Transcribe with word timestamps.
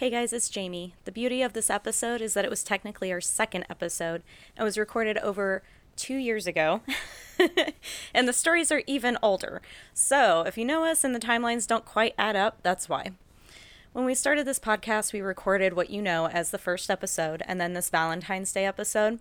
Hey 0.00 0.08
guys, 0.08 0.32
it's 0.32 0.48
Jamie. 0.48 0.94
The 1.04 1.12
beauty 1.12 1.42
of 1.42 1.52
this 1.52 1.68
episode 1.68 2.22
is 2.22 2.32
that 2.32 2.46
it 2.46 2.50
was 2.50 2.64
technically 2.64 3.12
our 3.12 3.20
second 3.20 3.66
episode 3.68 4.22
and 4.56 4.64
was 4.64 4.78
recorded 4.78 5.18
over 5.18 5.62
two 5.94 6.16
years 6.16 6.46
ago. 6.46 6.80
and 8.14 8.26
the 8.26 8.32
stories 8.32 8.72
are 8.72 8.82
even 8.86 9.18
older. 9.22 9.60
So 9.92 10.40
if 10.46 10.56
you 10.56 10.64
know 10.64 10.86
us 10.86 11.04
and 11.04 11.14
the 11.14 11.20
timelines 11.20 11.66
don't 11.66 11.84
quite 11.84 12.14
add 12.16 12.34
up, 12.34 12.60
that's 12.62 12.88
why. 12.88 13.10
When 13.92 14.06
we 14.06 14.14
started 14.14 14.46
this 14.46 14.58
podcast, 14.58 15.12
we 15.12 15.20
recorded 15.20 15.74
what 15.74 15.90
you 15.90 16.00
know 16.00 16.28
as 16.28 16.50
the 16.50 16.56
first 16.56 16.90
episode 16.90 17.42
and 17.46 17.60
then 17.60 17.74
this 17.74 17.90
Valentine's 17.90 18.54
Day 18.54 18.64
episode. 18.64 19.18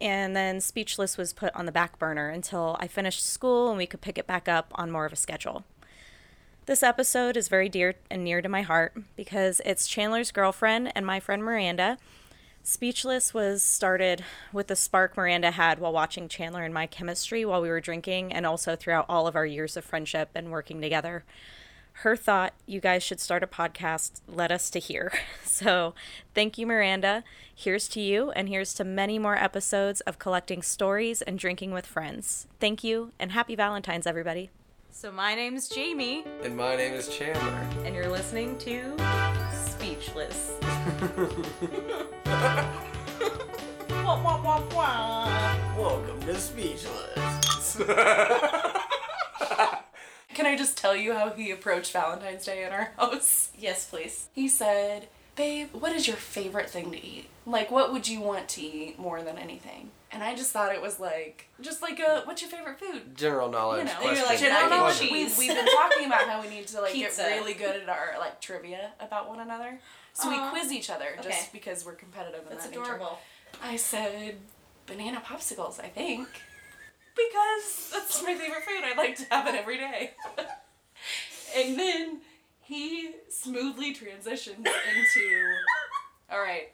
And 0.00 0.36
then 0.36 0.60
Speechless 0.60 1.18
was 1.18 1.32
put 1.32 1.52
on 1.56 1.66
the 1.66 1.72
back 1.72 1.98
burner 1.98 2.28
until 2.28 2.76
I 2.78 2.86
finished 2.86 3.26
school 3.26 3.70
and 3.70 3.76
we 3.76 3.86
could 3.86 4.00
pick 4.00 4.18
it 4.18 4.28
back 4.28 4.48
up 4.48 4.70
on 4.76 4.88
more 4.88 5.04
of 5.04 5.12
a 5.12 5.16
schedule. 5.16 5.64
This 6.64 6.84
episode 6.84 7.36
is 7.36 7.48
very 7.48 7.68
dear 7.68 7.96
and 8.08 8.22
near 8.22 8.40
to 8.40 8.48
my 8.48 8.62
heart 8.62 8.94
because 9.16 9.60
it's 9.64 9.88
Chandler's 9.88 10.30
girlfriend 10.30 10.92
and 10.94 11.04
my 11.04 11.18
friend 11.18 11.42
Miranda. 11.42 11.98
Speechless 12.62 13.34
was 13.34 13.64
started 13.64 14.22
with 14.52 14.68
the 14.68 14.76
spark 14.76 15.16
Miranda 15.16 15.50
had 15.50 15.80
while 15.80 15.92
watching 15.92 16.28
Chandler 16.28 16.62
and 16.62 16.72
my 16.72 16.86
chemistry 16.86 17.44
while 17.44 17.60
we 17.60 17.68
were 17.68 17.80
drinking 17.80 18.32
and 18.32 18.46
also 18.46 18.76
throughout 18.76 19.06
all 19.08 19.26
of 19.26 19.34
our 19.34 19.44
years 19.44 19.76
of 19.76 19.84
friendship 19.84 20.30
and 20.36 20.52
working 20.52 20.80
together. 20.80 21.24
Her 21.94 22.14
thought, 22.14 22.54
you 22.64 22.78
guys 22.78 23.02
should 23.02 23.18
start 23.18 23.42
a 23.42 23.48
podcast, 23.48 24.20
led 24.28 24.52
us 24.52 24.70
to 24.70 24.78
here. 24.78 25.12
So, 25.44 25.94
thank 26.34 26.56
you, 26.56 26.66
Miranda. 26.66 27.24
Here's 27.54 27.86
to 27.88 28.00
you, 28.00 28.30
and 28.30 28.48
here's 28.48 28.72
to 28.74 28.84
many 28.84 29.18
more 29.18 29.36
episodes 29.36 30.00
of 30.02 30.18
collecting 30.18 30.62
stories 30.62 31.20
and 31.20 31.38
drinking 31.38 31.72
with 31.72 31.84
friends. 31.84 32.46
Thank 32.58 32.82
you, 32.82 33.12
and 33.18 33.32
happy 33.32 33.54
Valentine's, 33.54 34.06
everybody. 34.06 34.48
So 34.94 35.10
my 35.10 35.34
name's 35.34 35.68
Jamie, 35.68 36.24
And 36.44 36.54
my 36.56 36.76
name 36.76 36.92
is 36.92 37.08
Chandler. 37.08 37.66
and 37.84 37.94
you're 37.94 38.10
listening 38.10 38.58
to 38.58 38.94
Speechless. 39.54 40.52
wah, 43.88 44.22
wah, 44.22 44.42
wah, 44.42 44.62
wah. 44.74 45.56
Welcome 45.78 46.20
to 46.20 46.34
Speechless. 46.38 47.76
Can 50.34 50.46
I 50.46 50.56
just 50.56 50.76
tell 50.76 50.94
you 50.94 51.14
how 51.14 51.30
he 51.30 51.50
approached 51.50 51.92
Valentine's 51.92 52.44
Day 52.44 52.64
in 52.64 52.72
our 52.72 52.92
house? 52.98 53.50
Yes, 53.58 53.86
please. 53.86 54.28
He 54.34 54.46
said, 54.48 55.08
Babe, 55.36 55.68
what 55.72 55.92
is 55.92 56.06
your 56.06 56.16
favorite 56.16 56.68
thing 56.70 56.90
to 56.92 56.98
eat? 57.04 57.28
Like, 57.46 57.70
what 57.70 57.92
would 57.92 58.06
you 58.08 58.20
want 58.20 58.48
to 58.50 58.60
eat 58.62 58.98
more 58.98 59.22
than 59.22 59.38
anything? 59.38 59.90
And 60.12 60.22
I 60.22 60.34
just 60.34 60.50
thought 60.52 60.74
it 60.74 60.82
was 60.82 61.00
like, 61.00 61.48
just 61.62 61.80
like 61.80 61.98
a, 61.98 62.20
what's 62.24 62.42
your 62.42 62.50
favorite 62.50 62.78
food? 62.78 63.16
General 63.16 63.50
knowledge 63.50 63.78
You 63.78 63.84
know, 63.86 63.92
question. 64.00 64.16
you're 64.16 64.26
like, 64.26 64.38
General 64.38 64.68
knowledge. 64.70 65.00
We've, 65.00 65.38
we've 65.38 65.48
been 65.48 65.66
talking 65.66 66.06
about 66.06 66.28
how 66.28 66.42
we 66.42 66.48
need 66.50 66.66
to 66.68 66.80
like 66.82 66.92
Pizza. 66.92 67.22
get 67.22 67.38
really 67.38 67.54
good 67.54 67.80
at 67.82 67.88
our 67.88 68.14
like 68.18 68.38
trivia 68.40 68.92
about 69.00 69.28
one 69.28 69.40
another. 69.40 69.80
So 70.12 70.28
Aw. 70.28 70.44
we 70.44 70.50
quiz 70.50 70.70
each 70.70 70.90
other 70.90 71.06
Okay. 71.18 71.30
just 71.30 71.52
because 71.52 71.86
we're 71.86 71.94
competitive 71.94 72.42
That's 72.48 72.64
that 72.64 72.70
nature. 72.72 72.82
adorable. 72.82 73.18
I 73.64 73.76
said 73.76 74.36
banana 74.86 75.22
popsicles, 75.24 75.80
I 75.80 75.88
think. 75.88 76.28
Because 77.16 77.90
that's 77.92 78.22
my 78.22 78.34
favorite 78.34 78.64
food. 78.64 78.82
I 78.84 78.94
like 78.96 79.16
to 79.16 79.24
have 79.30 79.46
it 79.46 79.54
every 79.54 79.78
day. 79.78 80.12
and 81.56 81.78
then 81.78 82.20
he 82.62 83.10
smoothly 83.28 83.92
transitions 83.94 84.58
into 84.66 85.54
Alright, 86.32 86.72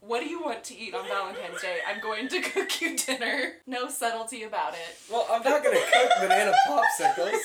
what 0.00 0.20
do 0.20 0.28
you 0.28 0.42
want 0.42 0.64
to 0.64 0.76
eat 0.76 0.94
on 0.94 1.06
Valentine's 1.06 1.60
Day? 1.60 1.78
I'm 1.86 2.00
going 2.00 2.28
to 2.28 2.40
cook 2.52 2.80
you 2.80 2.96
dinner. 2.96 3.54
No 3.66 3.88
subtlety 3.88 4.42
about 4.44 4.74
it. 4.74 4.98
Well, 5.10 5.26
I'm 5.30 5.42
not 5.42 5.62
gonna 5.62 5.76
cook 5.76 6.10
banana 6.20 6.52
popsicles. 6.66 7.38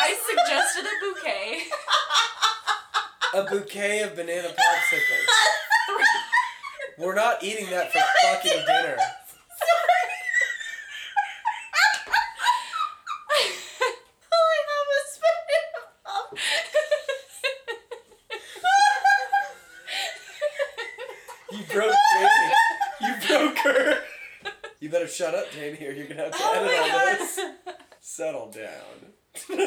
I 0.00 0.16
suggested 0.28 0.84
a 0.84 0.94
bouquet. 1.00 1.62
A 3.34 3.42
bouquet 3.50 4.02
of 4.02 4.14
banana 4.14 4.48
popsicles. 4.48 5.26
We're 6.98 7.14
not 7.14 7.42
eating 7.42 7.70
that 7.70 7.92
for 7.92 8.00
fucking 8.22 8.52
dinner. 8.52 8.96
All 14.32 14.48
I 14.52 14.58
have 14.68 14.88
is 15.00 15.18
banana 15.18 16.44
You 21.52 21.62
broke 21.72 21.94
Jamie. 22.12 22.52
You 23.00 23.14
broke 23.28 23.58
her. 23.58 23.98
You 24.80 24.88
better 24.90 25.03
shut 25.14 25.34
up, 25.34 25.50
Jamie, 25.52 25.86
or 25.86 25.92
you're 25.92 26.06
gonna 26.06 26.24
have 26.24 26.32
to 26.32 26.38
Oh 26.40 26.52
edit 26.54 26.66
my 26.66 26.78
all 26.78 26.88
god. 26.88 27.18
this. 27.18 27.38
Settle 28.00 28.50
down. 28.50 29.12
really 29.48 29.66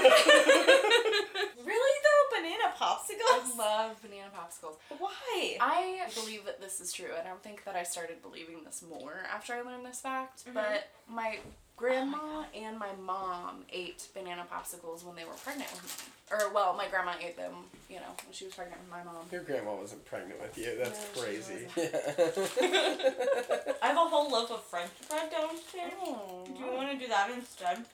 though, 2.06 2.25
banana 2.38 2.68
popsicles. 2.80 3.22
I 3.22 3.24
love 3.57 4.02
banana 4.02 4.30
popsicles. 4.36 4.78
Why? 4.97 5.57
I 5.59 6.07
believe 6.16 6.46
that 6.46 6.62
this 6.62 6.80
is 6.80 6.94
true. 6.94 7.09
I 7.19 7.24
don't 7.28 7.44
think 7.44 7.63
that 7.66 7.75
I 7.75 7.84
started 7.84 8.22
believing 8.22 8.63
this 8.63 8.81
more 8.88 9.25
after 9.34 9.53
I 9.53 9.62
learned 9.62 9.86
this 9.86 10.00
fact, 10.02 10.46
Mm-hmm. 10.46 10.53
but 10.53 10.88
my 11.09 11.40
Oh 11.77 11.79
grandma 11.79 12.43
and 12.55 12.79
my 12.79 12.89
mom 13.05 13.63
ate 13.71 14.07
banana 14.13 14.45
popsicles 14.51 15.05
when 15.05 15.15
they 15.15 15.23
were 15.25 15.35
pregnant 15.43 15.71
with 15.71 15.83
me. 15.83 15.89
Or, 16.35 16.51
well, 16.51 16.73
my 16.75 16.88
grandma 16.88 17.13
ate 17.23 17.38
them, 17.38 17.53
you 17.89 17.97
know, 17.97 18.11
when 18.25 18.33
she 18.33 18.45
was 18.45 18.55
pregnant 18.55 18.81
with 18.81 18.89
my 18.89 19.03
mom. 19.03 19.27
Your 19.31 19.43
grandma 19.43 19.75
wasn't 19.75 20.03
pregnant 20.05 20.41
with 20.41 20.57
you. 20.57 20.75
That's 20.77 20.99
No, 21.15 21.21
she 21.21 21.23
crazy. 21.27 21.67
I 23.81 23.88
have 23.88 23.95
a 23.95 23.99
whole 23.99 24.29
loaf 24.29 24.51
of 24.51 24.63
French 24.63 24.89
bread 25.07 25.29
downstairs. 25.31 25.93
Oh. 26.03 26.43
Do 26.45 26.59
you 26.59 26.71
want 26.73 26.91
to 26.91 26.97
do 26.97 27.07
that 27.09 27.29
instead? 27.29 27.85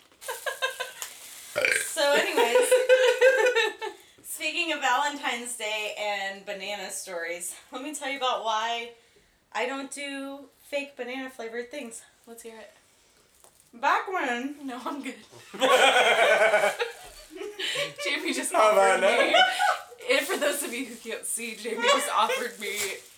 so, 1.85 2.13
anyways, 2.13 2.67
speaking 4.23 4.71
of 4.71 4.79
Valentine's 4.79 5.55
Day 5.55 5.93
and 5.99 6.45
banana 6.45 6.89
stories, 6.89 7.53
let 7.71 7.83
me 7.83 7.93
tell 7.93 8.09
you 8.09 8.17
about 8.17 8.43
why 8.45 8.91
I 9.51 9.65
don't 9.65 9.91
do 9.91 10.45
fake 10.61 10.95
banana 10.95 11.29
flavored 11.29 11.69
things. 11.69 12.01
Let's 12.25 12.41
hear 12.41 12.55
it. 12.55 12.71
Back 13.73 14.11
when 14.11 14.55
No, 14.65 14.79
I'm 14.85 15.01
good. 15.03 15.15
Jamie 18.05 18.33
just 18.33 18.53
offered 18.53 19.01
me. 19.01 19.35
And 20.11 20.25
for 20.27 20.37
those 20.37 20.63
of 20.63 20.73
you 20.73 20.85
who 20.85 20.95
can't 20.95 21.25
see, 21.25 21.55
Jamie 21.55 21.81
just 21.81 22.09
offered 22.13 22.59
me 22.59 22.75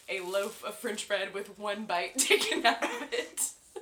a 0.09 0.19
loaf 0.21 0.63
of 0.63 0.75
French 0.75 1.07
bread 1.07 1.33
with 1.33 1.57
one 1.57 1.85
bite 1.85 2.17
taken 2.17 2.65
out 2.65 2.83
of 2.83 3.07
it. 3.11 3.41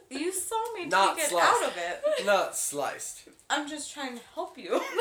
you 0.10 0.32
saw 0.32 0.62
me 0.74 0.86
Not 0.86 1.16
take 1.18 1.26
it 1.26 1.30
sliced. 1.30 1.48
out 1.64 1.64
of 1.70 1.78
it, 1.78 2.26
Not 2.26 2.56
sliced. 2.58 3.24
I'm 3.50 3.68
just 3.70 3.94
trying 3.94 4.18
to 4.18 4.24
help 4.34 4.58
you. 4.58 4.82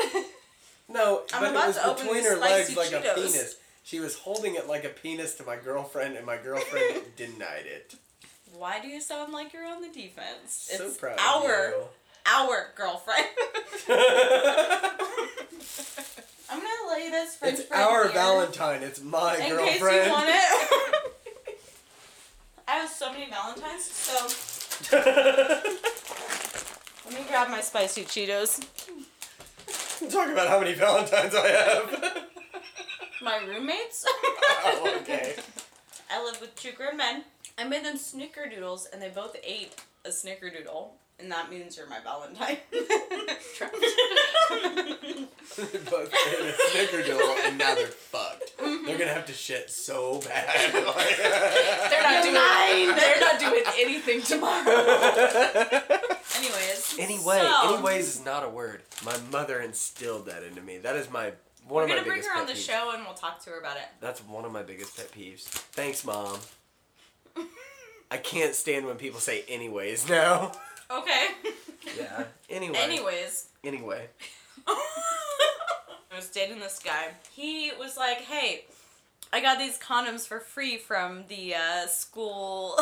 No, 0.89 1.21
I'm 1.33 1.39
but 1.41 1.47
it 1.47 1.51
about 1.51 1.67
was 1.67 1.75
to 1.77 1.85
open 1.87 2.03
between 2.05 2.23
these 2.23 2.31
her 2.33 2.37
legs 2.37 2.67
spicy 2.69 2.93
like 2.95 3.03
a 3.05 3.07
Cheetos. 3.07 3.15
penis. 3.15 3.55
She 3.83 3.99
was 4.01 4.15
holding 4.15 4.55
it 4.55 4.67
like 4.67 4.83
a 4.83 4.89
penis 4.89 5.33
to 5.35 5.45
my 5.45 5.55
girlfriend, 5.55 6.17
and 6.17 6.25
my 6.25 6.35
girlfriend 6.35 7.15
denied 7.15 7.65
it. 7.65 7.95
Why 8.57 8.79
do 8.79 8.87
you 8.87 9.01
sound 9.01 9.33
like 9.33 9.51
you're 9.51 9.65
on 9.65 9.81
the 9.81 9.89
defense? 9.89 10.69
So 10.71 10.85
it's 10.85 10.97
proud 10.97 11.17
our 11.19 11.73
our 12.25 12.67
girlfriend. 12.75 13.25
I'm 16.49 16.59
gonna 16.59 16.91
lay 16.91 17.09
this 17.09 17.35
French 17.35 17.59
it's 17.59 17.71
our 17.71 18.03
here 18.03 18.13
Valentine. 18.13 18.83
It's 18.83 19.01
my 19.01 19.37
in 19.37 19.49
girlfriend. 19.49 19.79
case 19.79 20.05
you 20.05 20.11
want 20.11 20.29
it. 20.29 21.11
I 22.67 22.71
have 22.75 22.89
so 22.89 23.11
many 23.11 23.29
Valentines, 23.29 23.85
so 23.85 24.27
let 27.05 27.13
me 27.13 27.25
grab 27.27 27.49
my 27.49 27.61
spicy 27.61 28.03
Cheetos. 28.03 28.63
Talk 30.11 30.29
about 30.29 30.47
how 30.47 30.59
many 30.59 30.73
Valentines 30.73 31.33
I 31.35 31.47
have. 31.47 32.27
My 33.21 33.37
roommates. 33.45 34.05
oh, 34.07 34.97
okay. 35.01 35.35
I 36.11 36.23
live 36.23 36.39
with 36.39 36.55
two 36.55 36.71
grown 36.73 36.97
men. 36.97 37.23
I 37.57 37.63
made 37.65 37.85
them 37.85 37.97
snickerdoodles, 37.97 38.85
and 38.91 39.01
they 39.01 39.09
both 39.09 39.35
ate 39.43 39.75
a 40.05 40.09
snickerdoodle, 40.09 40.89
and 41.19 41.31
that 41.31 41.49
means 41.49 41.77
you're 41.77 41.87
my 41.87 41.99
Valentine. 41.99 42.57
They 45.55 45.77
both 45.89 46.11
ate 46.13 46.39
a 46.39 46.53
snickerdoodle, 46.71 47.47
and 47.47 47.57
now 47.57 47.75
they're 47.75 47.85
fucked. 47.87 48.53
They're 48.57 48.97
gonna 48.97 49.13
have 49.13 49.25
to 49.27 49.33
shit 49.33 49.69
so 49.69 50.19
bad. 50.21 50.73
They're 50.73 52.03
not 52.03 52.23
doing. 52.23 52.33
mine. 52.35 52.95
They're 52.97 53.19
not 53.19 53.39
doing 53.39 53.63
anything 53.77 54.21
tomorrow. 54.23 54.71
Anyways. 56.35 56.95
anyway, 56.99 57.39
so, 57.39 57.73
anyways 57.75 58.07
is 58.15 58.25
not 58.25 58.43
a 58.43 58.49
word. 58.49 58.81
My 59.05 59.15
mother 59.31 59.59
instilled 59.61 60.25
that 60.25 60.43
into 60.43 60.61
me. 60.61 60.79
That 60.79 60.95
is 60.95 61.09
my 61.11 61.33
one 61.67 61.75
We're 61.75 61.83
of 61.83 61.89
my 61.89 61.95
gonna 61.97 62.07
bring 62.07 62.23
her 62.23 62.37
on 62.39 62.47
the 62.47 62.53
peeves. 62.53 62.65
show, 62.67 62.91
and 62.93 63.03
we'll 63.05 63.13
talk 63.13 63.41
to 63.43 63.51
her 63.51 63.59
about 63.59 63.77
it. 63.77 63.83
That's 64.01 64.21
one 64.21 64.43
of 64.45 64.51
my 64.51 64.63
biggest 64.63 64.97
pet 64.97 65.11
peeves. 65.11 65.43
Thanks, 65.43 66.03
mom. 66.03 66.39
I 68.11 68.17
can't 68.17 68.53
stand 68.55 68.85
when 68.85 68.95
people 68.97 69.19
say 69.19 69.43
anyways 69.47 70.07
now. 70.09 70.51
Okay. 70.91 71.27
Yeah. 71.97 72.25
Anyway. 72.49 72.77
Anyways, 72.77 73.47
Anyway. 73.63 74.07
I 74.67 76.15
was 76.15 76.29
dating 76.29 76.59
this 76.59 76.79
guy. 76.83 77.07
He 77.31 77.71
was 77.79 77.97
like, 77.97 78.19
"Hey, 78.21 78.65
I 79.31 79.39
got 79.41 79.57
these 79.57 79.79
condoms 79.79 80.27
for 80.27 80.39
free 80.39 80.77
from 80.77 81.23
the 81.27 81.55
uh, 81.55 81.87
school." 81.87 82.77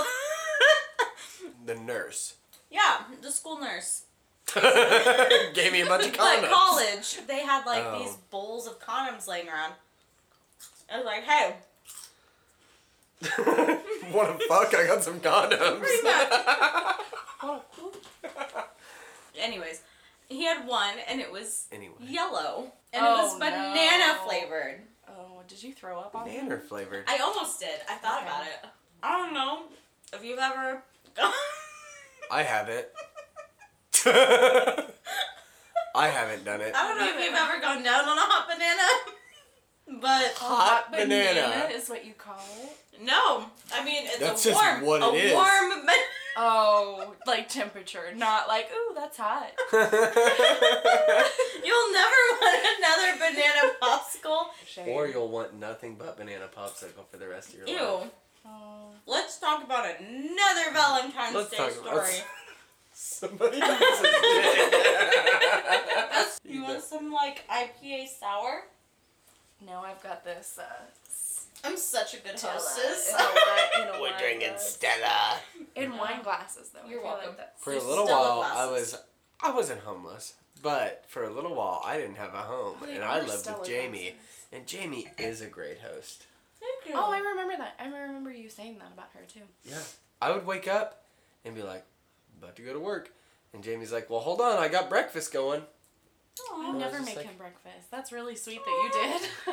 The 1.66 1.76
nurse. 1.76 2.34
yeah, 2.70 3.02
the 3.22 3.32
school 3.32 3.60
nurse. 3.60 4.04
Gave 5.54 5.72
me 5.72 5.82
a 5.82 5.86
bunch 5.86 6.06
of 6.08 6.12
condoms. 6.14 6.44
At 6.44 6.50
college, 6.52 7.20
they 7.28 7.40
had 7.40 7.66
like 7.66 7.84
Oh. 7.86 8.00
these 8.00 8.16
bowls 8.30 8.68
of 8.68 8.80
condoms 8.80 9.28
laying 9.28 9.48
around. 9.48 9.74
I 10.92 10.98
was 10.98 11.06
like, 11.06 11.24
"Hey, 11.24 11.56
Wanna 14.14 14.38
fuck? 14.48 14.74
I 14.76 14.86
got 14.88 15.04
some 15.04 15.20
condoms. 15.20 15.80
Pretty 15.80 16.04
much. 16.04 16.28
Oh, 17.44 17.64
Anyways, 19.40 19.82
he 20.30 20.44
had 20.44 20.68
one 20.68 20.94
and 21.10 21.20
it 21.20 21.32
was 21.32 21.66
Anyway. 21.72 21.96
yellow 22.00 22.72
and 22.94 23.04
Oh, 23.04 23.14
it 23.20 23.24
was 23.24 23.34
oh, 23.36 23.40
banana 23.40 24.14
no. 24.14 24.20
flavored. 24.28 24.82
oh, 25.10 25.42
did 25.48 25.64
you 25.64 25.74
throw 25.74 26.00
up 26.00 26.14
on 26.16 26.26
me? 26.28 26.38
Banana 26.38 26.60
flavored. 26.60 27.06
I 27.08 27.18
almost 27.18 27.60
did. 27.60 27.80
I 27.90 27.96
thought 27.96 28.20
Okay. 28.20 28.28
about 28.28 28.44
it. 28.46 28.70
I 29.02 29.18
don't 29.18 29.34
know 29.34 29.64
if 30.14 30.24
you've 30.24 30.38
ever. 30.38 30.84
I 32.32 32.44
haven't. 32.44 32.86
I 35.94 36.08
haven't 36.08 36.46
done 36.46 36.62
it. 36.62 36.74
I 36.76 36.88
don't 36.88 36.98
know 37.00 37.10
if 37.10 37.26
you've 37.26 37.34
ever 37.36 37.60
gone 37.60 37.84
down 37.84 38.06
on 38.08 38.18
a 38.18 38.22
hot 38.22 38.48
banana, 38.48 38.88
but 39.88 40.34
Hot 40.38 40.92
banana. 40.92 41.70
is 41.74 41.90
what 41.90 42.06
you 42.06 42.14
call 42.14 42.40
it. 42.64 42.78
no. 43.04 43.46
I 43.74 43.84
mean, 43.84 44.04
it's 44.06 44.20
That's 44.20 44.46
a 44.46 44.50
just 44.50 44.62
warm, 44.62 44.82
what 44.86 45.02
a 45.02 45.10
it 45.16 45.26
is. 45.26 45.34
warm. 45.34 45.82
Ba- 45.86 45.92
Oh, 46.38 47.14
like 47.28 47.50
temperature, 47.50 48.14
not 48.16 48.48
like 48.48 48.70
ooh, 48.74 48.94
that's 48.96 49.18
hot. 49.18 49.52
You'll 49.74 49.82
never 51.92 52.22
want 52.40 52.66
another 52.80 53.18
banana 53.20 53.74
popsicle. 53.82 54.46
Shade. 54.66 54.88
or 54.88 55.08
you'll 55.08 55.28
want 55.28 55.54
nothing 55.60 55.96
but 55.96 56.16
banana 56.18 56.48
popsicle 56.48 57.06
for 57.12 57.18
the 57.18 57.28
rest 57.28 57.50
of 57.54 57.60
your 57.60 57.68
Ew. 57.68 57.84
life. 57.84 58.08
Oh. 58.46 58.92
Let's 59.06 59.40
talk 59.40 59.62
about 59.66 59.86
another 60.00 60.72
Valentine's 60.72 61.36
Let's 61.36 61.50
Day 61.50 61.58
talk 61.58 61.72
story. 61.72 61.90
about 61.92 62.24
somebody 62.94 63.60
else's 63.62 64.02
dick. 64.02 64.14
you 66.46 66.64
want 66.64 66.82
some 66.82 67.12
like 67.12 67.44
IPA 67.50 68.08
sour? 68.08 68.64
No, 69.66 69.80
I've 69.82 70.02
got 70.02 70.24
this. 70.24 70.58
Uh, 70.60 70.64
I'm 71.64 71.78
such 71.78 72.16
a 72.16 72.18
good 72.18 72.38
Stella 72.40 72.54
hostess. 72.56 73.14
in 73.14 73.86
a 73.88 73.90
in 73.94 73.96
a 73.96 74.02
We're 74.02 74.18
drinking 74.18 74.50
glass. 74.50 74.70
Stella. 74.72 75.38
in 75.76 75.98
wine 75.98 76.24
glasses 76.24 76.70
though. 76.74 76.88
You're 76.90 77.04
welcome. 77.04 77.30
Like 77.30 77.38
that's 77.38 77.64
For 77.64 77.74
a 77.74 77.80
little 77.82 78.06
Stella 78.08 78.40
while, 78.40 78.42
I 78.42 78.66
was, 78.72 78.98
I 79.42 79.52
wasn't 79.52 79.82
homeless, 79.82 80.34
but 80.64 81.04
for 81.08 81.24
a 81.24 81.30
little 81.30 81.54
while, 81.56 81.82
I 81.86 81.98
didn't 81.98 82.16
have 82.18 82.34
a 82.34 82.38
home, 82.42 82.78
They 82.84 82.96
and 82.96 83.04
I 83.04 83.20
lived 83.20 83.32
Stella 83.42 83.60
with 83.60 83.68
Jamie, 83.70 84.00
glasses. 84.00 84.16
and 84.54 84.68
Jamie 84.68 85.08
is 85.20 85.42
a 85.42 85.48
great 85.48 85.80
host. 85.80 86.26
Thank 86.60 86.94
you. 86.94 87.00
Oh, 87.00 87.12
I 87.12 87.20
remember 87.20 87.56
that. 87.58 87.76
I 87.80 87.86
remember 87.88 88.32
you 88.32 88.50
saying 88.50 88.78
that 88.80 88.92
about 88.94 89.10
her 89.14 89.22
too. 89.32 89.42
Yeah. 89.64 89.78
I 90.22 90.32
would 90.32 90.46
wake 90.46 90.68
up 90.68 91.04
and 91.46 91.54
be 91.56 91.62
like, 91.64 91.84
about 92.40 92.56
to 92.56 92.62
go 92.64 92.74
to 92.74 92.80
work, 92.80 93.12
and 93.54 93.64
Jamie's 93.64 93.92
like, 93.92 94.10
well, 94.10 94.20
hold 94.20 94.42
on, 94.42 94.58
I 94.58 94.68
got 94.68 94.90
breakfast 94.90 95.32
going. 95.32 95.62
I 96.54 96.72
never 96.78 96.98
just 96.98 97.06
make 97.08 97.16
like- 97.18 97.26
him 97.26 97.36
breakfast. 97.38 97.90
That's 97.92 98.12
really 98.12 98.36
sweet 98.36 98.62
that 98.64 98.72
you 98.72 98.90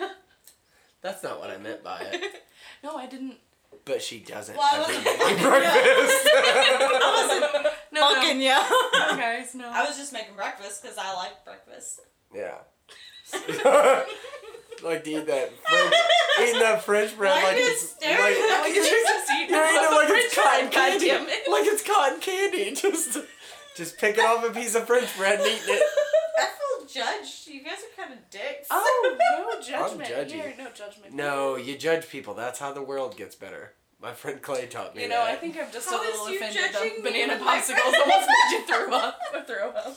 did. 0.00 0.10
That's 1.02 1.22
not 1.22 1.38
what 1.38 1.50
I 1.50 1.58
meant 1.58 1.84
by 1.84 2.00
it. 2.00 2.42
no, 2.82 2.96
I 2.96 3.06
didn't. 3.06 3.36
But 3.84 4.02
she 4.02 4.18
doesn't 4.20 4.56
Well, 4.56 4.66
I 4.66 4.74
ever 4.78 4.86
wasn't- 4.86 5.04
make 5.04 5.38
Yeah. 5.38 5.48
breakfast. 5.48 6.28
I 6.34 7.26
wasn't 7.28 7.74
No, 7.92 8.14
fucking 8.14 8.38
no. 8.38 8.44
you. 8.44 9.10
no, 9.10 9.16
guys, 9.16 9.54
no. 9.54 9.70
I 9.70 9.84
was 9.86 9.96
just 9.96 10.12
making 10.12 10.34
breakfast 10.34 10.82
because 10.82 10.98
I 10.98 11.14
like 11.14 11.44
breakfast. 11.44 12.00
yeah. 12.34 12.58
like 14.82 15.04
to 15.04 15.10
eat 15.10 15.26
that 15.26 15.50
French, 15.68 15.94
eating 16.40 16.60
that 16.60 16.82
French 16.82 17.16
bread 17.16 17.42
Why 17.42 17.48
like 17.50 17.56
it's 17.58 17.90
staring 17.90 18.18
like, 18.20 18.36
Like 18.38 18.70
me? 18.70 18.76
you're 18.76 18.84
just 18.84 19.30
eating 19.32 19.50
you're 19.54 19.66
eating 19.66 19.82
it 19.82 19.90
like 19.92 20.08
it's 20.10 20.34
cotton 20.34 20.70
fry, 20.70 20.88
candy. 20.90 21.08
goddammit. 21.10 21.50
Like 21.50 21.66
it's 21.66 21.82
cotton 21.82 22.20
candy. 22.20 22.74
Just, 22.74 23.18
just 23.76 23.98
picking 23.98 24.24
off 24.24 24.44
a 24.44 24.50
piece 24.50 24.74
of 24.74 24.86
French 24.86 25.14
bread 25.16 25.40
and 25.40 25.48
eating 25.48 25.74
it. 25.74 25.82
I 26.96 27.02
feel 27.02 27.04
judged. 27.22 27.46
You 27.48 27.62
guys 27.62 27.78
are 27.78 28.02
kind 28.02 28.12
of 28.18 28.30
dicks. 28.30 28.68
Oh, 28.70 29.16
no 29.18 29.60
judgment 29.66 30.10
I'm 30.16 30.26
judgy. 30.26 30.30
here. 30.32 30.54
No 30.58 30.70
judgment. 30.70 31.14
No, 31.14 31.56
you 31.56 31.76
judge 31.76 32.08
people. 32.08 32.34
That's 32.34 32.58
how 32.58 32.72
the 32.72 32.82
world 32.82 33.16
gets 33.16 33.34
better. 33.34 33.72
My 34.00 34.12
friend 34.12 34.40
Clay 34.40 34.66
taught 34.66 34.94
me 34.94 35.02
You 35.02 35.08
know, 35.08 35.22
I 35.22 35.34
think 35.34 35.56
I'm 35.60 35.72
just 35.72 35.88
How 35.90 36.00
a 36.00 36.04
little 36.04 36.26
offended. 36.28 36.72
judging 36.72 36.96
The 37.02 37.10
banana 37.10 37.32
with 37.34 37.42
my 37.42 37.58
popsicles 37.58 37.94
almost 37.98 38.28
made 38.28 38.50
you 38.52 38.66
throw 38.66 38.92
up. 38.96 39.18
Or 39.34 39.42
throw 39.46 39.68
up. 39.70 39.96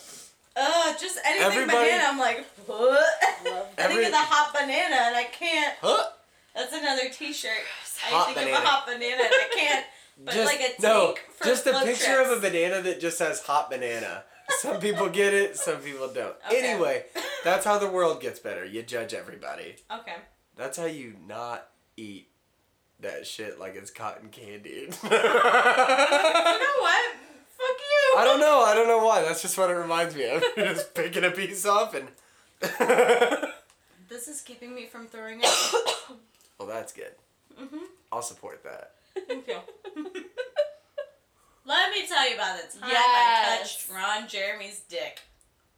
Uh, 0.56 0.94
just 1.00 1.20
anything 1.26 1.48
Everybody- 1.48 1.90
banana. 1.92 2.04
I'm 2.08 2.18
like, 2.20 2.46
what? 2.66 2.80
Love 2.90 3.06
I 3.46 3.46
think 3.46 3.70
Every- 3.78 4.06
of 4.06 4.12
the 4.12 4.18
hot 4.18 4.54
banana 4.54 4.96
and 5.08 5.16
I 5.16 5.24
can't. 5.32 5.76
Huh? 5.82 6.04
That's 6.56 6.74
another 6.74 7.10
T-shirt. 7.12 7.52
Hot 8.06 8.22
I 8.22 8.26
think 8.34 8.38
banana. 8.38 8.58
of 8.58 8.64
a 8.64 8.68
hot 8.68 8.86
banana 8.88 9.22
and 9.24 9.32
I 9.32 9.50
can't. 9.56 9.86
But 10.24 10.34
just 10.34 10.46
like 10.52 10.60
a 10.78 10.82
no, 10.82 11.16
for 11.38 11.46
just 11.46 11.66
a 11.68 11.72
picture 11.86 12.16
trips. 12.16 12.30
of 12.32 12.38
a 12.38 12.42
banana 12.42 12.82
that 12.82 13.00
just 13.00 13.18
says 13.18 13.42
hot 13.44 13.70
banana. 13.70 14.24
Some 14.59 14.80
people 14.80 15.09
get 15.09 15.33
it, 15.33 15.57
some 15.57 15.77
people 15.77 16.07
don't. 16.07 16.36
Okay. 16.48 16.62
Anyway, 16.71 17.06
that's 17.44 17.65
how 17.65 17.77
the 17.77 17.88
world 17.89 18.21
gets 18.21 18.39
better. 18.39 18.65
You 18.65 18.83
judge 18.83 19.13
everybody. 19.13 19.75
Okay. 19.92 20.15
That's 20.56 20.77
how 20.77 20.86
you 20.86 21.15
not 21.27 21.69
eat 21.98 22.27
that 23.00 23.25
shit 23.25 23.59
like 23.59 23.75
it's 23.75 23.89
cotton 23.92 24.30
candy. 24.30 24.89
You 25.03 25.09
know 25.09 26.77
what? 26.80 27.15
Fuck 27.57 27.77
you. 27.80 28.18
I 28.18 28.24
don't 28.25 28.39
know. 28.39 28.62
I 28.63 28.74
don't 28.75 28.88
know 28.88 29.03
why. 29.06 29.21
That's 29.21 29.42
just 29.42 29.57
what 29.57 29.69
it 29.69 29.74
reminds 29.74 30.15
me 30.15 30.30
of. 30.30 30.44
You're 30.57 30.65
just 30.74 30.94
picking 30.94 31.24
a 31.24 31.31
piece 31.31 31.65
off 31.65 31.95
and. 31.95 32.07
This 34.09 34.27
is 34.27 34.42
keeping 34.42 34.75
me 34.75 34.88
from 34.88 35.07
throwing 35.07 35.39
up. 35.42 35.54
well, 36.59 36.68
that's 36.68 36.92
good. 36.92 37.13
hmm 37.57 37.86
I'll 38.12 38.21
support 38.21 38.62
that. 38.65 38.95
Thank 39.25 39.47
you. 39.47 39.56
Let 41.66 41.92
me 41.92 42.08
tell 42.08 42.28
you 42.30 42.36
about 42.36 42.58
the 42.72 42.80
time 42.80 42.90
I 42.92 43.58
touched 43.60 43.88
Ron 43.90 44.28
Jeremy's 44.28 44.80
dick. 44.90 45.19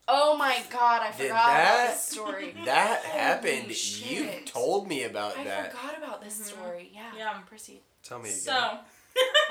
Oh 0.08 0.36
my 0.38 0.62
god, 0.70 1.02
I 1.02 1.08
Did 1.18 1.28
forgot 1.28 1.30
about 1.30 1.48
that- 1.48 1.94
this 1.94 2.02
story. 2.04 2.56
That 2.66 3.02
Holy 3.06 3.20
happened. 3.20 3.88
You 4.06 4.30
told 4.46 4.88
me 4.88 5.04
about 5.04 5.38
I 5.38 5.44
that. 5.46 5.66
I 5.68 5.70
forgot 5.78 5.98
about 5.98 6.24
this 6.24 6.40
Mhm. 6.40 6.46
story. 6.46 6.92
Yeah. 6.94 7.12
Yeah. 7.18 7.34
Proceed. 7.46 7.82
Tell 8.04 8.20
me 8.20 8.30
again. 8.30 8.40
So, 8.40 8.54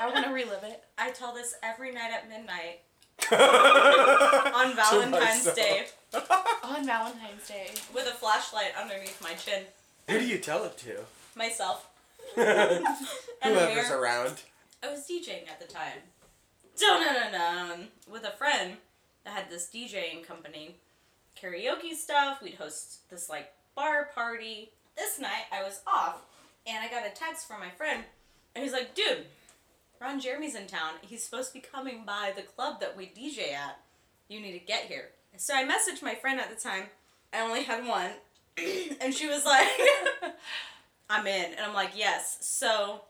I 0.01 0.09
want 0.11 0.25
to 0.25 0.31
relive 0.31 0.63
it. 0.63 0.83
I 0.97 1.11
tell 1.11 1.33
this 1.33 1.55
every 1.63 1.91
night 1.91 2.11
at 2.11 2.27
midnight 2.29 2.81
on 3.31 3.39
on 4.69 4.75
Valentine's 4.75 5.53
Day 5.53 5.87
On 6.63 6.85
Valentine's 6.85 7.47
Day. 7.47 7.69
with 7.93 8.05
a 8.07 8.11
flashlight 8.11 8.73
underneath 8.79 9.21
my 9.21 9.33
chin. 9.33 9.63
Who 10.09 10.19
do 10.19 10.25
you 10.25 10.37
tell 10.39 10.65
it 10.65 10.77
to? 10.79 10.99
Myself. 11.35 11.87
Whoever's 12.35 13.89
around. 13.91 14.41
I 14.83 14.91
was 14.91 15.07
DJing 15.07 15.47
at 15.49 15.59
the 15.59 15.65
time. 15.73 15.99
Dun-dun-dun-dun. 16.77 17.87
With 18.11 18.23
a 18.23 18.31
friend 18.31 18.77
that 19.23 19.33
had 19.33 19.49
this 19.49 19.69
DJing 19.73 20.25
company. 20.25 20.77
Karaoke 21.41 21.93
stuff. 21.93 22.41
We'd 22.41 22.55
host 22.55 23.09
this 23.09 23.29
like 23.29 23.51
bar 23.75 24.09
party. 24.13 24.71
This 24.95 25.19
night 25.19 25.45
I 25.51 25.63
was 25.63 25.81
off 25.87 26.21
and 26.67 26.77
I 26.83 26.89
got 26.89 27.05
a 27.05 27.09
text 27.09 27.47
from 27.47 27.59
my 27.59 27.69
friend 27.69 28.03
and 28.55 28.63
he's 28.63 28.73
like, 28.73 28.93
dude, 28.93 29.25
Ron 29.99 30.19
Jeremy's 30.19 30.55
in 30.55 30.67
town. 30.67 30.93
He's 31.01 31.23
supposed 31.23 31.49
to 31.49 31.53
be 31.55 31.65
coming 31.65 32.03
by 32.05 32.33
the 32.35 32.43
club 32.43 32.79
that 32.79 32.95
we 32.95 33.05
DJ 33.05 33.53
at. 33.53 33.79
You 34.27 34.39
need 34.39 34.53
to 34.53 34.65
get 34.65 34.85
here. 34.85 35.09
So 35.37 35.55
I 35.55 35.63
messaged 35.63 36.03
my 36.03 36.15
friend 36.15 36.39
at 36.39 36.49
the 36.49 36.61
time. 36.61 36.85
I 37.33 37.41
only 37.41 37.63
had 37.63 37.87
one. 37.87 38.11
and 39.01 39.13
she 39.13 39.27
was 39.27 39.45
like, 39.45 39.67
I'm 41.09 41.25
in. 41.25 41.53
And 41.53 41.61
I'm 41.61 41.73
like, 41.73 41.91
yes. 41.95 42.37
So 42.41 43.01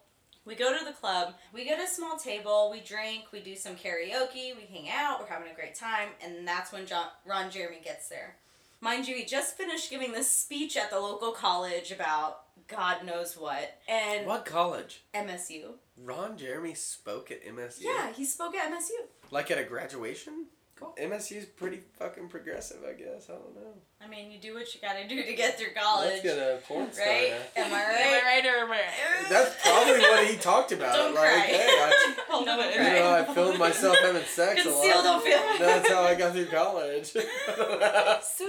we 0.45 0.55
go 0.55 0.77
to 0.77 0.85
the 0.85 0.91
club, 0.91 1.33
we 1.53 1.63
get 1.63 1.83
a 1.83 1.87
small 1.87 2.17
table, 2.17 2.69
we 2.71 2.81
drink, 2.81 3.25
we 3.31 3.39
do 3.39 3.55
some 3.55 3.75
karaoke, 3.75 4.55
we 4.55 4.67
hang 4.71 4.89
out, 4.89 5.19
we're 5.19 5.27
having 5.27 5.51
a 5.51 5.55
great 5.55 5.75
time, 5.75 6.09
and 6.23 6.47
that's 6.47 6.71
when 6.71 6.85
John, 6.85 7.07
Ron 7.25 7.49
Jeremy 7.49 7.79
gets 7.83 8.09
there. 8.09 8.35
Mind 8.81 9.07
you, 9.07 9.15
he 9.15 9.23
just 9.23 9.55
finished 9.55 9.89
giving 9.89 10.11
this 10.11 10.29
speech 10.29 10.75
at 10.75 10.89
the 10.89 10.99
local 10.99 11.31
college 11.31 11.91
about 11.91 12.41
God 12.67 13.05
knows 13.05 13.37
what, 13.37 13.79
and 13.87 14.25
What 14.27 14.45
college? 14.45 15.03
MSU. 15.13 15.75
Ron 15.97 16.37
Jeremy 16.37 16.73
spoke 16.73 17.31
at 17.31 17.45
MSU. 17.45 17.81
Yeah, 17.81 18.11
he 18.11 18.25
spoke 18.25 18.55
at 18.55 18.71
MSU. 18.71 19.07
Like 19.31 19.51
at 19.51 19.57
a 19.57 19.63
graduation? 19.63 20.47
Cool. 20.83 20.95
MSU's 21.09 21.45
pretty 21.45 21.79
fucking 21.99 22.27
progressive, 22.29 22.77
I 22.87 22.93
guess. 22.93 23.29
I 23.29 23.33
don't 23.33 23.55
know. 23.55 23.73
I 24.03 24.07
mean, 24.07 24.31
you 24.31 24.39
do 24.39 24.53
what 24.53 24.73
you 24.75 24.81
gotta 24.81 25.07
do 25.07 25.23
to 25.23 25.33
get 25.33 25.57
through 25.57 25.73
college, 25.75 26.09
Let's 26.09 26.23
get 26.23 26.37
a 26.37 26.59
porn 26.67 26.91
star 26.91 27.05
right? 27.07 27.33
now. 27.55 27.63
Am 27.63 27.73
I 27.73 27.83
right? 27.85 27.99
Am? 28.01 28.13
I 28.13 28.27
right 28.27 28.45
or 28.45 28.57
am 28.65 28.71
I 28.71 28.75
right? 28.75 29.29
That's 29.29 29.55
probably 29.63 29.99
what 30.01 30.27
he 30.27 30.35
talked 30.37 30.71
about. 30.73 30.95
Don't 30.95 31.15
like, 31.15 31.23
cry. 31.23 31.39
hey, 31.39 31.67
I, 31.69 32.15
Hold 32.29 32.45
No, 32.45 32.51
on. 32.53 32.57
don't 32.59 32.73
you 32.73 32.79
know, 32.79 33.13
I 33.29 33.33
filmed 33.33 33.59
myself 33.59 33.97
having 34.01 34.23
sex 34.23 34.59
a 34.61 34.63
Conceal, 34.63 34.95
lot. 34.95 35.03
don't 35.03 35.23
feel. 35.23 35.39
That's 35.59 35.89
how 35.89 36.01
I 36.03 36.15
got 36.15 36.33
through 36.33 36.47
college. 36.47 37.05
Soon 37.07 37.23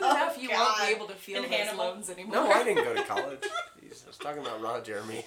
Oh, 0.02 0.10
enough, 0.10 0.36
you 0.42 0.48
won't 0.50 0.76
be 0.78 0.84
oh, 0.84 0.92
able 0.96 1.06
to 1.06 1.14
feel 1.14 1.42
And 1.42 1.44
those 1.52 1.58
Hannibal. 1.58 1.84
loans 1.84 2.10
anymore. 2.10 2.34
no, 2.36 2.50
I 2.50 2.64
didn't 2.64 2.84
go 2.84 2.94
to 2.94 3.02
college. 3.04 3.40
Jeez, 3.82 4.04
I 4.04 4.08
was 4.08 4.18
talking 4.18 4.42
about 4.42 4.60
Ron 4.60 4.82
Jeremy. 4.84 5.24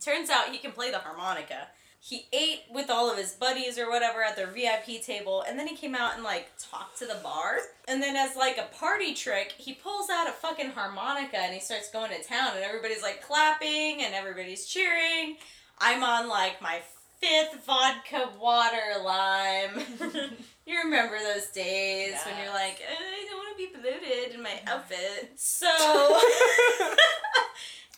Turns 0.00 0.30
out 0.30 0.50
he 0.50 0.58
can 0.58 0.70
play 0.72 0.90
the 0.92 0.98
harmonica. 0.98 1.68
He 2.00 2.26
ate 2.32 2.62
with 2.70 2.90
all 2.90 3.10
of 3.10 3.18
his 3.18 3.32
buddies 3.32 3.76
or 3.78 3.90
whatever 3.90 4.22
at 4.22 4.36
their 4.36 4.46
VIP 4.46 5.02
table, 5.02 5.44
and 5.46 5.58
then 5.58 5.66
he 5.66 5.76
came 5.76 5.94
out 5.94 6.14
and 6.14 6.22
like 6.22 6.50
talked 6.58 6.98
to 6.98 7.06
the 7.06 7.18
bar. 7.22 7.58
And 7.88 8.02
then, 8.02 8.14
as 8.16 8.36
like 8.36 8.56
a 8.56 8.74
party 8.76 9.14
trick, 9.14 9.52
he 9.58 9.74
pulls 9.74 10.08
out 10.08 10.28
a 10.28 10.32
fucking 10.32 10.70
harmonica 10.70 11.38
and 11.38 11.52
he 11.52 11.60
starts 11.60 11.90
going 11.90 12.10
to 12.10 12.22
town, 12.22 12.52
and 12.54 12.64
everybody's 12.64 13.02
like 13.02 13.22
clapping 13.22 14.02
and 14.02 14.14
everybody's 14.14 14.66
cheering. 14.66 15.36
I'm 15.78 16.02
on 16.02 16.28
like 16.28 16.62
my 16.62 16.80
fifth 17.20 17.64
vodka 17.66 18.30
water 18.40 19.02
lime. 19.04 19.80
you 20.66 20.78
remember 20.84 21.18
those 21.18 21.48
days 21.48 22.14
when 22.24 22.36
you're 22.42 22.54
like, 22.54 22.80
"Uh, 22.80 22.94
I 22.94 23.26
don't 23.28 23.38
want 23.38 23.56
to 23.56 23.64
be 23.64 23.72
polluted 23.74 24.34
in 24.34 24.42
my 24.42 24.60
outfit. 24.66 25.32
So. 25.36 26.20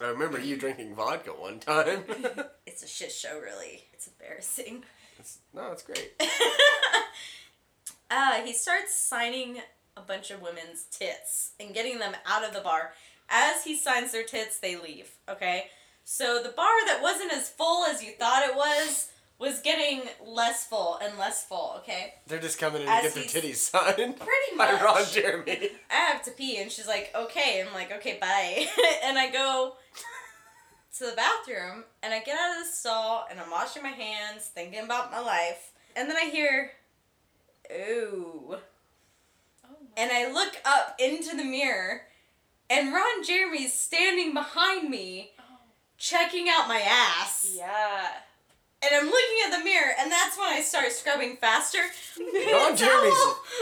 I 0.00 0.06
remember 0.08 0.40
you 0.40 0.56
drinking 0.56 0.94
vodka 0.94 1.30
one 1.30 1.60
time. 1.60 2.04
It's 2.66 2.82
a 2.84 2.88
shit 2.88 3.12
show, 3.12 3.38
really. 3.40 3.84
It's 3.92 4.06
embarrassing. 4.08 4.84
It's- 5.18 5.38
no, 5.52 5.72
it's 5.72 5.82
great. 5.82 6.12
Uh, 8.12 8.42
he 8.44 8.52
starts 8.52 8.92
signing 8.92 9.58
a 9.96 10.00
bunch 10.00 10.32
of 10.32 10.42
women's 10.42 10.82
tits 10.90 11.52
and 11.60 11.72
getting 11.72 12.00
them 12.00 12.12
out 12.26 12.42
of 12.42 12.52
the 12.52 12.60
bar. 12.60 12.92
As 13.28 13.62
he 13.62 13.76
signs 13.76 14.10
their 14.10 14.24
tits, 14.24 14.58
they 14.58 14.74
leave. 14.76 15.12
Okay? 15.28 15.66
So 16.02 16.42
the 16.42 16.48
bar 16.48 16.66
that 16.86 16.98
wasn't 17.02 17.32
as 17.32 17.48
full 17.48 17.84
as 17.84 18.02
you 18.02 18.10
thought 18.18 18.42
it 18.48 18.56
was 18.56 19.12
was 19.40 19.60
getting 19.60 20.02
less 20.24 20.66
full 20.66 20.98
and 21.02 21.18
less 21.18 21.44
full, 21.44 21.74
okay? 21.78 22.12
They're 22.26 22.38
just 22.38 22.58
coming 22.58 22.82
in 22.82 22.86
to 22.88 22.92
get 23.02 23.14
their 23.14 23.22
he's- 23.22 23.34
titties 23.34 23.56
signed. 23.56 23.96
Pretty 24.18 24.56
By 24.56 24.72
much. 24.72 24.82
Ron 24.82 25.04
Jeremy. 25.10 25.70
I 25.90 25.94
have 25.94 26.22
to 26.24 26.30
pee, 26.30 26.60
and 26.60 26.70
she's 26.70 26.86
like, 26.86 27.10
okay. 27.14 27.64
I'm 27.66 27.72
like, 27.72 27.90
okay, 27.90 28.18
bye. 28.20 28.66
and 29.04 29.18
I 29.18 29.30
go 29.30 29.74
to 30.98 31.04
the 31.06 31.16
bathroom, 31.16 31.84
and 32.02 32.12
I 32.12 32.20
get 32.20 32.38
out 32.38 32.58
of 32.60 32.66
the 32.66 32.70
stall, 32.70 33.26
and 33.30 33.40
I'm 33.40 33.50
washing 33.50 33.82
my 33.82 33.88
hands, 33.88 34.42
thinking 34.54 34.84
about 34.84 35.10
my 35.10 35.20
life. 35.20 35.72
And 35.96 36.08
then 36.08 36.18
I 36.18 36.26
hear, 36.26 36.72
ooh. 37.72 38.56
Oh, 39.64 39.76
And 39.96 40.10
I 40.12 40.30
look 40.30 40.54
up 40.66 40.96
into 40.98 41.34
the 41.34 41.44
mirror, 41.44 42.02
and 42.68 42.92
Ron 42.92 43.24
Jeremy's 43.24 43.72
standing 43.72 44.34
behind 44.34 44.90
me, 44.90 45.30
oh. 45.38 45.42
checking 45.96 46.48
out 46.50 46.68
my 46.68 46.80
ass. 46.80 47.50
yeah. 47.56 48.08
And 48.82 48.94
I'm 48.94 49.04
looking 49.06 49.38
at 49.46 49.58
the 49.58 49.64
mirror, 49.64 49.92
and 49.98 50.10
that's 50.10 50.38
when 50.38 50.48
I 50.48 50.62
start 50.62 50.90
scrubbing 50.92 51.36
faster. 51.36 51.78
Ron 52.18 52.76
Jeremy's 52.76 53.12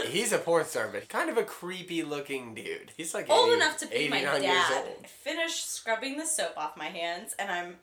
he's 0.07 0.31
a 0.31 0.37
porn 0.37 0.63
star, 0.65 0.87
but 0.91 1.09
kind 1.09 1.29
of 1.29 1.37
a 1.37 1.43
creepy 1.43 2.03
looking 2.03 2.55
dude. 2.55 2.91
He's 2.95 3.13
like 3.13 3.29
old 3.29 3.49
80 3.49 3.55
enough 3.57 3.77
to 3.79 3.87
be 3.87 4.07
my 4.07 4.17
89 4.19 4.43
years 4.43 4.53
dad. 4.69 4.85
old. 4.87 4.95
I 5.03 5.07
finish 5.07 5.55
scrubbing 5.65 6.17
the 6.17 6.25
soap 6.25 6.53
off 6.57 6.77
my 6.77 6.85
hands, 6.85 7.35
and 7.37 7.51
I'm 7.51 7.75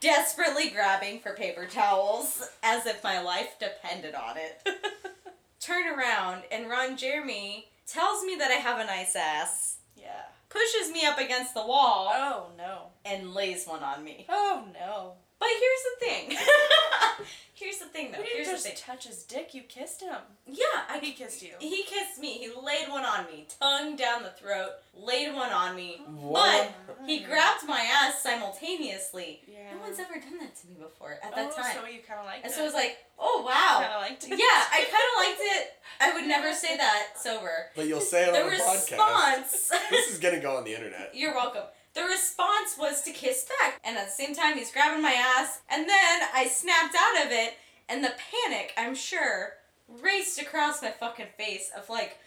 desperately 0.00 0.70
grabbing 0.70 1.20
for 1.20 1.34
paper 1.34 1.66
towels 1.66 2.48
as 2.62 2.86
if 2.86 3.04
my 3.04 3.20
life 3.20 3.56
depended 3.60 4.14
on 4.14 4.36
it. 4.38 4.66
Turn 5.60 5.86
around, 5.86 6.42
and 6.50 6.68
Ron 6.70 6.96
Jeremy 6.96 7.66
tells 7.86 8.22
me 8.24 8.36
that 8.36 8.50
I 8.50 8.54
have 8.54 8.78
a 8.80 8.84
nice 8.86 9.14
ass, 9.16 9.78
Yeah. 9.96 10.22
pushes 10.48 10.90
me 10.92 11.04
up 11.04 11.18
against 11.18 11.52
the 11.54 11.66
wall, 11.66 12.10
Oh 12.14 12.46
no. 12.56 12.86
and 13.04 13.34
lays 13.34 13.66
one 13.66 13.82
on 13.82 14.02
me. 14.04 14.24
Oh 14.30 14.64
no. 14.72 15.14
But 15.44 15.52
here's 15.60 15.84
the 15.84 16.06
thing. 16.06 17.26
here's 17.54 17.78
the 17.78 17.84
thing, 17.86 18.12
though. 18.12 18.18
You 18.18 18.24
Here's 18.32 18.46
didn't 18.46 18.62
the 18.62 18.68
just 18.70 18.86
thing. 18.86 18.96
touch 18.96 19.06
his 19.06 19.22
dick. 19.24 19.52
You 19.52 19.62
kissed 19.62 20.00
him. 20.00 20.16
Yeah, 20.46 20.64
I 20.88 20.98
He 21.02 21.12
kissed 21.12 21.42
you. 21.42 21.52
He 21.58 21.82
kissed 21.82 22.18
me. 22.18 22.38
He 22.38 22.48
laid 22.48 22.88
one 22.88 23.04
on 23.04 23.26
me, 23.26 23.46
tongue 23.60 23.94
down 23.94 24.22
the 24.22 24.30
throat, 24.30 24.70
laid 24.96 25.34
one 25.34 25.52
on 25.52 25.76
me. 25.76 26.00
What? 26.06 26.72
But 26.86 26.96
he 27.06 27.20
grabbed 27.20 27.68
my 27.68 27.80
ass 27.80 28.22
simultaneously. 28.22 29.42
Yeah. 29.46 29.74
No 29.74 29.82
one's 29.82 29.98
ever 29.98 30.14
done 30.14 30.38
that 30.40 30.56
to 30.62 30.66
me 30.66 30.76
before 30.80 31.18
at 31.22 31.34
that 31.34 31.52
oh, 31.52 31.62
time. 31.62 31.74
So 31.74 31.86
you 31.86 32.00
kind 32.08 32.20
of 32.20 32.26
liked 32.26 32.44
and 32.44 32.52
it. 32.52 32.56
so 32.56 32.62
I 32.62 32.64
was 32.64 32.74
like, 32.74 32.96
oh 33.18 33.44
wow. 33.46 33.80
Kind 33.82 33.92
of 33.92 34.00
liked 34.00 34.24
it. 34.24 34.30
Yeah, 34.30 34.38
I 34.40 34.80
kind 34.94 35.08
of 35.12 35.14
liked 35.28 35.40
it. 35.42 35.72
I 36.00 36.14
would 36.14 36.26
never 36.26 36.54
say 36.54 36.76
that 36.78 37.08
sober. 37.16 37.66
But 37.76 37.86
you'll 37.86 38.00
say 38.00 38.24
it 38.28 38.32
The 38.32 38.44
on 38.44 38.50
the 38.50 38.56
podcast. 38.56 38.90
response. 38.90 39.72
This 39.90 40.10
is 40.10 40.18
gonna 40.18 40.40
go 40.40 40.56
on 40.56 40.64
the 40.64 40.74
internet. 40.74 41.10
You're 41.14 41.34
welcome. 41.34 41.64
The 41.94 42.02
response 42.02 42.76
was 42.78 43.02
to 43.02 43.10
kiss 43.12 43.46
back. 43.60 43.80
And 43.84 43.96
at 43.96 44.06
the 44.06 44.12
same 44.12 44.34
time, 44.34 44.56
he's 44.56 44.72
grabbing 44.72 45.02
my 45.02 45.12
ass. 45.12 45.60
And 45.70 45.88
then 45.88 46.20
I 46.34 46.46
snapped 46.48 46.94
out 46.98 47.26
of 47.26 47.32
it. 47.32 47.54
And 47.88 48.02
the 48.02 48.12
panic, 48.32 48.72
I'm 48.76 48.94
sure, 48.94 49.54
raced 50.02 50.40
across 50.40 50.82
my 50.82 50.90
fucking 50.90 51.26
face 51.36 51.70
of 51.76 51.88
like, 51.88 52.18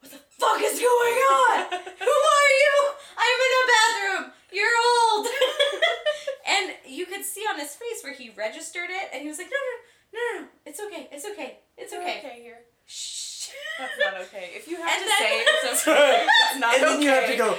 what 0.00 0.12
the 0.12 0.18
fuck 0.30 0.60
is 0.60 0.78
going 0.78 0.84
on? 0.84 1.64
Who 1.70 1.78
are 1.78 2.50
you? 2.60 2.90
I'm 3.16 3.38
in 3.46 3.52
a 3.56 3.64
bathroom. 3.72 4.32
You're 4.52 4.76
old. 5.14 5.26
and 6.48 6.72
you 6.86 7.06
could 7.06 7.24
see 7.24 7.42
on 7.50 7.58
his 7.58 7.74
face 7.74 8.02
where 8.02 8.12
he 8.12 8.30
registered 8.36 8.90
it. 8.90 9.08
And 9.12 9.22
he 9.22 9.28
was 9.28 9.38
like, 9.38 9.48
no, 9.48 9.56
no, 9.56 10.20
no, 10.20 10.40
no, 10.40 10.40
no. 10.42 10.48
It's 10.66 10.80
okay. 10.80 11.08
It's 11.10 11.24
okay. 11.24 11.58
It's 11.78 11.92
okay. 11.92 12.18
okay 12.18 12.42
here. 12.42 12.58
Shh. 12.86 13.48
That's 13.78 13.92
not 13.98 14.20
okay. 14.22 14.50
If 14.54 14.66
you 14.68 14.76
have 14.76 14.88
And 14.90 15.02
to 15.02 15.06
then- 15.08 15.18
say 15.18 15.44
it's 15.44 15.82
okay, 15.88 16.26
it's 16.50 16.60
not 16.60 16.74
and 16.74 16.84
okay. 16.84 16.92
then 16.94 17.02
you 17.02 17.08
have 17.10 17.30
to 17.30 17.36
go. 17.36 17.56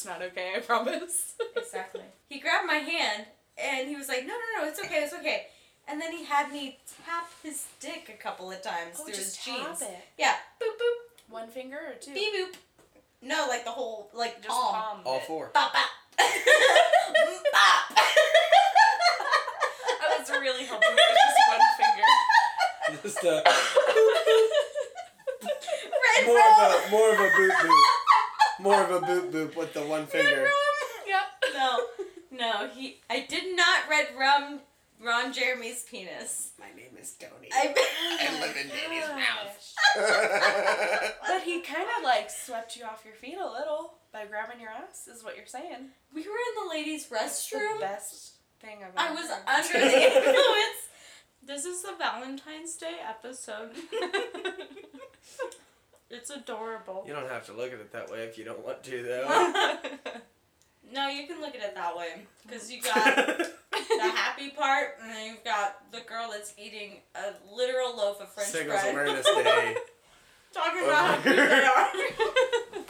It's 0.00 0.06
not 0.08 0.22
okay. 0.22 0.52
I 0.56 0.60
promise. 0.60 1.34
Exactly. 1.56 2.00
He 2.28 2.38
grabbed 2.40 2.66
my 2.66 2.76
hand 2.76 3.26
and 3.58 3.86
he 3.88 3.94
was 3.94 4.08
like, 4.08 4.22
"No, 4.26 4.32
no, 4.32 4.62
no, 4.62 4.68
it's 4.68 4.80
okay, 4.80 5.02
it's 5.04 5.12
okay." 5.12 5.46
And 5.86 6.00
then 6.00 6.10
he 6.12 6.24
had 6.24 6.50
me 6.50 6.78
tap 7.06 7.28
his 7.42 7.66
dick 7.80 8.08
a 8.12 8.20
couple 8.20 8.50
of 8.50 8.60
times 8.62 8.96
Oh, 8.98 9.04
through 9.04 9.14
just 9.14 9.36
his 9.36 9.54
jeans. 9.56 9.82
it. 9.82 9.98
Yeah, 10.18 10.34
boop 10.60 10.74
boop, 10.80 10.96
One 11.28 11.48
finger 11.48 11.76
or 11.76 11.94
two? 12.00 12.14
beep 12.14 12.32
boop. 12.34 12.54
No, 13.22 13.46
like 13.48 13.64
the 13.64 13.70
whole, 13.70 14.08
like 14.14 14.36
Just 14.42 14.48
palm. 14.48 14.74
palm. 14.74 15.00
All 15.04 15.18
it. 15.18 15.24
four. 15.24 15.50
Bop 15.52 15.72
bop. 15.72 15.90
bop. 16.18 16.24
I 20.00 20.16
was 20.18 20.30
really 20.30 20.64
hoping 20.64 20.88
it 20.88 20.94
was 20.96 21.18
just 21.28 21.40
one 21.50 21.60
finger. 21.78 22.06
Just 23.02 23.24
uh, 23.24 23.42
Red 26.16 26.26
more 26.26 26.36
rum. 26.36 26.54
of 26.58 26.86
a 26.86 26.90
more 26.90 27.12
of 27.12 27.20
a 27.20 27.22
boop 27.22 27.50
boop. 27.50 27.70
More 28.60 28.82
of 28.82 28.90
a 29.02 29.06
boop 29.06 29.30
boop 29.32 29.56
with 29.56 29.72
the 29.74 29.80
one 29.82 30.00
Red 30.00 30.10
finger. 30.10 30.42
rum. 30.42 30.50
Yep. 31.06 31.54
No, 31.54 31.78
no, 32.30 32.68
he. 32.68 33.00
I 33.08 33.20
did 33.28 33.56
not 33.56 33.88
red 33.88 34.08
rum 34.18 34.60
Ron 35.02 35.32
Jeremy's 35.32 35.82
penis. 35.84 36.50
My 36.58 36.66
name 36.76 36.96
is 37.00 37.14
Tony. 37.18 37.48
I. 37.52 37.74
I 37.74 38.40
live 38.40 38.56
in 38.56 38.68
Danny's 38.68 39.04
oh 39.06 39.16
Gosh. 39.16 41.12
But 41.26 41.42
he 41.42 41.60
kind 41.62 41.86
of 41.98 42.04
like 42.04 42.28
swept 42.30 42.76
you 42.76 42.84
off 42.84 43.02
your 43.04 43.14
feet 43.14 43.36
a 43.42 43.50
little 43.50 43.94
by 44.12 44.26
grabbing 44.26 44.60
your 44.60 44.70
ass, 44.70 45.08
is 45.08 45.24
what 45.24 45.36
you're 45.36 45.46
saying. 45.46 45.90
we 46.14 46.20
were 46.22 46.28
in 46.28 46.68
the 46.68 46.70
ladies' 46.70 47.06
That's 47.06 47.48
the 47.50 47.56
restroom. 47.56 47.80
best 47.80 48.32
thing 48.60 48.78
I've 48.84 48.92
I 48.96 49.06
ever 49.06 49.14
was 49.14 49.30
heard. 49.30 49.48
under 49.48 49.72
the 49.90 50.02
influence. 50.06 50.80
This 51.42 51.64
is 51.64 51.82
the 51.82 51.94
Valentine's 51.98 52.76
Day 52.76 52.96
episode. 53.08 53.70
It's 56.10 56.30
adorable. 56.30 57.04
You 57.06 57.12
don't 57.14 57.28
have 57.28 57.46
to 57.46 57.52
look 57.52 57.72
at 57.72 57.80
it 57.80 57.92
that 57.92 58.10
way 58.10 58.24
if 58.24 58.36
you 58.38 58.44
don't 58.44 58.64
want 58.64 58.82
to, 58.84 59.02
though. 59.02 59.76
No, 60.92 61.06
you 61.08 61.24
can 61.28 61.40
look 61.40 61.54
at 61.54 61.62
it 61.62 61.74
that 61.76 61.96
way. 61.96 62.26
Because 62.44 62.68
you 62.70 62.82
got 62.82 63.04
the 63.16 63.48
happy 64.12 64.50
part, 64.50 64.96
and 65.00 65.08
then 65.12 65.26
you've 65.26 65.44
got 65.44 65.90
the 65.92 66.00
girl 66.00 66.30
that's 66.32 66.52
eating 66.58 66.94
a 67.14 67.32
literal 67.54 67.96
loaf 67.96 68.20
of 68.20 68.28
French 68.32 68.50
Singles 68.50 68.80
bread. 68.80 68.92
Awareness 68.94 69.24
Day. 69.24 69.76
Talking 70.52 70.80
Oh 70.82 70.86
about 70.88 71.06
how 71.06 71.16
my 71.16 71.22
cute 71.22 71.36
they 71.36 71.64
are. 71.64 72.84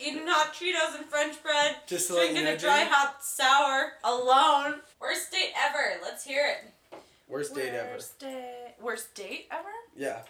Eating 0.00 0.26
hot 0.28 0.54
Cheetos 0.54 0.96
and 0.98 1.06
French 1.06 1.42
bread. 1.42 1.78
Just 1.88 2.06
to 2.08 2.14
let 2.14 2.28
you 2.28 2.34
Drinking 2.34 2.44
know, 2.44 2.54
a 2.54 2.58
dry 2.58 2.78
Jenny, 2.78 2.90
hot 2.90 3.24
sour 3.24 3.92
alone. 4.04 4.80
Worst 5.00 5.32
date 5.32 5.50
ever. 5.66 6.00
Let's 6.02 6.22
hear 6.24 6.46
it. 6.46 6.72
worst 7.28 7.56
date 7.56 7.74
ever. 7.74 7.90
Worst. 7.94 8.24
Worst 8.80 9.14
date 9.16 9.48
ever? 9.50 9.68
Yeah. 9.96 10.20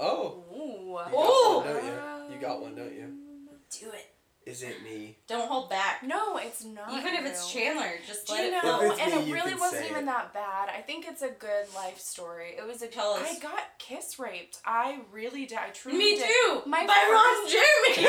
Oh. 0.00 0.42
Ooh. 0.54 0.96
You 0.96 0.96
got 0.96 1.12
Ooh. 1.12 1.56
one, 1.58 1.66
don't 1.66 1.84
you? 1.84 2.34
You 2.34 2.40
got 2.40 2.60
one, 2.62 2.74
don't 2.74 2.94
you? 2.94 3.04
Um, 3.04 3.48
do 3.80 3.86
it. 3.90 4.06
Is 4.46 4.62
it 4.62 4.82
me? 4.82 5.18
Don't 5.28 5.46
hold 5.46 5.68
back. 5.68 6.02
No, 6.02 6.38
it's 6.38 6.64
not. 6.64 6.90
Even 6.94 7.12
if 7.14 7.26
it's. 7.26 7.52
Chandler, 7.52 7.90
just 8.06 8.26
Do 8.26 8.32
let 8.32 8.42
you 8.42 8.48
it 8.48 8.52
know? 8.64 8.78
flow. 8.78 8.96
And 8.98 9.24
me, 9.26 9.30
it 9.30 9.34
really 9.34 9.54
wasn't 9.54 9.84
even 9.90 10.04
it. 10.04 10.06
that 10.06 10.32
bad. 10.32 10.70
I 10.70 10.80
think 10.80 11.04
it's 11.06 11.20
a 11.20 11.28
good 11.28 11.66
life 11.74 11.98
story. 12.00 12.54
It 12.58 12.66
was 12.66 12.80
a. 12.80 12.86
Tell 12.88 13.12
us. 13.12 13.36
I 13.36 13.38
got 13.38 13.60
kiss 13.78 14.18
raped. 14.18 14.58
I 14.64 15.00
really 15.12 15.44
did. 15.44 15.58
I 15.58 15.68
truly 15.68 15.98
did. 15.98 16.04
Me 16.04 16.16
did. 16.16 16.26
too. 16.26 16.62
My 16.66 16.86
by 16.86 17.06
Ron 17.12 17.46
Jeremy. 17.46 18.08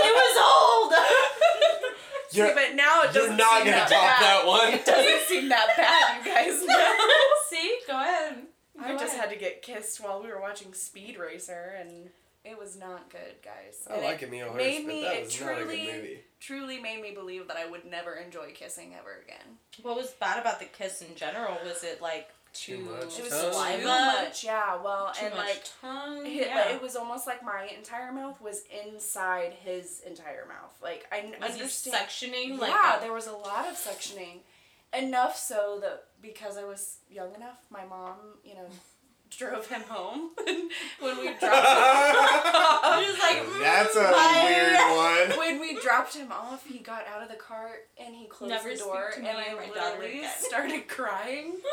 it 0.00 0.14
was 0.16 0.36
old. 0.42 0.94
You're, 2.32 2.54
but 2.54 2.74
now 2.76 3.02
it 3.02 3.12
you're 3.12 3.26
doesn't 3.26 3.38
seem 3.38 3.58
gonna 3.58 3.70
that 3.72 3.88
top 3.90 3.90
bad. 3.90 4.22
that 4.22 4.46
one. 4.46 4.72
It 4.72 4.84
doesn't 4.86 5.20
seem 5.28 5.48
that 5.48 5.68
bad, 5.76 6.24
you 6.24 6.32
guys 6.32 6.64
know. 6.64 6.96
See, 8.90 8.96
go 8.96 8.96
ahead. 8.96 9.00
I 9.00 9.04
just 9.04 9.16
had 9.16 9.30
to 9.30 9.36
get 9.36 9.62
kissed 9.62 10.00
while 10.00 10.22
we 10.22 10.28
were 10.28 10.40
watching 10.40 10.72
Speed 10.74 11.18
Racer, 11.18 11.76
and 11.78 12.10
it 12.44 12.58
was 12.58 12.76
not 12.76 13.10
good, 13.10 13.34
guys. 13.44 13.86
I 13.88 13.94
And 13.94 14.04
like 14.04 14.22
it 14.22 14.28
Emile 14.28 14.48
Hirsch, 14.52 14.56
made 14.56 14.78
but 14.86 14.86
me- 14.94 15.02
that 15.02 15.14
it 15.16 15.24
was 15.24 15.40
not 15.40 15.50
a 15.52 15.54
truly- 15.56 15.76
good 15.86 15.94
movie. 15.94 16.24
truly 16.40 16.80
made 16.80 17.02
me 17.02 17.10
believe 17.12 17.48
that 17.48 17.56
I 17.56 17.66
would 17.66 17.84
never 17.84 18.14
enjoy 18.14 18.52
kissing 18.52 18.94
ever 18.98 19.20
again. 19.24 19.58
What 19.82 19.96
was 19.96 20.10
bad 20.12 20.38
about 20.40 20.58
the 20.58 20.64
kiss 20.66 21.02
in 21.02 21.14
general? 21.14 21.58
Was 21.64 21.84
it 21.84 22.00
like 22.00 22.30
too, 22.52 22.78
Too 22.78 22.82
much 22.82 23.16
It 23.18 23.22
was 23.24 23.30
Tongue? 23.30 23.52
saliva? 23.52 23.78
too 23.82 23.86
much, 24.24 24.42
yeah. 24.44 24.74
Well, 24.82 25.12
Too 25.14 25.26
and 25.26 25.34
much 25.36 25.46
like 25.46 25.64
tongue. 25.80 26.26
It, 26.26 26.48
yeah. 26.48 26.56
like, 26.56 26.74
it 26.74 26.82
was 26.82 26.96
almost 26.96 27.24
like 27.28 27.44
my 27.44 27.70
entire 27.76 28.10
mouth 28.10 28.40
was 28.40 28.64
inside 28.84 29.52
his 29.62 30.00
entire 30.04 30.46
mouth. 30.46 30.76
Like 30.82 31.06
I 31.12 31.18
n- 31.18 31.36
was 31.40 31.54
he 31.54 31.60
understand. 31.60 31.96
sectioning 32.08 32.58
like 32.58 32.70
yeah, 32.70 32.98
a- 32.98 33.00
there 33.00 33.12
was 33.12 33.28
a 33.28 33.32
lot 33.36 33.68
of 33.68 33.76
sectioning, 33.76 34.38
enough 34.96 35.36
so 35.36 35.78
that 35.80 36.04
because 36.20 36.56
I 36.56 36.64
was 36.64 36.98
young 37.10 37.34
enough, 37.34 37.58
my 37.70 37.84
mom, 37.84 38.16
you 38.44 38.54
know, 38.54 38.66
drove 39.30 39.66
him 39.68 39.82
home 39.82 40.30
when 41.00 41.18
we 41.18 41.26
dropped. 41.38 41.40
He 41.40 43.10
was 43.10 43.18
like, 43.20 43.44
mm, 43.46 43.60
That's 43.60 43.94
a 43.96 44.00
bye. 44.00 44.42
weird 44.44 45.30
one. 45.30 45.38
when 45.38 45.60
we 45.60 45.80
dropped 45.80 46.14
him 46.16 46.32
off, 46.32 46.66
he 46.66 46.78
got 46.78 47.06
out 47.06 47.22
of 47.22 47.28
the 47.28 47.36
car 47.36 47.70
and 48.04 48.14
he 48.14 48.26
closed 48.26 48.50
Never 48.52 48.70
the 48.72 48.76
door, 48.78 49.10
to 49.12 49.16
and 49.16 49.24
me 49.24 49.30
I 49.30 49.54
my 49.54 49.68
literally 49.72 50.22
started 50.38 50.88
crying. 50.88 51.54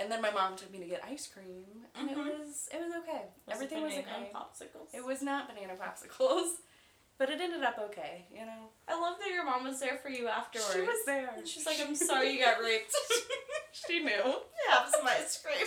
And 0.00 0.12
then 0.12 0.22
my 0.22 0.30
mom 0.30 0.54
took 0.54 0.70
me 0.70 0.78
to 0.78 0.84
get 0.84 1.02
ice 1.04 1.26
cream, 1.26 1.64
and 1.96 2.08
Mhm. 2.08 2.12
it 2.12 2.16
was 2.18 2.68
it 2.72 2.78
was 2.80 2.92
okay. 3.02 3.22
Was 3.48 3.60
it 3.60 3.64
Everything 3.64 3.82
was 3.82 3.92
okay. 3.94 4.30
popsicles. 4.32 4.94
It 4.94 5.04
was 5.04 5.22
not 5.22 5.48
banana 5.52 5.74
popsicles. 5.74 6.50
But 7.18 7.30
it 7.30 7.40
ended 7.40 7.64
up 7.64 7.78
okay, 7.86 8.26
you 8.32 8.46
know. 8.46 8.70
I 8.86 8.98
love 8.98 9.16
that 9.18 9.28
your 9.30 9.44
mom 9.44 9.64
was 9.64 9.80
there 9.80 9.98
for 10.00 10.08
you 10.08 10.28
afterwards. 10.28 10.72
She 10.72 10.80
was 10.80 11.04
there. 11.04 11.34
And 11.36 11.46
she's 11.46 11.66
like, 11.66 11.78
I'm 11.84 11.96
sorry 11.96 12.30
you 12.30 12.44
got 12.44 12.62
raped. 12.62 12.94
She 13.86 14.00
knew. 14.00 14.10
Yeah, 14.10 14.70
Have 14.70 14.88
some 14.90 15.06
ice 15.06 15.40
cream. 15.42 15.66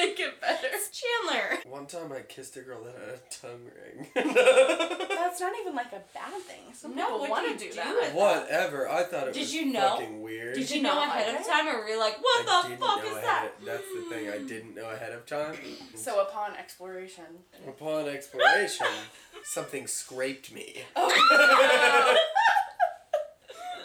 Make 0.00 0.18
it 0.18 0.40
better. 0.40 0.66
It's 0.72 0.90
Chandler. 0.98 1.58
One 1.70 1.86
time 1.86 2.10
I 2.12 2.20
kissed 2.20 2.56
a 2.56 2.60
girl 2.62 2.82
that 2.84 2.94
had 2.94 3.08
a 3.10 3.20
tongue 3.30 3.64
ring. 3.64 4.06
That's 5.14 5.40
not 5.40 5.52
even 5.60 5.74
like 5.74 5.92
a 5.92 6.00
bad 6.14 6.40
thing. 6.42 6.72
Some 6.72 6.94
No, 6.96 7.18
people 7.18 7.28
want 7.28 7.46
to 7.58 7.64
do 7.64 7.70
do 7.70 7.76
that. 7.76 8.14
Whatever. 8.14 8.88
I 8.88 9.02
thought 9.02 9.28
it 9.28 9.34
Did 9.34 9.40
was 9.40 9.54
you 9.54 9.66
know? 9.66 9.90
fucking 9.90 10.22
weird. 10.22 10.54
Did 10.54 10.70
you 10.70 10.80
not 10.82 10.94
know 10.94 11.02
ahead 11.12 11.34
of 11.34 11.40
it? 11.42 11.46
time, 11.46 11.68
or 11.68 11.80
were 11.82 11.88
you 11.88 11.98
like, 12.00 12.16
what 12.22 12.48
I 12.48 12.62
the 12.62 12.68
didn't 12.68 12.80
fuck 12.80 12.96
know 13.02 13.10
is 13.10 13.16
ahead 13.16 13.24
that? 13.24 13.50
of- 13.58 13.64
that's 13.66 13.84
the 13.94 14.14
thing. 14.14 14.28
I 14.30 14.38
hmm. 14.38 14.46
didn't 14.46 14.74
know 14.74 14.90
ahead 14.90 15.12
of 15.12 15.26
time. 15.26 15.56
So 15.94 16.22
upon 16.22 16.56
exploration. 16.56 17.24
Upon 17.68 18.08
exploration, 18.08 18.86
something 19.44 19.86
scraped 19.86 20.50
me, 20.52 20.82
Oh. 20.96 22.16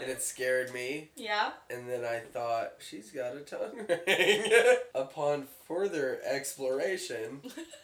and 0.05 0.11
it 0.11 0.21
scared 0.21 0.73
me. 0.73 1.09
Yeah. 1.15 1.51
And 1.69 1.89
then 1.89 2.05
I 2.05 2.19
thought 2.19 2.73
she's 2.79 3.11
got 3.11 3.35
a 3.35 3.41
tongue 3.41 3.85
ring. 4.07 4.51
Upon 4.95 5.47
further 5.67 6.19
exploration, 6.25 7.41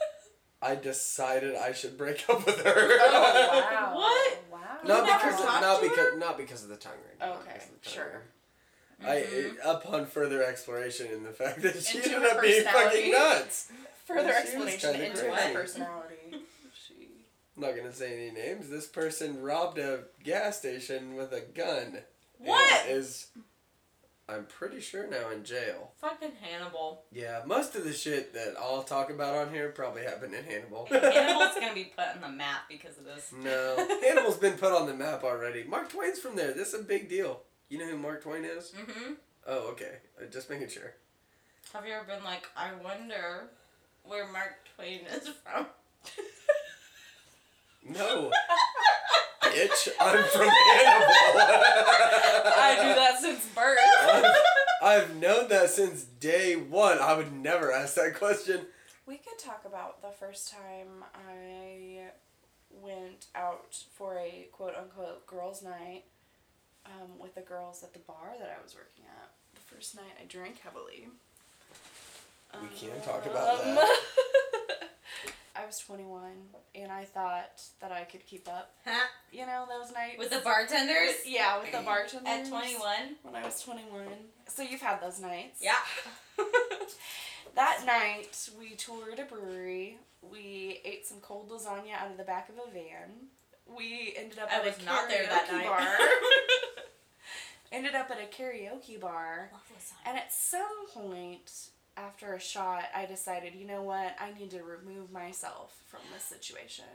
I 0.62 0.75
decided 0.75 1.56
I 1.56 1.74
should 1.74 1.98
break 1.98 2.24
up 2.30 2.46
with 2.46 2.63
her. 2.63 2.72
oh 2.75 3.68
wow. 3.72 3.96
What? 3.96 4.44
Wow. 4.51 4.60
Not 4.86 5.08
You 5.08 5.13
because 5.13 5.40
of, 5.40 5.46
not 5.46 5.82
because 5.82 5.98
her? 5.98 6.18
not 6.18 6.38
because 6.38 6.63
of 6.63 6.70
the 6.70 6.78
tongue 6.78 6.94
ring. 7.08 7.30
Okay, 7.32 7.54
because 7.54 7.70
of 7.70 7.82
the 7.82 7.90
tongue 7.90 7.94
sure. 7.94 8.06
ring. 8.13 8.22
I 9.04 9.16
mm-hmm. 9.22 9.68
upon 9.68 10.06
further 10.06 10.44
exploration 10.44 11.08
in 11.12 11.24
the 11.24 11.32
fact 11.32 11.62
that 11.63 11.82
she 11.84 11.98
Into 11.98 12.16
ended 12.16 12.32
up 12.32 12.42
being 12.42 12.63
fucking 12.63 13.12
nuts. 13.12 13.72
Further 14.06 14.22
She 14.22 14.28
was 14.28 14.36
explanation 14.68 14.92
kinda 14.92 15.06
into 15.08 15.22
crazy. 15.24 15.48
her 15.48 15.54
personality. 15.54 16.16
She. 16.88 17.08
I'm 17.56 17.63
not 17.63 17.75
gonna 17.75 17.94
say 17.94 18.13
any 18.13 18.32
names. 18.32 18.70
This 18.70 18.86
person 18.86 19.42
robbed 19.42 19.80
a 19.80 20.04
gas 20.24 20.60
station 20.60 21.16
with 21.16 21.32
a 21.34 21.42
gun. 21.42 22.00
What? 22.44 22.88
Is 22.88 23.28
I'm 24.30 24.46
pretty 24.46 24.80
sure 24.80 25.08
now 25.10 25.30
in 25.30 25.44
jail. 25.44 25.92
Fucking 26.00 26.32
Hannibal. 26.42 27.04
Yeah, 27.12 27.42
most 27.46 27.76
of 27.76 27.84
the 27.84 27.92
shit 27.94 28.34
that 28.34 28.54
I'll 28.60 28.84
talk 28.84 29.10
about 29.10 29.36
on 29.36 29.54
here 29.54 29.70
probably 29.70 30.04
happened 30.04 30.34
in 30.34 30.44
Hannibal. 30.46 30.86
Hannibal's 30.90 31.56
gonna 31.60 31.74
be 31.74 31.92
put 31.96 32.08
on 32.16 32.22
the 32.22 32.30
map 32.30 32.62
because 32.70 32.98
of 32.98 33.04
this. 33.06 33.32
no, 33.44 33.76
Hannibal's 34.04 34.38
been 34.38 34.54
put 34.58 34.72
on 34.72 34.88
the 34.88 34.94
map 34.94 35.24
already. 35.24 35.64
Mark 35.66 35.90
Twain's 35.90 36.20
from 36.20 36.36
there. 36.36 36.54
This 36.54 36.70
is 36.74 36.80
a 36.82 36.84
big 36.84 37.10
deal. 37.10 37.42
You 37.70 37.80
know 37.80 37.88
who 37.88 37.98
Mark 37.98 38.24
Twain 38.24 38.44
is? 38.46 38.72
Mm-hmm. 38.72 39.14
Oh, 39.48 39.70
okay. 39.72 39.98
Uh, 40.20 40.26
Just 40.32 40.50
making 40.50 40.70
sure. 40.70 40.94
Have 41.74 41.86
you 41.86 41.94
ever 41.94 42.06
been 42.06 42.24
like, 42.24 42.48
I 42.56 42.72
wonder 42.84 43.50
where 44.04 44.28
Mark 44.32 44.56
Twain 44.76 45.02
is 45.14 45.30
from? 45.44 45.66
No. 47.88 48.32
Bitch, 49.51 49.89
I'm 50.00 50.24
from 50.29 50.48
Hannibal. 50.48 51.13
I 52.58 52.77
do 52.81 52.96
that 52.96 53.17
since 53.20 53.46
birth. 53.48 53.77
I've, 54.10 54.25
I've 54.81 55.15
known 55.17 55.50
that 55.50 55.70
since 55.70 56.03
day 56.03 56.55
one. 56.55 57.00
I 57.00 57.13
would 57.15 57.34
never 57.34 57.72
ask 57.72 57.96
that 57.96 58.15
question. 58.15 58.62
We 59.05 59.17
could 59.17 59.38
talk 59.39 59.63
about 59.65 60.01
the 60.01 60.10
first 60.12 60.51
time 60.51 61.03
I 61.13 62.05
went 62.81 63.25
out 63.36 63.75
for 63.93 64.17
a 64.17 64.48
quote 64.53 64.75
unquote 64.75 65.27
girls' 65.27 65.62
night 65.63 66.03
um, 66.86 67.20
with 67.20 67.36
the 67.36 67.41
girls 67.41 67.84
at 67.84 67.93
the 67.93 68.00
bar 68.00 68.34
that 68.39 68.55
I 68.58 68.63
was 68.63 68.74
working 68.75 69.03
at. 69.10 69.29
The 69.55 69.75
first 69.75 69.96
night 69.96 70.13
I 70.22 70.25
drank 70.27 70.60
heavily. 70.60 71.08
We 72.62 72.67
can 72.77 73.01
talk 73.01 73.25
about 73.25 73.63
Um, 73.65 73.75
that. 73.75 73.98
I 75.55 75.65
was 75.65 75.79
21 75.79 76.22
and 76.75 76.91
I 76.91 77.03
thought 77.05 77.62
that 77.81 77.91
I 77.91 78.03
could 78.03 78.25
keep 78.25 78.48
up. 78.48 78.74
You 79.32 79.46
know, 79.46 79.66
those 79.70 79.94
nights. 79.94 80.18
With 80.18 80.30
the 80.30 80.42
bartenders? 80.44 81.16
Yeah, 81.26 81.60
with 81.60 81.72
the 81.72 81.80
bartenders. 81.80 82.28
At 82.28 82.50
21? 82.50 82.94
When 83.24 83.36
I 83.36 83.46
was 83.46 83.62
21. 83.64 84.05
So 84.48 84.62
you've 84.62 84.82
had 84.82 85.01
those 85.01 85.20
nights. 85.22 85.62
Yeah. 85.62 85.72
that 87.55 87.84
night, 87.86 88.50
we 88.60 88.75
toured 88.75 89.20
a 89.20 89.24
brewery. 89.24 89.98
We 90.22 90.82
ate 90.84 91.08
some 91.08 91.20
cold 91.22 91.50
lasagna 91.50 91.94
out 91.98 92.12
of 92.12 92.18
the 92.18 92.24
back 92.24 92.50
of 92.50 92.55
a 92.55 92.72
van. 92.72 93.29
We 93.74 94.14
ended 94.18 94.40
up 94.40 94.50
I 94.51 94.58
at 94.58 94.66
was 94.66 94.77
a 94.79 94.86
not 94.86 95.08
there 95.08 95.25
that 95.25 95.51
night. 95.51 95.66
bar. 95.66 95.79
ended 97.72 97.96
up 97.96 98.12
at 98.12 98.18
a 98.20 98.25
karaoke 98.25 99.00
bar. 99.00 99.50
Love. 99.53 99.94
And 100.05 100.18
at 100.18 100.34
some 100.34 100.88
point 100.94 101.51
after 101.98 102.34
a 102.34 102.40
shot, 102.40 102.84
I 102.96 103.05
decided, 103.05 103.55
you 103.55 103.66
know 103.66 103.82
what, 103.82 104.16
I 104.20 104.34
need 104.38 104.51
to 104.51 104.64
remove 104.64 105.12
myself 105.12 105.82
from 105.88 106.01
this 106.14 106.24
situation. 106.24 106.86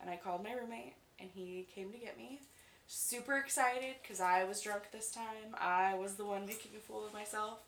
And 0.00 0.08
I 0.10 0.16
called 0.16 0.42
my 0.42 0.52
roommate, 0.52 0.94
and 1.20 1.30
he 1.32 1.66
came 1.74 1.92
to 1.92 1.98
get 1.98 2.16
me. 2.16 2.40
Super 2.86 3.36
excited 3.36 3.96
because 4.02 4.20
I 4.20 4.44
was 4.44 4.60
drunk 4.60 4.84
this 4.92 5.10
time. 5.12 5.54
I 5.58 5.94
was 5.94 6.14
the 6.14 6.24
one 6.24 6.46
making 6.46 6.72
a 6.76 6.80
fool 6.80 7.06
of 7.06 7.12
myself. 7.12 7.58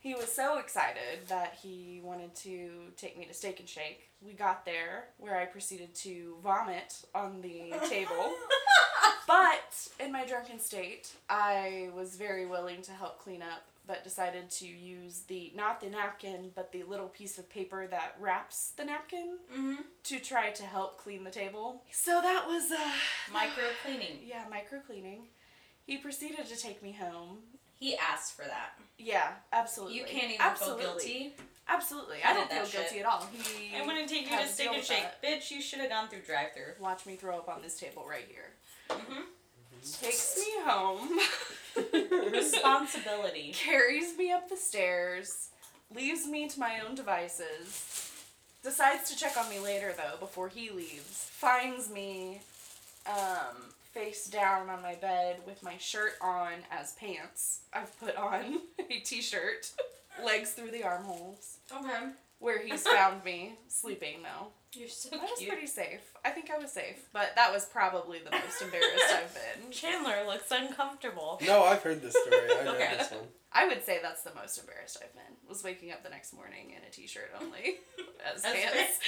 He 0.00 0.14
was 0.14 0.30
so 0.30 0.58
excited 0.58 1.26
that 1.28 1.58
he 1.60 2.00
wanted 2.04 2.34
to 2.36 2.70
take 2.96 3.18
me 3.18 3.24
to 3.24 3.34
Steak 3.34 3.58
and 3.58 3.68
Shake. 3.68 4.10
We 4.24 4.32
got 4.32 4.64
there, 4.64 5.06
where 5.18 5.36
I 5.36 5.46
proceeded 5.46 5.92
to 5.96 6.36
vomit 6.42 7.02
on 7.14 7.40
the 7.40 7.72
table. 7.88 8.32
But 9.28 9.88
in 10.00 10.10
my 10.10 10.24
drunken 10.24 10.58
state, 10.58 11.12
I 11.28 11.90
was 11.94 12.16
very 12.16 12.46
willing 12.46 12.80
to 12.82 12.92
help 12.92 13.18
clean 13.18 13.42
up, 13.42 13.62
but 13.88 14.04
decided 14.04 14.50
to 14.50 14.66
use 14.68 15.22
the 15.28 15.50
not 15.56 15.80
the 15.80 15.88
napkin, 15.88 16.52
but 16.54 16.70
the 16.70 16.84
little 16.84 17.08
piece 17.08 17.38
of 17.38 17.48
paper 17.48 17.88
that 17.88 18.14
wraps 18.20 18.72
the 18.76 18.84
napkin 18.84 19.38
mm-hmm. 19.50 19.82
to 20.04 20.20
try 20.20 20.50
to 20.50 20.62
help 20.62 20.98
clean 20.98 21.24
the 21.24 21.30
table. 21.30 21.82
So 21.90 22.20
that 22.22 22.44
was 22.46 22.70
uh 22.70 22.92
Micro 23.32 23.64
cleaning. 23.84 24.18
yeah, 24.24 24.44
micro 24.48 24.78
cleaning. 24.80 25.22
He 25.86 25.96
proceeded 25.96 26.46
to 26.46 26.56
take 26.56 26.82
me 26.82 26.92
home. 26.92 27.38
He 27.80 27.96
asked 27.96 28.36
for 28.36 28.44
that. 28.44 28.78
Yeah, 28.98 29.30
absolutely. 29.52 29.96
You 29.96 30.04
can't 30.04 30.32
even 30.32 30.40
absolutely. 30.40 30.82
feel 30.82 30.92
guilty. 30.92 31.34
Absolutely. 31.66 32.16
I 32.24 32.30
I 32.30 32.34
don't 32.34 32.50
feel 32.50 32.66
guilty 32.66 32.96
shit. 32.96 33.00
at 33.00 33.06
all. 33.06 33.26
He 33.32 33.74
I 33.76 33.86
wouldn't 33.86 34.08
take 34.08 34.30
you 34.30 34.36
to 34.36 34.46
Steak 34.46 34.68
and 34.72 34.84
Shake. 34.84 35.02
that. 35.02 35.22
Bitch, 35.22 35.50
you 35.50 35.62
should 35.62 35.80
have 35.80 35.88
gone 35.88 36.08
through 36.08 36.20
drive 36.20 36.48
through. 36.54 36.82
Watch 36.82 37.06
me 37.06 37.16
throw 37.16 37.38
up 37.38 37.48
on 37.48 37.62
this 37.62 37.78
table 37.78 38.04
right 38.08 38.26
here. 38.28 38.50
Mm-hmm. 38.90 39.20
Takes 40.00 40.36
me 40.38 40.44
home. 40.64 41.08
Responsibility. 42.32 43.52
carries 43.54 44.16
me 44.16 44.32
up 44.32 44.48
the 44.48 44.56
stairs, 44.56 45.50
leaves 45.94 46.26
me 46.26 46.48
to 46.48 46.58
my 46.60 46.80
own 46.86 46.94
devices, 46.94 48.10
decides 48.62 49.08
to 49.10 49.16
check 49.16 49.36
on 49.36 49.48
me 49.48 49.58
later 49.60 49.94
though 49.96 50.16
before 50.18 50.48
he 50.48 50.70
leaves, 50.70 51.28
finds 51.32 51.88
me 51.90 52.40
um, 53.08 53.56
face 53.92 54.26
down 54.26 54.68
on 54.68 54.82
my 54.82 54.94
bed 54.96 55.36
with 55.46 55.62
my 55.62 55.76
shirt 55.78 56.12
on 56.20 56.52
as 56.70 56.92
pants. 56.94 57.60
I've 57.72 57.98
put 58.00 58.16
on 58.16 58.58
a 58.90 58.98
t-shirt, 59.00 59.70
legs 60.24 60.50
through 60.50 60.72
the 60.72 60.82
armholes, 60.84 61.58
Okay. 61.74 62.10
where 62.40 62.60
he's 62.64 62.86
found 62.86 63.24
me 63.24 63.54
sleeping 63.68 64.18
though. 64.22 64.48
You're 64.74 64.88
so 64.88 65.08
I 65.12 65.22
was 65.22 65.30
cute. 65.38 65.50
pretty 65.50 65.66
safe. 65.66 66.00
I 66.24 66.30
think 66.30 66.50
I 66.50 66.58
was 66.58 66.70
safe, 66.72 67.08
but 67.12 67.32
that 67.36 67.52
was 67.52 67.64
probably 67.64 68.18
the 68.18 68.30
most 68.30 68.60
embarrassed 68.60 69.04
I've 69.14 69.34
been. 69.34 69.70
Chandler 69.72 70.26
looks 70.26 70.50
uncomfortable. 70.50 71.40
No, 71.46 71.64
I've 71.64 71.82
heard 71.82 72.02
this 72.02 72.12
story. 72.14 72.36
I 72.60 72.64
know 72.64 72.74
Okay. 72.74 72.94
this 72.98 73.10
one. 73.10 73.20
I 73.52 73.66
would 73.66 73.82
say 73.84 73.98
that's 74.02 74.22
the 74.22 74.34
most 74.34 74.58
embarrassed 74.58 74.98
I've 75.02 75.14
been. 75.14 75.48
Was 75.48 75.64
waking 75.64 75.90
up 75.90 76.02
the 76.04 76.10
next 76.10 76.34
morning 76.34 76.70
in 76.76 76.84
a 76.86 76.90
t-shirt 76.90 77.30
only 77.40 77.76
as 78.34 78.44
As 78.44 78.52
pants. 78.52 78.74
pants. 78.76 78.98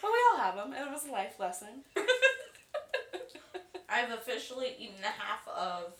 But 0.00 0.10
we 0.10 0.18
all 0.32 0.38
have 0.40 0.56
them. 0.56 0.72
It 0.72 0.90
was 0.90 1.06
a 1.06 1.12
life 1.12 1.38
lesson. 1.38 1.84
I've 3.88 4.10
officially 4.10 4.74
eaten 4.78 4.96
half 5.02 5.46
of 5.48 5.92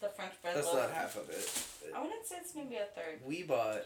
the 0.00 0.08
French 0.10 0.34
bread 0.42 0.56
That's 0.56 0.66
loaf. 0.66 0.76
not 0.76 0.90
half 0.92 1.16
of 1.16 1.28
it. 1.30 1.50
I 1.96 2.00
wouldn't 2.02 2.26
say 2.26 2.36
it's 2.40 2.54
maybe 2.54 2.76
a 2.76 2.84
third. 2.94 3.20
We 3.26 3.42
bought 3.42 3.82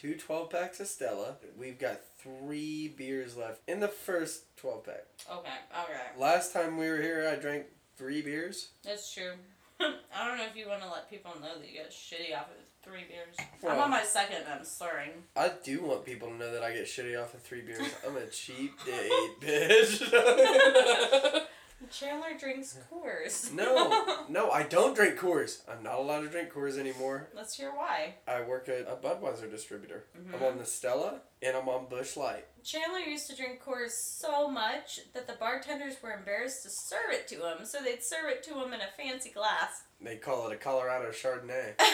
two 0.00 0.14
12 0.14 0.50
packs 0.50 0.80
of 0.80 0.86
Stella. 0.86 1.36
We've 1.58 1.78
got 1.78 2.00
three 2.18 2.88
beers 2.88 3.36
left 3.36 3.60
in 3.68 3.80
the 3.80 3.88
first 3.88 4.44
12 4.56 4.84
pack. 4.84 5.04
Okay, 5.30 5.48
okay. 5.72 6.00
Last 6.18 6.52
time 6.52 6.76
we 6.76 6.88
were 6.88 7.00
here, 7.00 7.28
I 7.30 7.40
drank 7.40 7.66
three 7.96 8.22
beers. 8.22 8.68
That's 8.84 9.12
true. 9.12 9.32
I 9.80 10.26
don't 10.26 10.38
know 10.38 10.44
if 10.44 10.56
you 10.56 10.68
want 10.68 10.82
to 10.82 10.88
let 10.88 11.10
people 11.10 11.32
know 11.40 11.58
that 11.58 11.68
you 11.68 11.74
get 11.74 11.90
shitty 11.90 12.36
off 12.36 12.46
of 12.46 12.56
three 12.82 13.04
beers. 13.08 13.36
I'm 13.68 13.78
on 13.78 13.90
my 13.90 14.02
second 14.02 14.36
and 14.44 14.60
I'm 14.60 14.64
slurring. 14.64 15.10
I 15.36 15.50
do 15.62 15.82
want 15.82 16.04
people 16.04 16.28
to 16.28 16.34
know 16.34 16.52
that 16.52 16.62
I 16.62 16.72
get 16.72 16.84
shitty 16.84 17.20
off 17.20 17.34
of 17.34 17.40
three 17.40 17.62
beers. 17.62 17.82
I'm 18.06 18.16
a 18.16 18.26
cheap 18.26 18.72
date, 18.86 19.10
bitch. 19.40 21.40
Chandler 21.90 22.36
drinks 22.38 22.78
Coors. 22.92 23.52
no, 23.52 24.24
no, 24.28 24.50
I 24.50 24.62
don't 24.64 24.94
drink 24.94 25.18
Coors. 25.18 25.60
I'm 25.68 25.82
not 25.82 25.98
allowed 25.98 26.20
to 26.22 26.28
drink 26.28 26.50
Coors 26.52 26.78
anymore. 26.78 27.28
Let's 27.34 27.54
hear 27.56 27.70
why. 27.70 28.14
I 28.26 28.42
work 28.42 28.68
at 28.68 28.82
a 28.88 28.96
Budweiser 28.96 29.50
distributor. 29.50 30.04
I'm 30.14 30.40
Mhm. 30.40 30.42
on 30.52 30.58
the 30.58 30.64
Stella 30.66 31.20
and 31.42 31.56
I'm 31.56 31.68
on 31.68 31.86
Busch 31.88 32.16
Light. 32.16 32.46
Chandler 32.62 32.98
used 33.00 33.28
to 33.30 33.36
drink 33.36 33.62
Coors 33.62 33.90
so 33.92 34.48
much 34.48 35.00
that 35.12 35.26
the 35.26 35.34
bartenders 35.34 35.96
were 36.02 36.12
embarrassed 36.12 36.62
to 36.64 36.70
serve 36.70 37.10
it 37.10 37.28
to 37.28 37.36
him, 37.46 37.64
so 37.64 37.78
they'd 37.82 38.02
serve 38.02 38.26
it 38.30 38.42
to 38.44 38.54
him 38.54 38.72
in 38.72 38.80
a 38.80 38.88
fancy 38.96 39.30
glass. 39.30 39.82
They 40.00 40.16
call 40.16 40.48
it 40.48 40.54
a 40.54 40.56
Colorado 40.56 41.10
Chardonnay. 41.10 41.74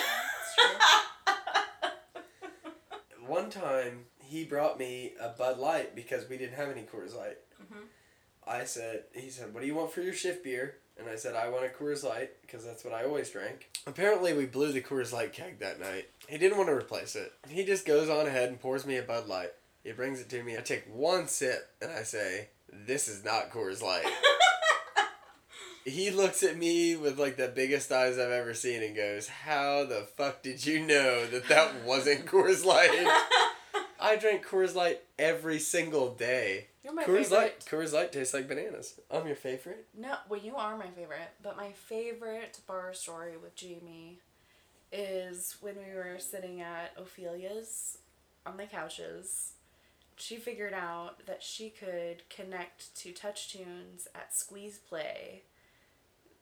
One 3.26 3.50
time, 3.50 4.06
he 4.18 4.44
brought 4.44 4.78
me 4.78 5.12
a 5.20 5.28
Bud 5.30 5.58
Light 5.58 5.94
because 5.94 6.28
we 6.28 6.36
didn't 6.36 6.54
have 6.56 6.68
any 6.68 6.82
Coors 6.82 7.14
Light. 7.16 7.38
Mhm. 7.62 7.84
I 8.50 8.64
said, 8.64 9.04
he 9.14 9.30
said, 9.30 9.54
what 9.54 9.60
do 9.60 9.66
you 9.66 9.76
want 9.76 9.92
for 9.92 10.02
your 10.02 10.12
shift 10.12 10.42
beer? 10.42 10.74
And 10.98 11.08
I 11.08 11.14
said, 11.14 11.36
I 11.36 11.48
want 11.48 11.64
a 11.64 11.68
Coors 11.68 12.02
Light 12.02 12.30
because 12.42 12.64
that's 12.64 12.84
what 12.84 12.92
I 12.92 13.04
always 13.04 13.30
drank. 13.30 13.70
Apparently, 13.86 14.34
we 14.34 14.44
blew 14.44 14.72
the 14.72 14.82
Coors 14.82 15.12
Light 15.12 15.32
keg 15.32 15.60
that 15.60 15.80
night. 15.80 16.08
He 16.28 16.36
didn't 16.36 16.58
want 16.58 16.68
to 16.68 16.74
replace 16.74 17.14
it. 17.14 17.32
He 17.48 17.64
just 17.64 17.86
goes 17.86 18.10
on 18.10 18.26
ahead 18.26 18.48
and 18.48 18.60
pours 18.60 18.84
me 18.84 18.96
a 18.96 19.02
Bud 19.02 19.28
Light. 19.28 19.52
He 19.84 19.92
brings 19.92 20.20
it 20.20 20.28
to 20.30 20.42
me. 20.42 20.58
I 20.58 20.60
take 20.60 20.84
one 20.92 21.28
sip 21.28 21.70
and 21.80 21.92
I 21.92 22.02
say, 22.02 22.48
this 22.72 23.08
is 23.08 23.24
not 23.24 23.50
Coors 23.50 23.82
Light. 23.82 24.04
he 25.84 26.10
looks 26.10 26.42
at 26.42 26.58
me 26.58 26.96
with 26.96 27.18
like 27.18 27.36
the 27.36 27.48
biggest 27.48 27.90
eyes 27.92 28.18
I've 28.18 28.30
ever 28.30 28.52
seen 28.52 28.82
and 28.82 28.96
goes, 28.96 29.28
How 29.28 29.84
the 29.84 30.06
fuck 30.16 30.42
did 30.42 30.66
you 30.66 30.80
know 30.80 31.26
that 31.26 31.48
that 31.48 31.84
wasn't 31.84 32.26
Coors 32.26 32.64
Light? 32.64 32.90
I 34.00 34.16
drink 34.16 34.44
Coors 34.44 34.74
Light 34.74 35.00
every 35.18 35.58
single 35.58 36.14
day. 36.14 36.66
You're 36.90 36.94
my 36.96 37.04
Coors 37.04 37.24
favorite. 37.24 37.36
Light, 37.38 37.60
Coors 37.66 37.92
Light 37.92 38.12
tastes 38.12 38.34
like 38.34 38.48
bananas. 38.48 39.00
I'm 39.10 39.26
your 39.26 39.36
favorite. 39.36 39.86
No, 39.96 40.14
well, 40.28 40.40
you 40.40 40.56
are 40.56 40.76
my 40.76 40.88
favorite, 40.88 41.30
but 41.42 41.56
my 41.56 41.72
favorite 41.72 42.58
bar 42.66 42.92
story 42.92 43.36
with 43.36 43.54
Jamie 43.54 44.18
is 44.92 45.56
when 45.60 45.76
we 45.76 45.94
were 45.94 46.18
sitting 46.18 46.60
at 46.60 46.92
Ophelia's 46.98 47.98
on 48.46 48.56
the 48.56 48.64
couches. 48.64 49.52
She 50.16 50.36
figured 50.36 50.74
out 50.74 51.24
that 51.26 51.42
she 51.42 51.70
could 51.70 52.28
connect 52.28 52.94
to 52.96 53.12
TouchTunes 53.12 54.06
at 54.14 54.34
Squeeze 54.34 54.78
Play. 54.78 55.42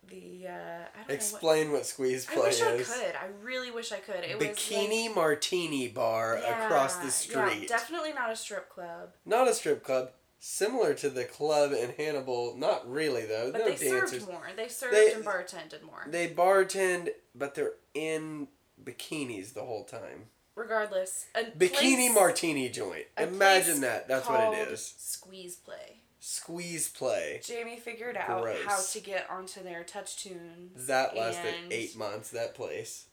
The 0.08 0.46
uh, 0.48 0.50
I 0.50 0.98
don't 1.00 1.08
know. 1.08 1.14
Explain 1.14 1.70
what 1.72 1.84
squeeze 1.84 2.26
what. 2.26 2.34
play 2.34 2.44
I 2.44 2.72
wish 2.72 2.80
is. 2.80 2.90
I 2.90 2.94
could. 3.04 3.14
I 3.16 3.26
really 3.42 3.70
wish 3.70 3.92
I 3.92 3.98
could. 3.98 4.24
It 4.24 4.38
was 4.38 4.48
Bikini 4.48 5.06
like, 5.06 5.14
Martini 5.14 5.88
Bar 5.88 6.40
Yeah, 6.42 6.64
across 6.64 6.96
the 6.96 7.04
yeah, 7.04 7.10
street. 7.50 7.68
definitely 7.68 8.12
not 8.14 8.32
a 8.32 8.36
strip 8.36 8.70
club, 8.70 9.10
Not 9.26 9.48
a 9.48 9.54
strip 9.54 9.84
club. 9.84 10.10
Similar 10.40 10.94
to 10.94 11.10
the 11.10 11.24
club 11.24 11.72
in 11.72 11.90
Hannibal. 11.96 12.56
Not 12.56 12.88
really 12.90 13.26
though. 13.26 13.50
but 13.52 13.58
no 13.58 13.64
they 13.64 13.76
dancers. 13.90 14.10
served 14.22 14.28
more. 14.28 14.46
They 14.56 14.68
served 14.68 14.94
They- 14.94 15.12
and 15.12 15.24
bartended 15.24 15.82
more. 15.82 16.04
They 16.06 16.28
bartend, 16.28 17.10
but 17.34 17.54
they're 17.54 17.74
in 17.94 18.48
bikinis 18.82 19.52
the 19.54 19.64
whole 19.64 19.84
time. 19.84 20.30
Regardless, 20.54 21.26
a 21.34 21.44
Bikini 21.44 21.70
place- 22.08 22.14
martini 22.14 22.68
joint. 22.68 23.06
Imagine 23.16 23.80
that. 23.82 24.08
That's 24.08 24.28
what 24.28 24.54
it 24.58 24.68
is. 24.68 24.94
Squeeze 24.98 25.56
Play. 25.56 26.00
Squeeze 26.20 26.88
play. 26.88 27.40
Jamie 27.44 27.78
figured 27.78 28.16
out 28.16 28.42
Gross. 28.42 28.64
how 28.64 28.80
to 28.82 29.00
get 29.00 29.30
onto 29.30 29.62
their 29.62 29.84
TouchTunes. 29.84 30.86
That 30.88 31.16
lasted 31.16 31.54
eight 31.70 31.96
months. 31.96 32.30
That 32.30 32.54
place. 32.54 33.06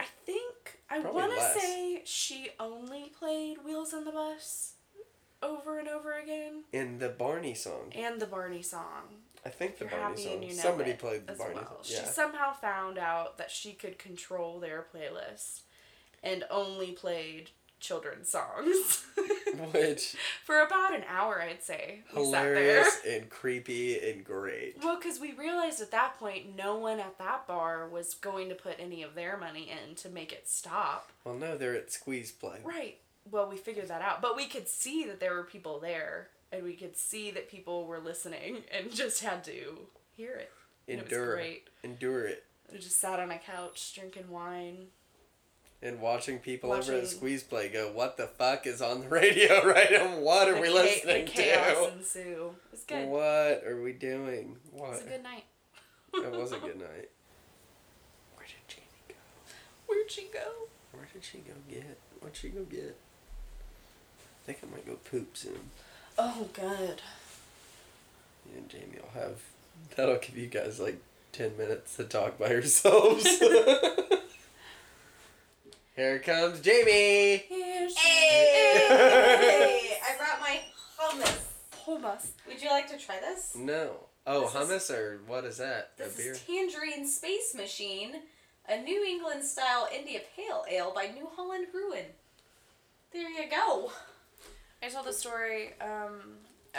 I 0.00 0.06
think 0.26 0.80
I 0.90 0.98
want 0.98 1.32
to 1.34 1.60
say 1.60 2.02
she 2.04 2.50
only 2.58 3.12
played 3.16 3.58
Wheels 3.64 3.94
on 3.94 4.04
the 4.04 4.10
Bus 4.10 4.72
over 5.42 5.78
and 5.78 5.88
over 5.88 6.12
again, 6.18 6.64
In 6.72 6.98
the 6.98 7.08
Barney 7.08 7.54
song. 7.54 7.92
and 7.94 8.20
the 8.20 8.26
Barney 8.26 8.62
song. 8.62 9.04
I 9.46 9.50
think 9.50 9.78
the 9.78 9.84
Barney 9.86 10.22
song. 10.24 10.42
you 10.42 10.48
know 10.50 10.54
Somebody 10.62 10.94
played 10.94 11.26
the 11.26 11.34
Barney 11.34 11.54
well. 11.56 11.82
song. 11.82 12.04
She 12.04 12.04
somehow 12.06 12.52
found 12.52 12.98
out 12.98 13.38
that 13.38 13.50
she 13.50 13.72
could 13.72 13.98
control 13.98 14.58
their 14.60 14.84
playlist, 14.94 15.60
and 16.22 16.44
only 16.50 16.90
played 16.92 17.50
children's 17.80 18.28
songs. 18.28 19.04
Which 19.72 20.16
For 20.44 20.60
about 20.60 20.94
an 20.94 21.04
hour, 21.08 21.40
I'd 21.40 21.62
say. 21.62 22.02
We 22.14 22.24
sat 22.24 22.32
there. 22.42 22.54
hilarious 22.56 23.00
and 23.08 23.30
creepy 23.30 23.98
and 24.10 24.24
great. 24.24 24.76
Well, 24.82 24.96
because 24.96 25.20
we 25.20 25.32
realized 25.32 25.80
at 25.80 25.92
that 25.92 26.18
point 26.18 26.56
no 26.56 26.76
one 26.76 26.98
at 26.98 27.18
that 27.18 27.46
bar 27.46 27.88
was 27.88 28.14
going 28.14 28.48
to 28.48 28.54
put 28.56 28.76
any 28.80 29.02
of 29.04 29.14
their 29.14 29.36
money 29.36 29.70
in 29.70 29.94
to 29.96 30.08
make 30.08 30.32
it 30.32 30.48
stop. 30.48 31.12
Well, 31.24 31.36
no, 31.36 31.56
they're 31.56 31.76
at 31.76 31.92
Squeeze 31.92 32.32
Play. 32.32 32.58
Right. 32.64 32.98
Well, 33.30 33.48
we 33.48 33.56
figured 33.56 33.88
that 33.88 34.02
out. 34.02 34.22
But 34.22 34.36
we 34.36 34.46
could 34.46 34.68
see 34.68 35.04
that 35.04 35.20
there 35.20 35.34
were 35.34 35.42
people 35.44 35.78
there, 35.80 36.28
and 36.52 36.62
we 36.62 36.74
could 36.74 36.96
see 36.96 37.30
that 37.32 37.48
people 37.50 37.86
were 37.86 37.98
listening 37.98 38.58
and 38.76 38.92
just 38.92 39.22
had 39.22 39.44
to 39.44 39.86
hear 40.16 40.32
it. 40.34 40.50
And 40.88 41.00
it 41.00 41.04
was 41.04 41.12
Endure. 41.12 41.34
great. 41.34 41.68
Endure 41.84 42.24
it. 42.26 42.44
We 42.72 42.78
just 42.78 42.98
sat 43.00 43.18
on 43.20 43.30
a 43.30 43.38
couch 43.38 43.94
drinking 43.94 44.28
wine. 44.30 44.86
And 45.80 46.00
watching 46.00 46.38
people 46.40 46.72
over 46.72 46.92
at 46.92 47.06
Squeeze 47.06 47.44
Play 47.44 47.68
go, 47.68 47.92
what 47.92 48.16
the 48.16 48.26
fuck 48.26 48.66
is 48.66 48.82
on 48.82 49.02
the 49.02 49.08
radio 49.08 49.64
right 49.64 49.86
now? 49.92 50.18
What 50.18 50.48
are 50.48 50.56
The 50.56 50.60
we 50.62 50.66
cha- 50.68 50.74
listening 50.74 51.24
the 51.26 51.30
chaos 51.30 51.76
to? 51.86 51.92
ensue. 51.92 52.50
It 52.66 52.70
was 52.72 52.82
good. 52.84 53.08
What 53.08 53.64
are 53.64 53.80
we 53.82 53.92
doing? 53.92 54.56
It 54.66 54.72
What? 54.72 54.90
was 54.90 55.02
a 55.02 55.04
good 55.04 55.22
night. 55.22 55.44
It 56.14 56.32
was 56.32 56.50
a 56.52 56.58
good 56.58 56.78
night. 56.80 57.10
Where 58.34 58.46
did 58.46 58.66
Jamie 58.66 58.86
go? 59.08 59.14
Where'd 59.86 60.10
she 60.10 60.28
go? 60.32 60.68
Where 60.92 61.08
did 61.12 61.22
she 61.24 61.38
go 61.38 61.52
get? 61.70 61.98
What'd 62.20 62.36
she 62.36 62.48
go 62.48 62.64
get? 62.64 62.96
I 64.48 64.52
think 64.52 64.72
I 64.72 64.74
might 64.74 64.86
go 64.86 64.94
poop 65.10 65.36
soon. 65.36 65.58
Oh, 66.16 66.48
good. 66.54 67.02
Me 68.46 68.56
and 68.56 68.66
Jamie 68.66 68.96
will 68.96 69.20
have. 69.20 69.40
That'll 69.94 70.16
give 70.16 70.38
you 70.38 70.46
guys 70.46 70.80
like 70.80 71.02
10 71.32 71.58
minutes 71.58 71.96
to 71.96 72.04
talk 72.04 72.38
by 72.38 72.48
yourselves. 72.52 73.26
Here 75.96 76.18
comes 76.20 76.60
Jamie! 76.60 77.44
Here 77.46 77.90
she 77.90 77.96
Hey! 78.08 79.98
I 80.02 80.16
brought 80.16 80.40
my 80.40 80.60
hummus. 80.98 81.40
Hummus. 81.86 82.28
Would 82.46 82.62
you 82.62 82.70
like 82.70 82.88
to 82.88 82.96
try 82.96 83.20
this? 83.20 83.54
No. 83.54 83.90
Oh, 84.26 84.42
This 84.42 84.54
is- 84.54 84.56
hummus 84.56 84.96
or 84.98 85.20
what 85.26 85.44
is 85.44 85.58
that? 85.58 85.90
This 85.98 86.14
a 86.14 86.16
beer? 86.22 86.32
is 86.32 86.40
Tangerine 86.40 87.06
Space 87.06 87.54
Machine, 87.54 88.22
a 88.66 88.80
New 88.80 89.04
England 89.04 89.44
style 89.44 89.88
India 89.94 90.20
Pale 90.34 90.64
Ale 90.70 90.92
by 90.94 91.08
New 91.08 91.28
Holland 91.36 91.66
Ruin. 91.74 92.06
There 93.12 93.28
you 93.28 93.50
go. 93.50 93.90
I 94.82 94.88
told 94.88 95.06
a 95.06 95.12
story 95.12 95.70
um, 95.80 96.20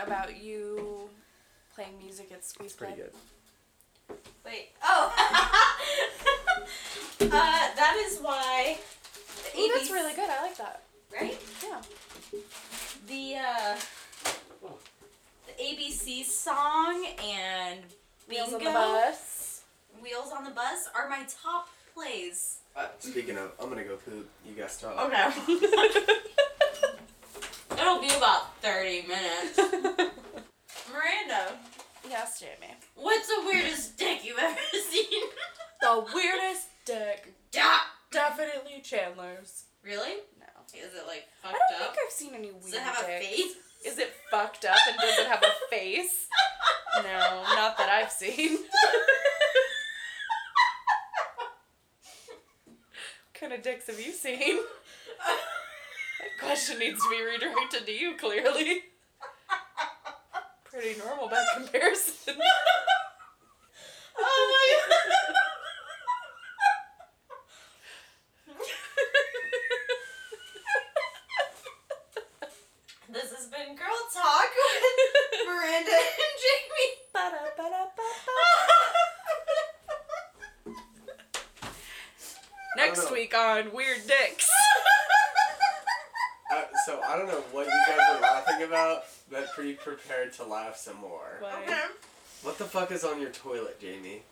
about 0.02 0.42
you 0.42 1.10
playing 1.76 1.98
music 2.02 2.32
at 2.32 2.46
Squeeze 2.46 2.74
Pretty 2.74 2.94
Play. 2.94 3.04
good. 3.04 4.18
Wait. 4.46 4.70
Oh. 4.84 5.14
uh, 7.22 7.26
that 7.30 8.04
is 8.08 8.20
why. 8.20 8.78
The 9.54 9.60
Ooh, 9.60 9.72
that's 9.74 9.92
really 9.92 10.14
good. 10.14 10.30
I 10.30 10.42
like 10.42 10.58
that. 10.58 10.84
Right? 11.14 11.38
Yeah. 11.64 11.82
The 13.08 13.36
uh, 13.38 13.78
the 15.48 15.64
ABC 15.64 16.24
song 16.24 17.06
and 17.24 17.82
Wheels 18.30 18.54
on 18.54 18.64
the 18.64 18.70
bus. 18.70 19.62
Wheels 20.02 20.32
on 20.36 20.44
the 20.44 20.52
Bus 20.52 20.88
are 20.96 21.10
my 21.10 21.24
top 21.44 21.68
plays. 21.94 22.60
Uh, 22.76 22.88
speaking 23.00 23.38
of, 23.38 23.52
I'm 23.62 23.70
gonna 23.70 23.84
go 23.84 23.98
poop. 23.98 24.30
You 24.48 24.54
guys 24.54 24.80
talk. 24.80 24.98
Okay. 25.08 25.58
It'll 27.82 28.00
be 28.02 28.10
about 28.16 28.56
30 28.62 29.04
minutes. 29.08 29.58
Miranda, 30.92 31.54
yes, 32.10 32.40
Jamie. 32.40 32.74
what's 32.96 33.28
the 33.28 33.42
weirdest 33.46 33.98
dick 33.98 34.24
you've 34.26 34.38
ever 34.40 34.58
seen? 34.90 35.22
The 35.82 36.06
weirdest 36.14 36.68
dick. 36.86 37.34
Duh. 37.52 37.62
Definitely 38.12 38.82
Chandler's. 38.84 39.66
Really? 39.84 40.16
No. 40.40 40.46
Is 40.76 40.94
it 40.96 41.06
like 41.08 41.26
fucked 41.44 41.54
up? 41.56 41.62
I 41.70 41.72
don't 41.74 41.82
up? 41.82 41.88
think 41.96 42.06
I've 42.08 42.12
seen 42.12 42.34
any 42.34 42.50
weird 42.52 42.64
Does 42.64 42.74
it 42.74 42.80
have 42.82 43.04
a 43.04 43.08
face? 43.08 43.54
Is 43.86 43.98
it 44.00 44.12
fucked 44.32 44.66
up 44.66 44.76
and 44.88 44.98
does 44.98 45.20
it 45.20 45.28
have 45.28 45.44
a 45.44 45.52
face? 45.70 46.28
No, 47.04 47.44
not 47.56 47.78
that 47.78 47.88
I've 47.88 48.12
seen. 48.12 48.58
what 48.58 48.64
kind 53.36 53.54
of 53.54 53.62
dicks 53.62 53.86
have 53.88 54.00
you 54.04 54.12
seen? 54.12 54.58
That 56.20 56.38
question 56.46 56.80
needs 56.80 57.02
to 57.02 57.10
be 57.10 57.24
redirected 57.24 57.86
to 57.86 57.92
you, 57.92 58.16
clearly. 58.16 58.84
Pretty 60.66 61.00
normal 61.00 61.28
by 61.28 61.44
comparison. 61.56 62.36
oh 64.20 64.52
my 64.52 64.66
god. 64.90 64.96
This 73.12 73.32
has 73.34 73.48
been 73.48 73.76
Girl 73.76 74.02
Talk 74.14 74.50
with 74.54 75.48
Miranda 75.48 75.92
and 75.92 76.36
Jamie. 76.38 76.70
Next 82.80 83.06
know. 83.06 83.14
week 83.14 83.36
on 83.36 83.74
Weird 83.74 84.08
Dicks. 84.08 84.50
Uh, 86.52 86.64
so 86.86 87.02
I 87.06 87.18
don't 87.18 87.28
know 87.28 87.44
what 87.52 87.66
you 87.66 87.72
guys 87.88 88.00
are 88.16 88.22
laughing 88.22 88.64
about, 88.64 89.04
but 89.60 89.66
be 89.66 89.74
prepared 89.74 90.34
to 90.34 90.46
laugh 90.46 90.78
some 90.78 90.98
more. 90.98 91.38
Why? 91.40 91.64
Okay. 91.64 91.82
What 92.44 92.58
the 92.58 92.66
fuck 92.66 92.92
is 92.92 93.04
on 93.04 93.20
your 93.20 93.32
toilet, 93.32 93.80
Jamie? 93.80 94.24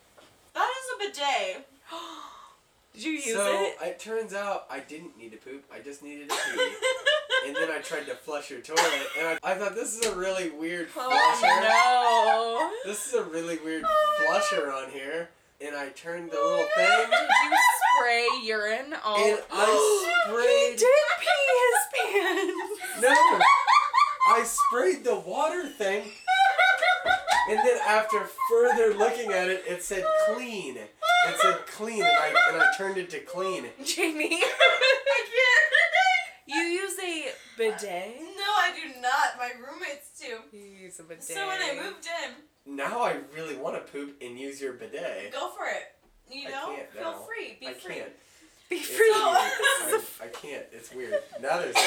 That 0.54 0.70
is 0.70 0.94
a 0.94 0.98
bidet. 1.10 1.68
Did 2.94 3.04
you 3.04 3.12
use 3.12 3.34
so 3.34 3.72
it? 3.82 4.00
turns 4.00 4.34
out 4.34 4.66
I 4.70 4.80
didn't 4.80 5.16
need 5.18 5.32
to 5.32 5.36
poop. 5.36 5.64
I 5.72 5.80
just 5.80 6.02
needed 6.02 6.30
to 6.30 6.34
pee. 6.34 6.74
and 7.46 7.54
then 7.54 7.70
I 7.70 7.80
tried 7.80 8.06
to 8.06 8.14
flush 8.14 8.50
your 8.50 8.60
toilet, 8.60 9.06
and 9.18 9.28
I, 9.28 9.52
I 9.52 9.54
thought 9.54 9.74
this 9.74 9.96
is 9.96 10.06
a 10.06 10.16
really 10.16 10.50
weird 10.50 10.88
oh, 10.96 11.08
flusher. 11.08 11.54
Oh 11.70 12.80
This 12.84 13.06
is 13.06 13.14
a 13.14 13.22
really 13.24 13.58
weird 13.58 13.84
oh, 13.86 14.24
flusher 14.26 14.72
on 14.72 14.90
here. 14.90 15.28
And 15.60 15.76
I 15.76 15.88
turned 15.90 16.30
the 16.30 16.36
oh, 16.38 16.50
little 16.50 16.68
thing, 16.76 17.10
no! 17.10 17.18
Did 17.18 17.50
you 17.50 17.58
spray 17.98 18.26
urine 18.44 18.94
all? 19.04 19.16
and 19.18 19.38
I 19.50 20.24
sprayed. 20.28 20.48
He 20.70 20.76
did 20.76 21.06
pee 21.20 21.48
his 21.58 21.84
pants. 21.94 23.02
No, 23.02 23.08
I 23.10 23.47
sprayed 24.48 25.04
the 25.04 25.16
water 25.16 25.68
thing 25.68 26.10
And 27.50 27.58
then 27.58 27.78
after 27.86 28.26
further 28.50 28.92
looking 28.94 29.32
at 29.32 29.48
it, 29.48 29.64
it 29.66 29.82
said 29.82 30.04
clean. 30.28 30.76
It 30.76 31.36
said 31.40 31.66
clean, 31.66 32.02
and 32.02 32.10
I 32.10 32.28
and 32.52 32.62
I 32.62 32.66
turned 32.76 32.98
it 32.98 33.08
to 33.10 33.20
clean. 33.20 33.64
Jamie, 33.84 34.28
I 34.42 35.20
can't. 35.32 36.46
you 36.46 36.60
use 36.62 36.98
a 37.02 37.24
bidet? 37.56 38.16
No, 38.20 38.50
I 38.58 38.70
do 38.74 39.00
not. 39.00 39.38
My 39.38 39.50
roommates 39.58 40.10
do. 40.20 40.40
You 40.56 40.62
use 40.64 40.98
a 41.00 41.04
bidet. 41.04 41.24
So 41.24 41.46
when 41.46 41.58
I 41.62 41.74
moved 41.82 42.06
in, 42.24 42.76
Now 42.76 43.00
I 43.02 43.16
really 43.34 43.56
want 43.56 43.76
to 43.76 43.90
poop 43.92 44.16
and 44.20 44.38
use 44.38 44.60
your 44.60 44.74
bidet. 44.74 45.32
go 45.32 45.50
for 45.56 45.64
it. 45.66 45.94
You 46.30 46.48
I 46.48 46.50
know, 46.50 46.76
can't 46.76 46.92
feel 46.92 47.02
now. 47.12 47.18
free. 47.26 47.56
Be 47.60 47.68
I 47.68 47.72
free. 47.72 47.94
can't. 47.94 48.12
Be 48.68 48.76
It's 48.76 48.86
free. 48.88 49.10
weird. 49.10 49.16
I, 49.24 50.24
I 50.24 50.26
can't. 50.28 50.64
It's 50.72 50.92
weird. 50.92 51.14
Now 51.40 51.58
there's 51.58 51.74
a 51.76 51.78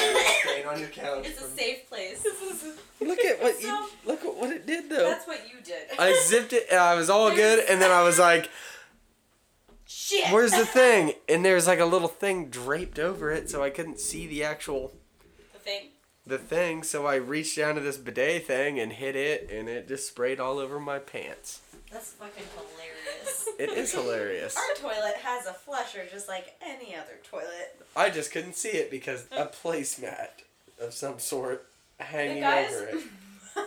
stain 0.42 0.66
on 0.66 0.80
your 0.80 0.88
couch. 0.88 1.26
It's 1.26 1.40
a 1.42 1.46
safe 1.48 1.88
place. 1.88 2.24
Look 3.00 3.20
at 3.20 3.40
what 3.42 3.56
So- 3.60 3.66
you 3.68 3.86
look 4.04 4.24
at 4.24 4.34
what 4.36 4.50
it 4.50 4.66
did 4.66 4.88
though. 4.90 5.08
That's 5.10 5.26
what 5.26 5.40
you 5.48 5.60
did. 5.64 5.98
I 5.98 6.12
zipped 6.24 6.52
it 6.52 6.66
and 6.70 6.78
I 6.80 6.94
was 6.94 7.10
all 7.10 7.30
good 7.34 7.64
and 7.68 7.80
then 7.82 7.90
I 7.90 8.02
was 8.02 8.18
like, 8.18 8.50
Shit. 9.86 10.32
Where's 10.32 10.52
the 10.52 10.64
thing? 10.66 11.12
And 11.28 11.44
there's 11.44 11.66
like 11.66 11.78
a 11.80 11.84
little 11.84 12.08
thing 12.08 12.48
draped 12.48 12.98
over 12.98 13.30
it 13.30 13.50
so 13.50 13.62
I 13.62 13.70
couldn't 13.70 14.00
see 14.00 14.26
the 14.26 14.42
actual 14.44 14.92
the 15.52 15.58
thing? 15.58 15.88
the 16.26 16.38
thing, 16.38 16.82
so 16.82 17.06
I 17.06 17.16
reached 17.16 17.56
down 17.58 17.74
to 17.74 17.80
this 17.80 17.98
bidet 17.98 18.46
thing 18.46 18.78
and 18.80 18.92
hit 18.92 19.16
it 19.16 19.50
and 19.50 19.68
it 19.68 19.88
just 19.88 20.08
sprayed 20.08 20.40
all 20.40 20.58
over 20.58 20.80
my 20.80 20.98
pants. 20.98 21.60
That's 21.92 22.10
fucking 22.12 22.44
hilarious. 22.56 23.48
It 23.58 23.70
is 23.70 23.92
hilarious. 23.92 24.56
Our 24.56 24.74
toilet 24.76 25.14
has 25.22 25.46
a 25.46 25.52
flusher 25.52 26.04
just 26.10 26.26
like 26.26 26.54
any 26.62 26.94
other 26.96 27.18
toilet. 27.22 27.78
I 27.94 28.08
just 28.10 28.32
couldn't 28.32 28.56
see 28.56 28.70
it 28.70 28.90
because 28.90 29.26
a 29.30 29.44
placemat 29.46 30.28
of 30.80 30.94
some 30.94 31.18
sort 31.18 31.66
hanging 32.00 32.40
guys- 32.40 32.72
over 32.74 32.84
it. 32.86 33.04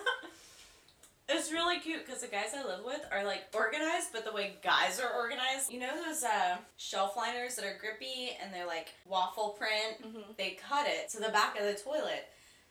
It's 1.28 1.52
really 1.52 1.80
cute 1.80 2.06
because 2.06 2.22
the 2.22 2.28
guys 2.28 2.50
I 2.56 2.64
live 2.64 2.86
with 2.86 3.02
are 3.12 3.24
like 3.26 3.46
organized, 3.54 4.10
but 4.14 4.26
the 4.26 4.32
way 4.32 4.54
guys 4.64 5.00
are 5.00 5.12
organized, 5.12 5.72
you 5.72 5.80
know 5.80 5.90
those 6.06 6.24
uh, 6.24 6.58
shelf 6.78 7.18
liners 7.18 7.56
that 7.56 7.66
are 7.66 7.78
grippy 7.80 8.30
and 8.42 8.54
they're 8.54 8.68
like 8.68 8.90
waffle 9.08 9.50
print. 9.58 10.04
Mhm. 10.06 10.38
They 10.38 10.52
cut 10.70 10.86
it 10.88 11.10
to 11.10 11.20
the 11.20 11.30
back 11.30 11.60
of 11.60 11.66
the 11.66 11.74
toilet, 11.74 12.28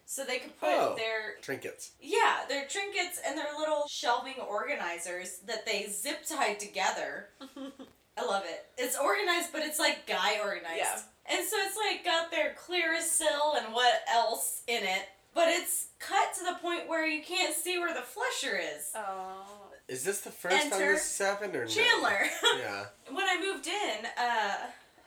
so 0.07 0.25
they 0.25 0.39
could 0.39 0.59
put 0.59 0.69
Oh. 0.71 0.95
their 0.97 1.37
Trinkets. 1.43 1.93
yeah 2.01 2.41
their 2.49 2.67
trinkets 2.67 3.21
and 3.27 3.37
their 3.39 3.55
little 3.59 3.85
shelving 3.89 4.35
organizers 4.47 5.39
that 5.47 5.65
they 5.67 5.87
zip 5.91 6.27
tied 6.27 6.61
together. 6.61 7.29
I 8.17 8.25
love 8.25 8.45
it. 8.47 8.67
It's 8.79 8.97
organized, 8.97 9.51
but 9.53 9.63
it's 9.63 9.79
like 9.81 10.07
guy 10.07 10.39
organized. 10.41 10.77
Yeah. 10.79 11.01
And 11.27 11.45
so 11.45 11.57
it's 11.67 11.77
like 11.77 12.05
got 12.05 12.31
their 12.31 12.55
Clearasil 12.55 13.57
and 13.59 13.75
what 13.75 14.03
else 14.13 14.63
in 14.69 14.85
it, 14.85 15.09
but 15.35 15.49
it's 15.49 15.89
cut 15.99 16.33
to 16.35 16.45
the 16.45 16.55
point 16.63 16.89
where 16.89 17.07
you 17.07 17.23
can't 17.25 17.55
see 17.57 17.79
where 17.79 17.93
the 17.95 18.03
flusher 18.03 18.57
is. 18.57 18.91
Oh. 18.95 19.47
Is 19.89 20.05
this 20.05 20.21
the 20.21 20.31
first 20.31 20.55
time 20.57 20.73
Enter 20.73 20.93
this 20.93 21.19
has 21.19 21.27
happened 21.27 21.57
or 21.57 21.65
no? 21.65 21.67
Chandler. 21.71 22.21
Yeah. 22.59 22.85
when 23.15 23.25
I 23.29 23.41
moved 23.41 23.67
in, 23.67 24.07
uh, 24.17 24.55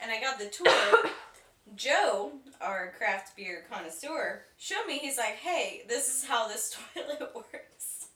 and 0.01 0.11
I 0.11 0.19
got 0.21 0.37
the 0.37 0.45
tour, 0.47 0.67
Joe, 1.77 2.31
our 2.59 2.91
craft 2.97 3.35
beer 3.37 3.63
connoisseur, 3.71 4.41
showed 4.57 4.85
me. 4.87 4.97
He's 4.97 5.17
like, 5.17 5.35
"Hey, 5.35 5.83
this 5.87 6.09
is 6.13 6.25
how 6.27 6.47
this 6.47 6.75
toilet 6.95 7.31
works. 7.35 8.07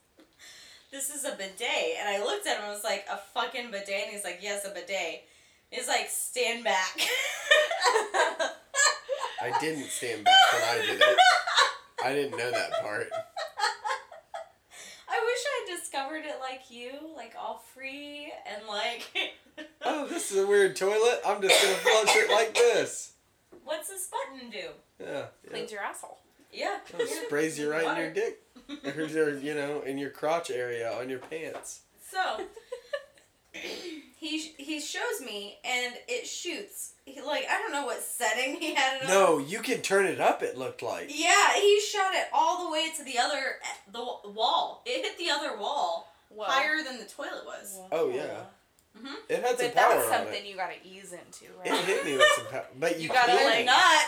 This 0.90 1.10
is 1.10 1.24
a 1.24 1.30
bidet." 1.36 1.96
And 2.00 2.08
I 2.08 2.18
looked 2.22 2.46
at 2.46 2.56
him. 2.56 2.64
and 2.64 2.72
was 2.72 2.84
like, 2.84 3.06
"A 3.10 3.18
fucking 3.32 3.70
bidet?" 3.70 4.02
And 4.04 4.10
he's 4.12 4.24
like, 4.24 4.40
"Yes, 4.42 4.64
a 4.66 4.70
bidet." 4.70 5.24
He's 5.70 5.86
like, 5.88 6.08
"Stand 6.10 6.64
back." 6.64 6.96
I 9.40 9.52
didn't 9.60 9.84
stand 9.86 10.24
back 10.24 10.34
when 10.52 10.62
I 10.62 10.86
did 10.86 11.00
it. 11.00 11.16
I 12.04 12.12
didn't 12.14 12.36
know 12.38 12.50
that 12.50 12.72
part. 12.82 13.08
I 15.08 15.18
wish 15.24 15.44
I 15.46 15.76
discovered 15.76 16.24
it 16.24 16.36
like 16.40 16.62
you, 16.70 16.92
like 17.16 17.34
all 17.38 17.62
free 17.74 18.32
and 18.46 18.66
like. 18.66 19.08
Oh, 19.84 20.06
this 20.06 20.30
is 20.32 20.38
a 20.38 20.46
weird 20.46 20.76
toilet. 20.76 21.20
I'm 21.26 21.42
just 21.42 21.60
gonna 21.60 21.74
flush 21.74 22.16
it 22.16 22.30
like 22.30 22.54
this. 22.54 23.11
What's 23.64 23.88
this 23.88 24.08
button 24.08 24.50
do? 24.50 24.68
Yeah. 25.00 25.26
yeah. 25.44 25.50
Cleans 25.50 25.72
your 25.72 25.80
asshole. 25.80 26.18
Yeah. 26.52 26.78
It 26.98 27.08
sprays 27.26 27.58
you 27.58 27.70
right 27.70 27.80
in 27.80 27.96
your 27.96 28.08
Water. 28.08 28.12
dick. 28.12 28.38
Or 28.96 29.02
your, 29.02 29.38
you 29.38 29.54
know, 29.54 29.80
in 29.80 29.98
your 29.98 30.10
crotch 30.10 30.50
area 30.50 30.90
on 30.92 31.10
your 31.10 31.18
pants. 31.18 31.80
So 32.10 32.44
he 33.52 34.38
he 34.56 34.80
shows 34.80 35.20
me 35.24 35.58
and 35.64 35.94
it 36.08 36.26
shoots. 36.26 36.92
He, 37.04 37.20
like 37.20 37.44
I 37.50 37.58
don't 37.58 37.72
know 37.72 37.84
what 37.84 38.00
setting 38.00 38.60
he 38.60 38.74
had 38.74 38.98
it 38.98 39.02
on. 39.04 39.08
No, 39.08 39.38
you 39.38 39.60
can 39.60 39.82
turn 39.82 40.06
it 40.06 40.20
up. 40.20 40.42
It 40.42 40.56
looked 40.56 40.82
like. 40.82 41.06
Yeah, 41.08 41.54
he 41.54 41.80
shot 41.80 42.14
it 42.14 42.26
all 42.32 42.64
the 42.64 42.72
way 42.72 42.90
to 42.96 43.04
the 43.04 43.18
other 43.18 43.56
the 43.92 44.30
wall. 44.30 44.82
It 44.86 45.04
hit 45.04 45.18
the 45.18 45.30
other 45.30 45.58
wall 45.58 46.12
Whoa. 46.28 46.44
higher 46.44 46.82
than 46.84 46.98
the 46.98 47.04
toilet 47.04 47.44
was. 47.44 47.78
Oh 47.90 48.10
yeah. 48.10 48.44
Mhm. 49.02 49.14
It 49.28 49.36
had 49.42 49.46
some 49.58 49.66
But 49.66 49.74
that 49.74 49.88
power 49.88 49.96
was 49.96 50.06
on 50.06 50.12
something 50.12 50.44
it. 50.44 50.48
you 50.48 50.56
gotta 50.56 50.74
ease 50.84 51.12
into, 51.12 51.52
right? 51.58 51.66
It 51.66 51.84
hit 51.84 52.04
me 52.04 52.16
with 52.16 52.26
some 52.36 52.46
power, 52.46 52.66
but 52.78 52.96
you, 52.96 53.02
You 53.04 53.08
gotta, 53.08 53.32
can. 53.32 53.44
like- 53.46 53.66
Not. 53.66 54.04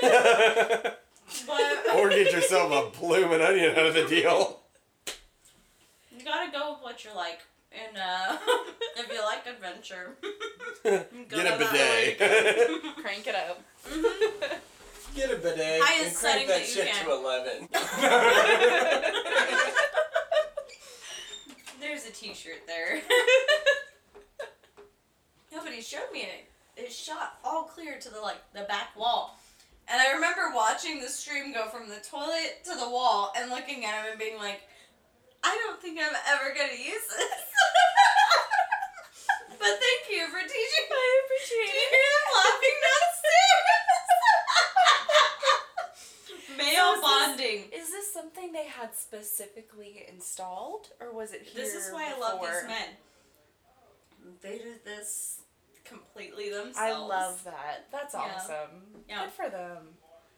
but 1.46 1.96
or 1.96 2.08
get 2.10 2.32
yourself 2.32 2.72
a 2.72 2.98
bloomin' 2.98 3.40
onion 3.42 3.72
out 3.78 3.86
of 3.86 3.94
the 3.94 4.04
deal. 4.06 4.60
you 6.16 6.24
gotta 6.24 6.50
go 6.50 6.72
with 6.72 6.82
what 6.82 7.04
you're 7.04 7.14
like. 7.14 7.40
And 7.72 7.96
uh, 7.98 8.36
if 8.96 9.08
you 9.12 9.20
like 9.22 9.44
adventure, 9.46 10.16
Go 10.84 11.04
Get 11.28 11.40
a 11.46 11.48
down 11.50 11.58
that 11.58 11.72
bidet. 11.72 12.96
Crank 13.02 13.26
it 13.26 13.34
up. 13.34 13.60
Get 15.16 15.30
a 15.32 15.36
bidet 15.36 15.80
Highest 15.82 16.06
and 16.06 16.16
crank 16.16 16.16
setting 16.16 16.46
that 16.48 16.60
that 16.60 16.66
shit 16.66 16.86
can. 16.88 17.04
to 17.04 17.10
eleven. 17.12 17.68
There's 21.84 22.08
a 22.08 22.12
T-shirt 22.12 22.64
there. 22.66 22.96
Nobody 25.52 25.82
showed 25.82 26.08
me 26.14 26.22
it. 26.22 26.48
It 26.80 26.90
shot 26.90 27.36
all 27.44 27.64
clear 27.64 27.98
to 28.00 28.08
the 28.08 28.22
like 28.24 28.40
the 28.54 28.62
back 28.62 28.96
wall, 28.96 29.36
and 29.86 30.00
I 30.00 30.14
remember 30.14 30.56
watching 30.56 30.98
the 30.98 31.12
stream 31.12 31.52
go 31.52 31.68
from 31.68 31.90
the 31.90 32.00
toilet 32.00 32.64
to 32.64 32.74
the 32.80 32.88
wall 32.88 33.34
and 33.36 33.50
looking 33.50 33.84
at 33.84 34.00
him 34.00 34.12
and 34.12 34.18
being 34.18 34.38
like, 34.38 34.62
"I 35.44 35.60
don't 35.60 35.76
think 35.76 36.00
I'm 36.00 36.16
ever 36.32 36.56
gonna 36.56 36.72
use 36.72 37.04
this." 37.04 37.42
but 39.60 39.76
thank 39.76 40.08
you 40.08 40.24
for 40.32 40.40
teaching. 40.40 40.86
I 40.88 41.20
appreciate 41.28 41.68
Do 41.68 41.68
you 41.68 41.88
hear 41.92 42.08
them 42.16 42.32
laughing 42.32 42.80
downstairs? 42.80 43.13
Male 46.76 46.82
So 46.84 46.94
is 46.94 47.00
this- 47.00 47.10
bonding. 47.10 47.70
Is 47.72 47.90
this 47.90 48.12
something 48.12 48.52
they 48.52 48.66
had 48.66 48.94
specifically 48.94 50.04
installed, 50.08 50.88
or 51.00 51.12
was 51.12 51.32
it 51.32 51.42
here? 51.42 51.62
This 51.64 51.74
is 51.74 51.92
why 51.92 52.12
I 52.14 52.18
love 52.18 52.40
these 52.40 52.68
men. 52.68 52.88
They 54.40 54.58
did 54.58 54.84
this 54.84 55.40
completely 55.84 56.48
themselves. 56.50 56.78
I 56.78 56.92
love 56.92 57.44
that. 57.44 57.86
That's 57.92 58.14
awesome. 58.14 59.02
Yeah. 59.08 59.24
Good 59.24 59.32
for 59.32 59.50
them. 59.50 59.88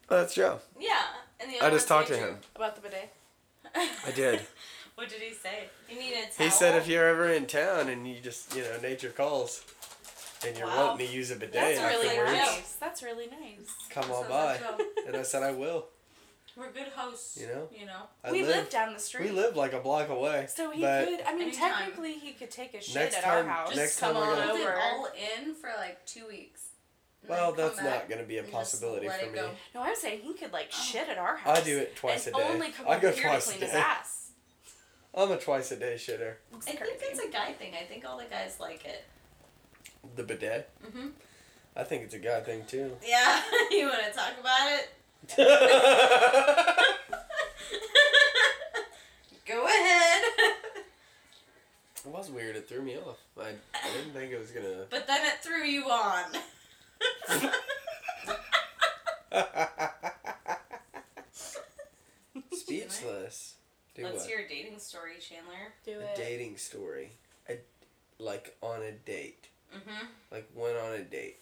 That's 0.08 0.34
Joe. 0.34 0.60
Yeah, 0.78 1.02
and 1.40 1.50
the 1.52 1.60
I 1.64 1.70
just 1.70 1.88
talked 1.88 2.08
to 2.08 2.16
him. 2.16 2.38
About 2.54 2.74
the 2.76 2.80
bidet. 2.82 3.12
I 3.74 4.10
did. 4.14 4.40
what 4.94 5.08
did 5.08 5.20
he 5.20 5.32
say? 5.34 5.64
He 5.88 5.96
needed. 5.98 6.28
He 6.38 6.50
said 6.50 6.76
if 6.76 6.86
you're 6.88 7.08
ever 7.08 7.28
in 7.32 7.46
town 7.46 7.88
and 7.88 8.06
you 8.08 8.20
just, 8.20 8.54
you 8.56 8.62
know, 8.62 8.78
nature 8.82 9.10
calls 9.10 9.64
and 10.46 10.56
you're 10.56 10.66
Wow. 10.68 10.88
wanting 10.90 11.06
to 11.08 11.12
use 11.12 11.30
a 11.32 11.36
bidet 11.36 11.52
That's 11.52 11.80
really 11.94 12.08
afterwards, 12.08 12.32
nice. 12.38 12.72
That's 12.80 13.02
really 13.02 13.26
nice. 13.26 13.68
come 13.90 14.04
So 14.04 14.14
on 14.14 14.28
by. 14.28 14.58
And 15.06 15.16
I 15.16 15.22
said 15.22 15.42
I 15.42 15.52
will. 15.52 15.86
We're 16.56 16.72
good 16.72 16.88
hosts. 16.96 17.38
You 17.40 17.48
know? 17.48 17.68
You 17.70 17.84
know. 17.86 18.02
I 18.24 18.32
we 18.32 18.42
live, 18.42 18.56
live 18.56 18.70
down 18.70 18.94
the 18.94 18.98
street. 18.98 19.24
we 19.24 19.30
live 19.30 19.56
like 19.56 19.74
a 19.74 19.78
block 19.80 20.08
away. 20.08 20.46
So 20.48 20.70
he 20.70 20.80
could. 20.80 20.88
I 21.26 21.32
mean, 21.34 21.48
Anytime. 21.48 21.72
technically, 21.72 22.14
he 22.14 22.32
could 22.32 22.50
take 22.50 22.72
a 22.74 22.80
shit 22.80 22.94
Next 22.94 23.16
at 23.16 23.24
time- 23.24 23.46
our 23.46 23.52
house. 23.52 23.68
Just 23.68 23.78
next 23.80 24.00
come 24.00 24.14
time 24.14 24.22
we're 24.26 24.32
on 24.32 24.48
gonna- 24.48 24.60
it 24.60 24.62
over. 24.62 24.76
all 24.80 25.08
in 25.38 25.54
for 25.54 25.70
like 25.76 26.04
two 26.06 26.26
weeks. 26.26 26.62
Well, 27.28 27.52
that's 27.52 27.80
not 27.82 28.08
going 28.08 28.20
to 28.20 28.26
be 28.26 28.38
a 28.38 28.44
possibility 28.44 29.08
for 29.08 29.26
me. 29.26 29.34
go. 29.34 29.50
No, 29.74 29.82
I'm 29.82 29.96
saying 29.96 30.20
he 30.22 30.32
could 30.32 30.52
like 30.52 30.70
shit 30.72 31.08
at 31.08 31.18
our 31.18 31.36
house. 31.36 31.58
I 31.58 31.62
do 31.64 31.76
it 31.78 31.96
twice 31.96 32.26
a 32.26 32.30
and 32.30 32.38
day. 32.38 32.48
only 32.52 32.70
come 32.70 32.86
I 32.88 32.98
go 33.00 33.08
here 33.10 33.16
to 33.16 33.20
twice 33.22 33.46
a 33.48 33.50
clean 33.50 33.62
his 33.62 33.72
day. 33.72 33.78
ass. 33.78 34.30
I'm 35.14 35.30
a 35.32 35.36
twice 35.36 35.72
a 35.72 35.76
day 35.76 35.94
shitter. 35.96 36.34
I 36.54 36.60
think 36.60 36.78
crazy. 36.78 36.92
it's 37.02 37.20
a 37.20 37.28
guy 37.30 37.52
thing. 37.52 37.72
I 37.74 37.84
think 37.84 38.04
all 38.08 38.16
the 38.18 38.24
guys 38.26 38.58
like 38.60 38.84
it. 38.84 39.04
The 40.14 40.22
bidet? 40.22 40.70
Mhm. 40.86 41.10
I 41.74 41.82
think 41.84 42.04
it's 42.04 42.14
a 42.14 42.18
guy 42.20 42.40
thing 42.40 42.64
too. 42.66 42.96
Yeah. 43.04 43.42
you 43.70 43.86
want 43.86 44.04
to 44.04 44.12
talk 44.12 44.32
about 44.40 44.70
it? 44.72 44.88
Go 49.46 49.64
ahead. 49.66 50.22
It 52.04 52.12
was 52.12 52.30
weird. 52.30 52.56
It 52.56 52.68
threw 52.68 52.82
me 52.82 52.96
off. 52.96 53.18
I, 53.38 53.48
I 53.74 53.90
didn't 53.96 54.12
think 54.12 54.32
it 54.32 54.38
was 54.38 54.50
gonna. 54.50 54.86
but 54.90 55.06
then 55.06 55.26
it 55.26 55.42
threw 55.42 55.64
you 55.64 55.84
on. 55.90 56.24
Speechless. 62.52 63.54
Do 63.94 64.02
What's 64.04 64.24
what? 64.24 64.32
a 64.44 64.48
dating 64.48 64.78
story, 64.78 65.12
Chandler? 65.20 65.72
do 65.84 65.98
A 66.00 66.10
it. 66.12 66.16
dating 66.16 66.56
story. 66.58 67.12
I, 67.48 67.58
like 68.18 68.56
on 68.62 68.82
a 68.82 68.92
date. 68.92 69.48
Mm-hmm. 69.74 70.06
Like 70.30 70.48
went 70.54 70.76
on 70.76 70.92
a 70.92 71.02
date. 71.02 71.38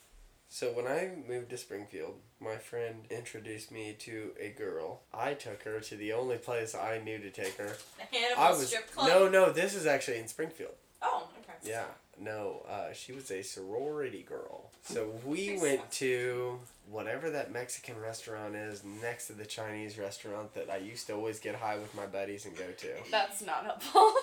So 0.49 0.69
when 0.73 0.87
I 0.87 1.11
moved 1.29 1.51
to 1.51 1.57
Springfield, 1.57 2.15
my 2.41 2.57
friend 2.57 3.07
introduced 3.11 3.73
me 3.73 3.97
to 4.01 4.31
a 4.41 4.51
girl. 4.51 5.01
I 5.13 5.35
took 5.35 5.63
her 5.65 5.81
to 5.81 5.97
the 5.97 6.13
only 6.13 6.37
place 6.37 6.75
I 6.75 6.99
knew 6.99 7.19
to 7.19 7.31
take 7.31 7.57
her. 7.57 7.77
The 8.13 8.19
Hannibal 8.19 8.43
I 8.43 8.51
was 8.51 8.69
strip 8.69 8.91
club. 8.93 9.09
no, 9.09 9.29
no. 9.29 9.51
This 9.53 9.75
is 9.75 9.87
actually 9.87 10.19
in 10.19 10.29
Springfield. 10.29 10.75
Oh, 11.03 11.27
okay. 11.41 11.59
Yeah, 11.65 11.87
no. 12.21 12.65
Uh, 12.69 12.93
she 12.93 13.13
was 13.13 13.31
a 13.33 13.43
sorority 13.43 14.23
girl. 14.23 14.71
So 14.83 15.11
we 15.27 15.59
went 15.61 15.91
to 15.93 16.61
whatever 16.89 17.31
that 17.31 17.51
Mexican 17.53 17.99
restaurant 18.01 18.55
is 18.55 18.85
next 19.03 19.27
to 19.29 19.33
the 19.33 19.47
Chinese 19.47 19.99
restaurant 19.99 20.55
that 20.55 20.71
I 20.71 20.77
used 20.77 21.07
to 21.09 21.15
always 21.15 21.41
get 21.41 21.57
high 21.57 21.77
with 21.79 21.93
my 21.97 22.07
buddies 22.07 22.47
and 22.47 22.57
go 22.57 22.67
to. 22.79 22.89
That's 23.11 23.45
not 23.45 23.65
helpful. 23.65 24.13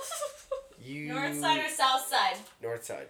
You 0.83 1.09
North 1.13 1.39
side 1.39 1.59
or 1.63 1.69
south 1.69 2.07
side? 2.07 2.37
North 2.59 2.83
side. 2.85 3.05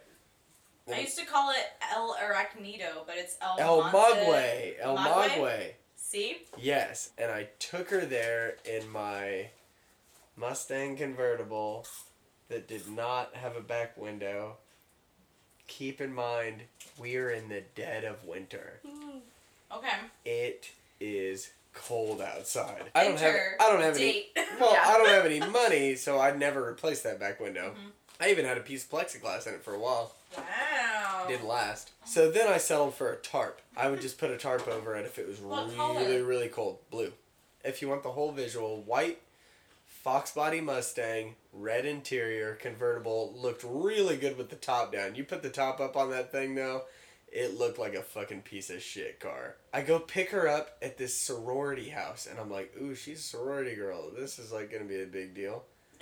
I 0.93 0.99
used 1.01 1.17
to 1.19 1.25
call 1.25 1.51
it 1.51 1.65
El 1.93 2.15
Arachnito, 2.15 3.05
but 3.05 3.15
it's 3.17 3.37
El, 3.41 3.55
El 3.59 3.91
Monte-. 3.91 4.75
El? 4.81 4.97
Magwe. 4.97 5.71
See? 5.95 6.37
Yes, 6.59 7.11
and 7.17 7.31
I 7.31 7.47
took 7.59 7.89
her 7.89 8.05
there 8.05 8.55
in 8.65 8.89
my 8.89 9.47
Mustang 10.35 10.97
convertible 10.97 11.85
that 12.49 12.67
did 12.67 12.87
not 12.89 13.35
have 13.35 13.55
a 13.55 13.61
back 13.61 13.97
window. 13.97 14.57
Keep 15.67 16.01
in 16.01 16.13
mind, 16.13 16.63
we're 16.97 17.29
in 17.29 17.47
the 17.47 17.63
dead 17.75 18.03
of 18.03 18.25
winter. 18.25 18.81
Okay. 19.73 19.87
It 20.25 20.69
is 20.99 21.51
cold 21.73 22.19
outside. 22.21 22.91
I 22.93 23.05
don't 23.05 23.17
have 23.17 23.29
Enter 23.29 23.55
I 23.61 23.69
don't 23.69 23.81
have 23.81 23.95
any 23.95 24.11
date. 24.11 24.25
Well, 24.59 24.73
Yeah. 24.73 24.83
I 24.85 24.97
don't 24.97 25.07
have 25.09 25.25
any 25.25 25.39
money, 25.51 25.95
so 25.95 26.19
I 26.19 26.35
never 26.35 26.61
replaced 26.63 27.03
that 27.03 27.19
back 27.19 27.39
window. 27.39 27.73
Mhm. 27.77 27.91
I 28.19 28.29
even 28.31 28.43
had 28.45 28.57
a 28.57 28.61
piece 28.61 28.83
of 28.83 28.89
plexiglass 28.91 29.47
in 29.47 29.53
it 29.53 29.63
for 29.63 29.73
a 29.73 29.79
while. 29.79 30.13
Wow. 30.37 31.25
Didn't 31.27 31.47
last. 31.47 31.91
So 32.05 32.31
then 32.31 32.47
I 32.47 32.57
settled 32.57 32.95
for 32.95 33.11
a 33.11 33.17
tarp. 33.17 33.61
I 33.75 33.89
would 33.89 34.01
just 34.01 34.17
put 34.17 34.31
a 34.31 34.37
tarp 34.37 34.67
over 34.67 34.95
it 34.95 35.05
if 35.05 35.17
it 35.19 35.27
was 35.27 35.39
What 35.39 35.65
really, 35.65 35.75
color? 35.75 36.23
really 36.23 36.47
cold. 36.47 36.79
Blue. 36.89 37.13
If 37.63 37.81
you 37.81 37.89
want 37.89 38.03
the 38.03 38.11
whole 38.11 38.31
visual, 38.31 38.81
white, 38.81 39.21
fox 39.85 40.31
body 40.31 40.61
Mustang, 40.61 41.35
red 41.53 41.85
interior, 41.85 42.55
convertible, 42.55 43.33
looked 43.37 43.63
really 43.67 44.17
good 44.17 44.37
with 44.37 44.49
the 44.49 44.55
top 44.55 44.91
down. 44.91 45.15
You 45.15 45.23
put 45.23 45.43
the 45.43 45.49
top 45.49 45.79
up 45.79 45.95
on 45.95 46.09
that 46.11 46.31
thing 46.31 46.55
though, 46.55 46.83
it 47.31 47.57
looked 47.57 47.77
like 47.79 47.93
a 47.93 48.01
fucking 48.01 48.41
piece 48.41 48.69
of 48.69 48.81
shit 48.81 49.19
car. 49.19 49.55
I 49.73 49.81
go 49.83 49.99
pick 49.99 50.31
her 50.31 50.47
up 50.49 50.77
at 50.81 50.97
this 50.97 51.15
sorority 51.17 51.89
house 51.89 52.27
and 52.29 52.39
I'm 52.39 52.49
like, 52.49 52.73
ooh, 52.81 52.95
she's 52.95 53.19
a 53.19 53.23
sorority 53.23 53.75
girl. 53.75 54.09
This 54.17 54.39
is 54.39 54.51
like 54.51 54.71
gonna 54.71 54.85
be 54.85 55.01
a 55.01 55.05
big 55.05 55.35
deal. 55.35 55.63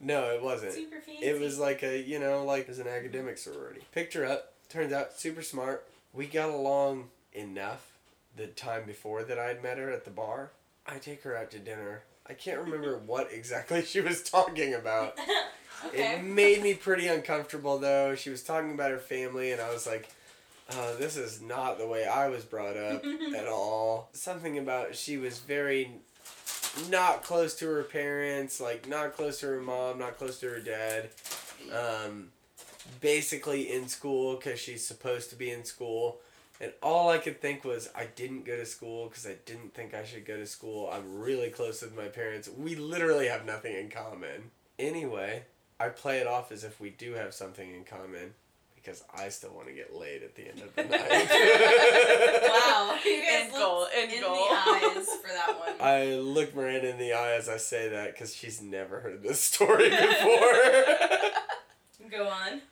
No, 0.00 0.30
it 0.30 0.42
wasn't. 0.42 0.72
Super 0.72 1.00
fancy. 1.00 1.24
It 1.24 1.40
was 1.40 1.58
like 1.58 1.82
a, 1.82 2.00
you 2.00 2.18
know, 2.18 2.44
like 2.44 2.68
as 2.68 2.78
an 2.78 2.88
academic 2.88 3.38
sorority. 3.38 3.80
Picked 3.92 4.14
her 4.14 4.24
up. 4.26 4.52
Turns 4.68 4.92
out 4.92 5.18
super 5.18 5.42
smart. 5.42 5.86
We 6.12 6.26
got 6.26 6.50
along 6.50 7.08
enough 7.32 7.92
the 8.36 8.46
time 8.46 8.84
before 8.86 9.22
that 9.24 9.38
I'd 9.38 9.62
met 9.62 9.78
her 9.78 9.90
at 9.90 10.04
the 10.04 10.10
bar. 10.10 10.50
I 10.86 10.98
take 10.98 11.22
her 11.22 11.36
out 11.36 11.50
to 11.52 11.58
dinner. 11.58 12.02
I 12.28 12.34
can't 12.34 12.60
remember 12.60 12.98
what 13.06 13.32
exactly 13.32 13.82
she 13.82 14.00
was 14.00 14.22
talking 14.22 14.74
about. 14.74 15.18
okay. 15.86 16.16
It 16.16 16.24
made 16.24 16.62
me 16.62 16.74
pretty 16.74 17.06
uncomfortable 17.06 17.78
though. 17.78 18.14
She 18.14 18.30
was 18.30 18.42
talking 18.42 18.72
about 18.72 18.90
her 18.90 18.98
family 18.98 19.52
and 19.52 19.60
I 19.60 19.72
was 19.72 19.86
like, 19.86 20.08
uh, 20.70 20.96
this 20.96 21.16
is 21.16 21.40
not 21.40 21.78
the 21.78 21.86
way 21.86 22.04
I 22.06 22.28
was 22.28 22.44
brought 22.44 22.76
up 22.76 23.04
at 23.36 23.46
all. 23.46 24.08
Something 24.12 24.58
about 24.58 24.96
she 24.96 25.16
was 25.16 25.38
very 25.38 25.92
not 26.90 27.22
close 27.22 27.54
to 27.56 27.66
her 27.66 27.82
parents, 27.82 28.60
like 28.60 28.88
not 28.88 29.14
close 29.14 29.40
to 29.40 29.46
her 29.46 29.60
mom, 29.60 29.98
not 29.98 30.18
close 30.18 30.38
to 30.40 30.48
her 30.48 30.60
dad. 30.60 31.10
Um, 31.72 32.28
basically 33.00 33.72
in 33.72 33.88
school 33.88 34.36
because 34.36 34.60
she's 34.60 34.86
supposed 34.86 35.30
to 35.30 35.36
be 35.36 35.50
in 35.50 35.64
school. 35.64 36.18
And 36.60 36.72
all 36.82 37.10
I 37.10 37.18
could 37.18 37.40
think 37.40 37.64
was, 37.64 37.90
I 37.94 38.06
didn't 38.06 38.46
go 38.46 38.56
to 38.56 38.64
school 38.64 39.08
because 39.08 39.26
I 39.26 39.34
didn't 39.44 39.74
think 39.74 39.92
I 39.92 40.04
should 40.04 40.24
go 40.24 40.36
to 40.36 40.46
school. 40.46 40.88
I'm 40.90 41.18
really 41.18 41.50
close 41.50 41.82
with 41.82 41.94
my 41.94 42.06
parents. 42.06 42.48
We 42.48 42.76
literally 42.76 43.28
have 43.28 43.44
nothing 43.44 43.74
in 43.74 43.90
common. 43.90 44.50
Anyway, 44.78 45.44
I 45.78 45.88
play 45.90 46.18
it 46.18 46.26
off 46.26 46.50
as 46.52 46.64
if 46.64 46.80
we 46.80 46.90
do 46.90 47.12
have 47.12 47.34
something 47.34 47.74
in 47.74 47.84
common 47.84 48.34
because 48.86 49.02
I 49.12 49.28
still 49.30 49.50
want 49.52 49.66
to 49.66 49.72
get 49.74 49.92
laid 49.94 50.22
at 50.22 50.36
the 50.36 50.48
end 50.48 50.60
of 50.62 50.72
the 50.76 50.82
night. 50.96 51.28
Wow. 52.48 52.96
You 53.04 53.20
guys 53.22 53.42
End 53.42 53.52
goal, 53.52 53.86
end 53.94 54.12
in 54.12 54.20
goal. 54.22 54.34
the 54.34 54.54
eyes 54.54 55.06
for 55.20 55.28
that 55.28 55.58
one. 55.58 55.74
I 55.80 56.14
look 56.14 56.54
Miranda 56.54 56.88
in 56.90 56.98
the 56.98 57.12
eye 57.12 57.32
as 57.32 57.48
I 57.48 57.56
say 57.56 57.88
that 57.88 58.12
because 58.12 58.34
she's 58.34 58.62
never 58.62 59.00
heard 59.00 59.22
this 59.22 59.40
story 59.40 59.90
before. 59.90 60.54
Go 62.10 62.28
on. 62.28 62.62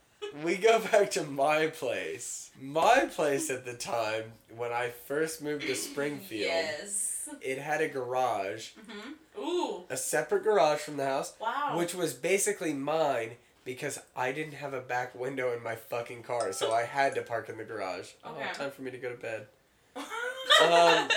we 0.45 0.55
go 0.57 0.79
back 0.79 1.11
to 1.13 1.25
my 1.25 1.67
place. 1.67 2.51
My 2.61 3.09
place 3.13 3.51
at 3.51 3.65
the 3.65 3.75
time, 3.75 4.25
when 4.57 4.71
I 4.73 4.91
first 5.07 5.43
moved 5.43 5.63
to 5.67 5.75
Springfield, 5.75 6.41
Yes. 6.53 7.29
it 7.43 7.59
had 7.59 7.81
a 7.81 7.89
garage, 7.89 8.71
Mm-hmm. 8.79 9.41
Ooh. 9.43 9.85
a 9.91 9.97
separate 9.97 10.45
garage 10.45 10.79
from 10.79 10.97
the 10.99 11.05
house, 11.05 11.35
Wow. 11.41 11.75
which 11.77 11.95
was 11.95 12.15
basically 12.15 12.73
mine 12.73 13.33
because 13.65 13.99
I 14.15 14.33
didn't 14.33 14.55
have 14.55 14.75
a 14.75 14.81
back 14.81 15.15
window 15.15 15.53
in 15.57 15.63
my 15.63 15.75
fucking 15.77 16.23
car, 16.23 16.53
so 16.53 16.73
I 16.73 16.83
had 16.85 17.15
to 17.17 17.23
park 17.23 17.49
in 17.49 17.57
the 17.59 17.65
garage. 17.65 18.11
Oh, 18.25 18.37
time 18.55 18.71
for 18.71 18.83
me 18.83 18.91
to 18.91 18.99
go 18.99 19.11
to 19.11 19.17
bed. 19.17 19.47
Um, 20.63 21.09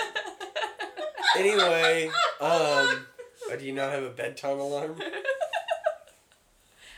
Anyway, 1.36 2.06
um, 2.40 3.06
oh, 3.50 3.56
do 3.58 3.64
you 3.64 3.72
not 3.72 3.92
have 3.92 4.02
a 4.02 4.10
bedtime 4.10 4.58
alarm? 4.58 4.96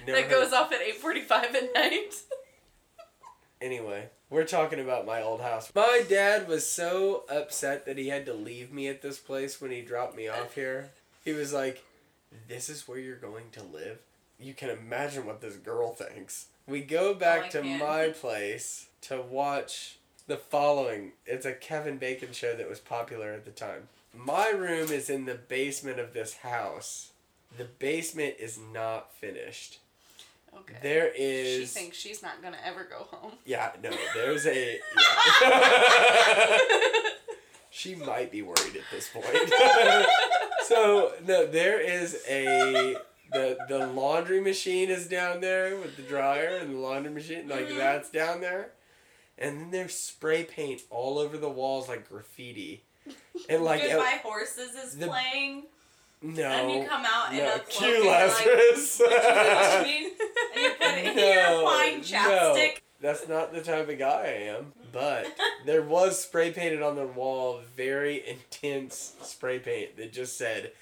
Never 0.06 0.12
that 0.12 0.22
heard- 0.22 0.30
goes 0.30 0.52
off 0.52 0.72
at 0.72 0.80
8.45 0.80 1.30
at 1.54 1.74
night. 1.74 2.14
Anyway, 3.60 4.08
we're 4.30 4.44
talking 4.46 4.80
about 4.80 5.04
my 5.04 5.20
old 5.20 5.42
house. 5.42 5.70
My 5.74 6.02
dad 6.08 6.48
was 6.48 6.66
so 6.66 7.24
upset 7.28 7.84
that 7.84 7.98
he 7.98 8.08
had 8.08 8.24
to 8.26 8.32
leave 8.32 8.72
me 8.72 8.88
at 8.88 9.02
this 9.02 9.18
place 9.18 9.60
when 9.60 9.70
he 9.70 9.82
dropped 9.82 10.16
me 10.16 10.28
off 10.28 10.54
here. 10.54 10.90
He 11.24 11.32
was 11.32 11.52
like, 11.52 11.84
This 12.48 12.70
is 12.70 12.88
where 12.88 12.98
you're 12.98 13.16
going 13.16 13.50
to 13.52 13.62
live? 13.62 13.98
You 14.40 14.54
can 14.54 14.70
imagine 14.70 15.26
what 15.26 15.40
this 15.40 15.56
girl 15.56 15.92
thinks. 15.92 16.46
We 16.66 16.80
go 16.82 17.14
back 17.14 17.46
I 17.46 17.48
to 17.48 17.62
can. 17.62 17.78
my 17.78 18.08
place 18.08 18.86
to 19.02 19.20
watch 19.20 19.98
the 20.26 20.36
following. 20.36 21.12
It's 21.26 21.44
a 21.44 21.52
Kevin 21.52 21.98
Bacon 21.98 22.32
show 22.32 22.54
that 22.56 22.68
was 22.68 22.78
popular 22.80 23.32
at 23.32 23.44
the 23.44 23.50
time. 23.50 23.88
My 24.16 24.48
room 24.48 24.90
is 24.90 25.10
in 25.10 25.24
the 25.24 25.34
basement 25.34 25.98
of 25.98 26.14
this 26.14 26.36
house. 26.36 27.10
The 27.56 27.64
basement 27.64 28.36
is 28.38 28.58
not 28.72 29.12
finished. 29.14 29.78
Okay. 30.56 30.74
There 30.82 31.12
is. 31.16 31.60
She 31.60 31.66
thinks 31.80 31.96
she's 31.96 32.22
not 32.22 32.42
gonna 32.42 32.58
ever 32.64 32.84
go 32.84 33.06
home. 33.10 33.32
Yeah, 33.44 33.72
no, 33.82 33.90
there's 34.14 34.46
a. 34.46 34.80
yeah. 35.42 36.58
she 37.70 37.94
might 37.94 38.32
be 38.32 38.42
worried 38.42 38.76
at 38.76 38.82
this 38.90 39.08
point. 39.08 39.26
so 40.64 41.12
no, 41.26 41.46
there 41.46 41.80
is 41.80 42.22
a 42.28 42.96
the 43.32 43.56
the 43.68 43.86
laundry 43.86 44.40
machine 44.40 44.90
is 44.90 45.06
down 45.06 45.40
there 45.40 45.76
with 45.76 45.96
the 45.96 46.02
dryer 46.02 46.56
and 46.60 46.74
the 46.74 46.78
laundry 46.78 47.12
machine 47.12 47.48
like 47.48 47.68
Mhm. 47.68 47.76
that's 47.76 48.10
down 48.10 48.40
there, 48.40 48.72
and 49.38 49.60
then 49.60 49.70
there's 49.70 49.94
spray 49.94 50.44
paint 50.44 50.82
all 50.90 51.18
over 51.18 51.36
the 51.38 51.48
walls 51.48 51.88
like 51.88 52.08
graffiti, 52.08 52.84
and 53.48 53.62
like 53.64 53.82
it- 53.82 53.90
Goodbye 53.90 54.20
Horses 54.22 54.74
is 54.74 54.96
the- 54.98 55.06
playing. 55.08 55.66
no, 56.22 56.42
and 56.44 56.82
you 56.82 56.88
come 56.88 57.04
out 57.06 57.32
in 57.32 57.38
no, 57.38 57.54
a 57.54 57.58
cloak 57.60 57.68
cue 57.68 57.86
and 57.94 58.04
you're 58.04 58.12
like, 58.12 58.46
Lazarus. 58.46 59.00
And 59.00 59.86
you 59.88 60.10
put 60.78 60.88
it 60.88 61.06
in 61.06 61.18
your 61.18 61.34
No, 61.34 61.64
fine 61.64 62.04
no. 62.12 62.68
That's 63.00 63.26
not 63.28 63.54
the 63.54 63.62
type 63.62 63.88
of 63.88 63.98
guy 63.98 64.22
I 64.24 64.56
am. 64.56 64.74
But 64.92 65.26
there 65.64 65.80
was 65.82 66.20
spray 66.22 66.50
painted 66.52 66.82
on 66.82 66.96
the 66.96 67.06
wall, 67.06 67.60
very 67.74 68.26
intense 68.28 69.14
spray 69.22 69.58
paint 69.58 69.96
that 69.96 70.12
just 70.12 70.36
said 70.36 70.72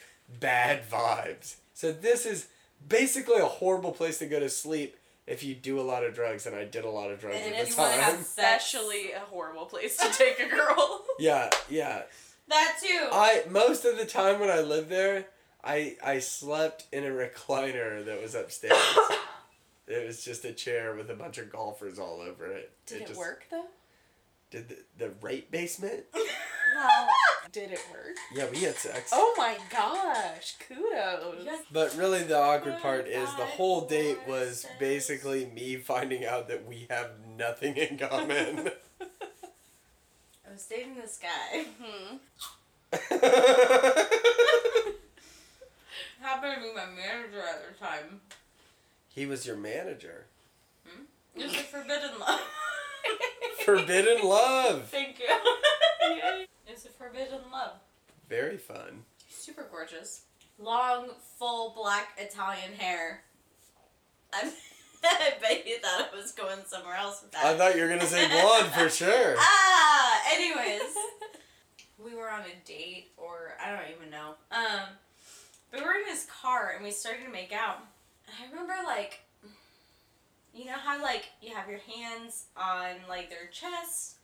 bad 0.40 0.88
vibes. 0.90 1.56
So 1.78 1.92
this 1.92 2.26
is 2.26 2.48
basically 2.88 3.38
a 3.38 3.44
horrible 3.46 3.92
place 3.92 4.18
to 4.18 4.26
go 4.26 4.40
to 4.40 4.48
sleep 4.48 4.96
if 5.28 5.44
you 5.44 5.54
do 5.54 5.78
a 5.78 5.82
lot 5.82 6.02
of 6.02 6.12
drugs, 6.12 6.44
and 6.44 6.56
I 6.56 6.64
did 6.64 6.84
a 6.84 6.90
lot 6.90 7.12
of 7.12 7.20
drugs 7.20 7.36
And 7.38 7.54
at 7.54 7.66
the 7.66 7.70
you 7.70 7.76
wanna 7.78 7.96
time. 7.98 8.14
Especially 8.16 9.12
a 9.12 9.20
horrible 9.20 9.66
place 9.66 9.96
to 9.98 10.10
take 10.10 10.40
a 10.40 10.48
girl. 10.48 11.04
Yeah, 11.20 11.50
yeah. 11.68 12.02
That 12.48 12.78
too. 12.82 13.08
I 13.12 13.44
most 13.48 13.84
of 13.84 13.96
the 13.96 14.06
time 14.06 14.40
when 14.40 14.50
I 14.50 14.60
lived 14.60 14.88
there, 14.88 15.26
I 15.62 15.96
I 16.04 16.18
slept 16.18 16.86
in 16.92 17.04
a 17.04 17.10
recliner 17.10 18.04
that 18.04 18.20
was 18.20 18.34
upstairs. 18.34 18.76
it 19.86 20.04
was 20.04 20.24
just 20.24 20.44
a 20.44 20.52
chair 20.52 20.96
with 20.96 21.10
a 21.10 21.14
bunch 21.14 21.38
of 21.38 21.48
golfers 21.52 22.00
all 22.00 22.20
over 22.20 22.46
it. 22.46 22.72
Did 22.86 23.02
it, 23.02 23.06
just- 23.06 23.18
work 23.20 23.44
though? 23.52 23.66
Did 24.50 24.68
the, 24.68 24.76
the 24.98 25.10
rape 25.22 25.52
basement? 25.52 26.06
Well, 26.76 27.08
did 27.52 27.72
it 27.72 27.80
work? 27.92 28.16
Yeah, 28.34 28.46
we 28.50 28.58
had 28.60 28.74
sex. 28.76 29.10
Oh 29.12 29.34
my 29.36 29.56
gosh! 29.70 30.56
Kudos. 30.66 31.42
Yes. 31.44 31.64
But 31.72 31.94
really, 31.96 32.22
the 32.22 32.38
awkward 32.38 32.78
part 32.78 33.04
Good 33.06 33.12
is 33.12 33.28
the 33.36 33.44
whole 33.44 33.86
date 33.86 34.18
was 34.26 34.66
basically 34.78 35.46
me 35.46 35.76
finding 35.76 36.24
out 36.24 36.48
that 36.48 36.66
we 36.66 36.86
have 36.90 37.10
nothing 37.36 37.76
in 37.76 37.98
common. 38.08 38.70
I 39.00 40.52
was 40.52 40.64
dating 40.66 40.94
this 40.96 41.18
guy. 41.20 41.64
hmm 41.80 42.16
Happened 46.20 46.54
to 46.56 46.60
be 46.62 46.74
my 46.74 46.86
manager 46.86 47.40
at 47.40 47.62
the 47.68 47.84
time. 47.84 48.20
he 49.08 49.24
was 49.26 49.46
your 49.46 49.56
manager. 49.56 50.26
It 51.36 51.44
was 51.44 51.54
a 51.54 51.58
forbidden 51.58 52.18
love. 52.18 52.40
Forbidden 53.64 54.26
love. 54.28 54.86
Thank 54.90 55.20
you. 55.20 55.26
It's 56.98 57.00
a 57.00 57.04
forbidden 57.04 57.50
love. 57.52 57.72
Very 58.28 58.56
fun. 58.56 59.04
Super 59.28 59.66
gorgeous. 59.70 60.22
Long, 60.58 61.10
full 61.38 61.72
black 61.76 62.08
Italian 62.18 62.72
hair. 62.76 63.22
I'm, 64.32 64.50
I 65.04 65.32
bet 65.40 65.66
you 65.66 65.78
thought 65.78 66.10
I 66.12 66.16
was 66.16 66.32
going 66.32 66.58
somewhere 66.66 66.96
else 66.96 67.22
with 67.22 67.32
that. 67.32 67.44
I 67.44 67.56
thought 67.56 67.76
you 67.76 67.82
were 67.82 67.88
gonna 67.88 68.06
say 68.06 68.28
blonde 68.42 68.72
for 68.72 68.88
sure. 68.88 69.36
Ah, 69.38 70.22
anyways. 70.32 70.94
we 72.04 72.14
were 72.14 72.30
on 72.30 72.40
a 72.40 72.66
date, 72.68 73.10
or 73.16 73.54
I 73.64 73.70
don't 73.70 73.96
even 73.96 74.10
know. 74.10 74.34
Um, 74.50 74.88
we 75.72 75.80
were 75.80 75.94
in 75.94 76.06
his 76.08 76.26
car 76.26 76.72
and 76.74 76.84
we 76.84 76.90
started 76.90 77.24
to 77.24 77.30
make 77.30 77.52
out. 77.52 77.78
I 78.28 78.50
remember, 78.50 78.74
like, 78.84 79.20
you 80.54 80.66
know 80.66 80.72
how, 80.72 81.00
like, 81.02 81.26
you 81.40 81.54
have 81.54 81.68
your 81.68 81.80
hands 81.80 82.46
on, 82.56 82.96
like, 83.08 83.30
their 83.30 83.46
chest, 83.50 84.16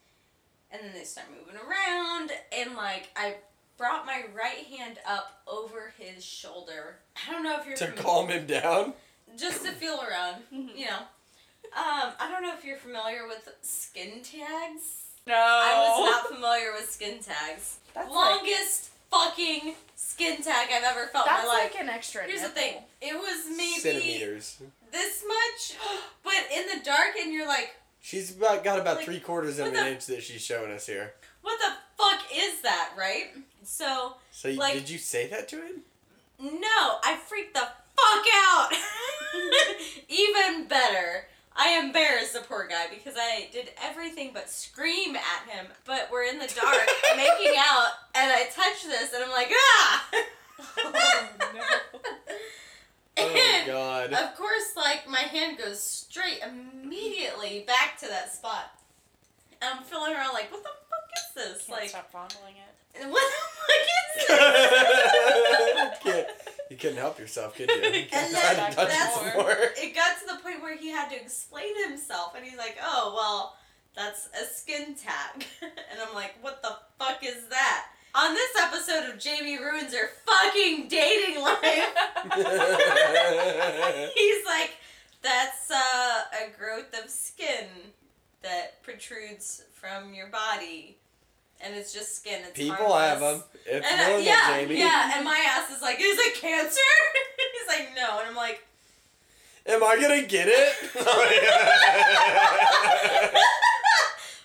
and 0.74 0.82
then 0.82 0.92
they 0.92 1.04
start 1.04 1.28
moving 1.30 1.54
around, 1.56 2.32
and, 2.52 2.74
like, 2.76 3.08
I 3.16 3.36
brought 3.78 4.04
my 4.06 4.24
right 4.34 4.66
hand 4.78 4.98
up 5.08 5.42
over 5.46 5.92
his 5.98 6.24
shoulder. 6.24 6.96
I 7.28 7.32
don't 7.32 7.42
know 7.44 7.58
if 7.60 7.66
you're 7.66 7.76
To 7.76 7.86
familiar- 7.86 8.02
calm 8.04 8.28
him 8.28 8.46
down. 8.46 8.92
just 9.38 9.64
to 9.64 9.72
feel 9.72 10.00
around, 10.02 10.42
you 10.50 10.86
know. 10.86 10.98
Um, 11.76 12.12
I 12.20 12.28
don't 12.30 12.42
know 12.42 12.54
if 12.56 12.64
you're 12.64 12.76
familiar 12.76 13.26
with 13.26 13.48
skin 13.62 14.22
tags. 14.22 15.02
No. 15.26 15.34
I 15.34 15.88
was 15.98 16.10
not 16.10 16.34
familiar 16.34 16.72
with 16.72 16.88
skin 16.90 17.18
tags. 17.20 17.78
That's 17.94 18.08
like, 18.10 18.14
Longest 18.14 18.90
fucking 19.10 19.74
skin 19.96 20.42
tag 20.42 20.68
I've 20.72 20.84
ever 20.84 21.06
felt 21.06 21.26
in 21.26 21.32
my 21.32 21.44
life. 21.44 21.72
like 21.74 21.80
an 21.82 21.88
extra. 21.88 22.22
Here's 22.24 22.42
the 22.42 22.48
thing. 22.48 22.74
It 23.00 23.14
was 23.14 23.46
maybe 23.56 23.80
Centimeters. 23.80 24.58
this 24.92 25.24
much, 25.26 25.78
but 26.22 26.34
in 26.54 26.66
the 26.78 26.84
dark, 26.84 27.16
and 27.20 27.32
you're 27.32 27.48
like, 27.48 27.74
She's 28.06 28.36
about 28.36 28.62
got 28.62 28.78
about 28.78 28.96
Like, 28.96 29.06
three 29.06 29.18
quarters 29.18 29.58
of 29.58 29.68
an 29.68 29.72
the- 29.72 29.88
inch 29.92 30.04
that 30.06 30.22
she's 30.22 30.42
showing 30.44 30.70
us 30.70 30.84
here. 30.86 31.14
what 31.40 31.58
the 31.58 31.72
fuck 31.96 32.20
is 32.34 32.60
that, 32.60 32.90
right? 32.98 33.32
So, 33.64 34.16
So 34.30 34.48
you- 34.48 34.58
Like- 34.58 34.74
did 34.74 34.90
you 34.90 34.98
say 34.98 35.26
that 35.28 35.48
to 35.48 35.56
him? 35.56 35.84
no, 36.38 36.98
I 37.02 37.16
freaked 37.26 37.54
the 37.54 37.60
fuck 37.96 38.26
out. 38.34 38.72
Even 40.08 40.66
better. 40.68 41.28
I 41.56 41.78
embarrassed 41.78 42.34
the 42.34 42.40
poor 42.40 42.66
guy 42.66 42.88
because 42.88 43.14
I 43.16 43.48
did 43.52 43.72
everything 43.82 44.32
but 44.34 44.50
scream 44.50 45.16
at 45.16 45.48
him. 45.50 45.68
But 45.86 46.10
we're 46.12 46.24
in 46.24 46.38
the 46.38 46.48
dark, 46.48 46.86
making 47.16 47.54
out, 47.56 47.88
and 48.14 48.30
I 48.30 48.44
touch 48.54 48.84
this, 48.84 49.14
and 49.14 49.24
I'm 49.24 49.30
like, 49.30 49.50
ah! 49.54 50.08
Oh 50.78 50.92
And 50.92 51.93
God. 53.66 54.12
of 54.12 54.34
course, 54.36 54.72
like 54.76 55.08
my 55.08 55.18
hand 55.20 55.58
goes 55.58 55.80
straight 55.82 56.40
immediately 56.42 57.64
back 57.66 57.98
to 58.00 58.06
that 58.08 58.32
spot. 58.34 58.70
And 59.62 59.78
I'm 59.78 59.84
feeling 59.84 60.12
around 60.12 60.32
like, 60.34 60.50
what 60.52 60.62
the 60.62 60.68
fuck 60.68 61.10
is 61.16 61.34
this? 61.56 61.66
Can't 61.66 61.80
like, 61.80 61.88
stop 61.88 62.10
fondling 62.12 62.54
it. 62.56 63.06
what 63.10 63.32
the 63.32 63.42
fuck 63.58 63.86
is 63.90 64.26
this? 65.98 65.98
Can't- 66.02 66.26
you 66.70 66.76
couldn't 66.78 66.96
help 66.98 67.18
yourself, 67.18 67.54
could 67.56 67.68
you? 67.70 67.76
You 67.76 67.82
And 68.12 68.34
then 68.34 68.70
to 68.70 68.76
touch 68.76 68.88
it 68.88 68.88
that's- 68.88 69.34
more. 69.34 69.50
it 69.76 69.94
got 69.94 70.18
to 70.20 70.26
the 70.34 70.42
point 70.42 70.62
where 70.62 70.76
he 70.76 70.88
had 70.88 71.08
to 71.10 71.16
explain 71.20 71.72
himself, 71.88 72.34
and 72.34 72.44
he's 72.44 72.56
like, 72.56 72.78
"Oh, 72.82 73.12
well, 73.14 73.56
that's 73.94 74.28
a 74.40 74.44
skin 74.46 74.94
tag," 74.94 75.46
and 75.62 76.00
I'm 76.00 76.14
like, 76.14 76.34
"What 76.40 76.62
the 76.62 76.74
fuck 76.98 77.22
is 77.22 77.46
that?" 77.50 77.86
On 78.16 78.32
this 78.32 78.50
episode 78.62 79.10
of 79.12 79.18
Jamie 79.18 79.58
ruins 79.58 79.92
her 79.92 80.08
fucking 80.24 80.86
dating 80.88 81.42
life, 81.42 81.58
he's 84.14 84.46
like, 84.46 84.76
"That's 85.22 85.68
uh, 85.70 86.22
a 86.32 86.48
growth 86.56 86.94
of 87.02 87.10
skin 87.10 87.66
that 88.42 88.80
protrudes 88.84 89.64
from 89.72 90.14
your 90.14 90.28
body." 90.28 90.96
And 91.60 91.74
it's 91.74 91.92
just 91.92 92.14
skin. 92.16 92.42
It's 92.46 92.56
People 92.58 92.94
have 92.94 93.18
them. 93.20 93.42
It's 93.66 93.84
And 93.90 94.00
uh, 94.00 94.04
normal, 94.08 94.24
yeah, 94.24 94.56
Jamie. 94.60 94.78
yeah, 94.78 95.12
and 95.16 95.24
my 95.24 95.38
ass 95.48 95.70
is 95.74 95.82
like, 95.82 95.98
is 96.00 96.18
it 96.18 96.34
cancer? 96.34 96.80
He's 97.38 97.68
like, 97.68 97.88
no, 97.96 98.18
and 98.20 98.28
I'm 98.28 98.36
like, 98.36 98.62
Am 99.66 99.82
I 99.82 99.96
gonna 99.98 100.22
get 100.22 100.46
it? 100.48 100.74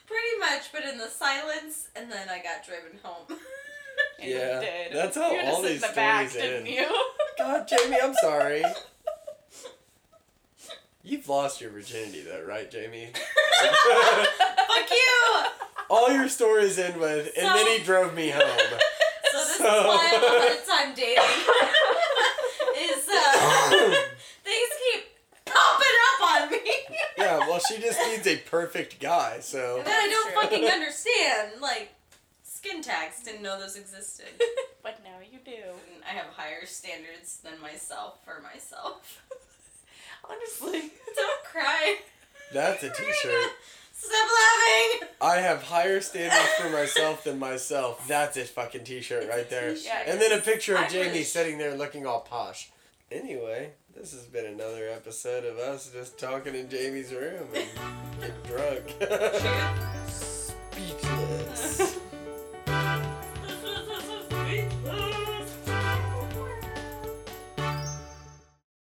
pretty 0.07 0.39
much, 0.39 0.71
but 0.71 0.83
in 0.85 0.97
the 0.97 1.09
silence, 1.09 1.89
and 1.95 2.11
then 2.11 2.29
I 2.29 2.37
got 2.41 2.65
driven 2.65 2.97
home. 3.03 3.37
And 4.33 4.41
Yeah, 4.41 4.59
did. 4.61 4.93
that's 4.93 5.15
how 5.17 5.31
you 5.31 5.39
all 5.41 5.61
these 5.61 5.81
in 5.83 5.89
the 5.89 5.95
back, 5.95 6.29
stories 6.29 6.45
didn't 6.45 6.67
end. 6.67 6.75
you? 6.75 6.87
God, 7.37 7.67
Jamie, 7.67 7.97
I'm 8.01 8.13
sorry. 8.15 8.63
You've 11.03 11.27
lost 11.29 11.61
your 11.61 11.71
virginity, 11.71 12.21
though, 12.21 12.43
right, 12.47 12.69
Jamie? 12.69 13.09
Fuck 13.61 14.89
you! 14.91 15.43
All 15.89 16.11
your 16.11 16.27
stories 16.29 16.77
end 16.77 16.97
with, 16.99 17.31
and 17.37 17.47
then 17.47 17.65
he 17.67 17.83
drove 17.83 18.13
me 18.13 18.29
home. 18.29 18.43
So 19.31 19.37
this 19.37 19.55
So- 19.57 19.63
is 19.65 19.85
why 19.85 19.95
I 19.95 20.07
have 20.07 20.23
a 20.23 20.27
hard 20.27 20.65
time 20.67 20.93
dating. 20.95 21.23
is 22.77 23.07
uh, 23.09 23.95
things 24.43 24.69
keep 24.93 25.05
popping 25.45 25.97
up 26.13 26.21
on 26.43 26.51
me. 26.51 26.71
yeah, 27.17 27.37
well, 27.39 27.59
she 27.59 27.79
just 27.79 27.99
needs 28.07 28.27
a 28.27 28.37
perfect 28.37 28.99
guy, 28.99 29.39
so. 29.39 29.81
that 29.83 29.87
I 29.87 30.07
don't 30.09 30.33
fucking 30.43 30.65
understand. 30.65 31.61
Like, 31.61 31.89
skin 32.59 32.81
tags, 32.81 33.23
didn't 33.23 33.41
know 33.41 33.57
those 33.59 33.75
existed. 33.77 34.25
but 34.83 34.99
now 35.03 35.17
you 35.31 35.39
do. 35.45 35.51
And 35.93 36.03
I 36.05 36.09
have 36.09 36.27
higher 36.33 36.65
standards 36.65 37.39
than 37.43 37.59
myself 37.61 38.17
for 38.25 38.41
myself. 38.41 39.21
Honestly. 40.29 40.91
Don't 41.15 41.43
cry. 41.45 41.97
That's 42.53 42.83
a 42.83 42.89
t 42.89 43.03
shirt. 43.21 43.51
Stop 43.93 44.29
laughing. 44.41 45.07
I 45.21 45.37
have 45.41 45.63
higher 45.63 46.01
standards 46.01 46.49
for 46.59 46.69
myself 46.69 47.23
than 47.23 47.39
myself. 47.39 48.05
That's 48.07 48.35
a 48.37 48.43
fucking 48.45 48.83
t 48.83 49.01
shirt 49.01 49.23
It's 49.23 49.29
right 49.33 49.49
there. 49.49 49.73
t-shirt. 49.73 49.91
And 50.07 50.19
then 50.21 50.31
a 50.37 50.41
picture 50.41 50.75
of 50.75 50.81
I'm 50.83 50.89
Jamie 50.89 51.07
really- 51.07 51.23
sitting 51.23 51.57
there 51.57 51.75
looking 51.75 52.05
all 52.05 52.21
posh. 52.21 52.71
Anyway, 53.11 53.71
this 53.95 54.11
has 54.13 54.23
been 54.23 54.45
another 54.45 54.87
episode 54.89 55.43
of 55.45 55.57
us 55.57 55.89
just 55.93 56.19
talking 56.19 56.55
in 56.55 56.69
Jamie's 56.69 57.11
room 57.13 57.47
and 57.55 57.67
getting 58.19 58.35
drunk. 58.45 58.95
Speechless. 60.07 61.98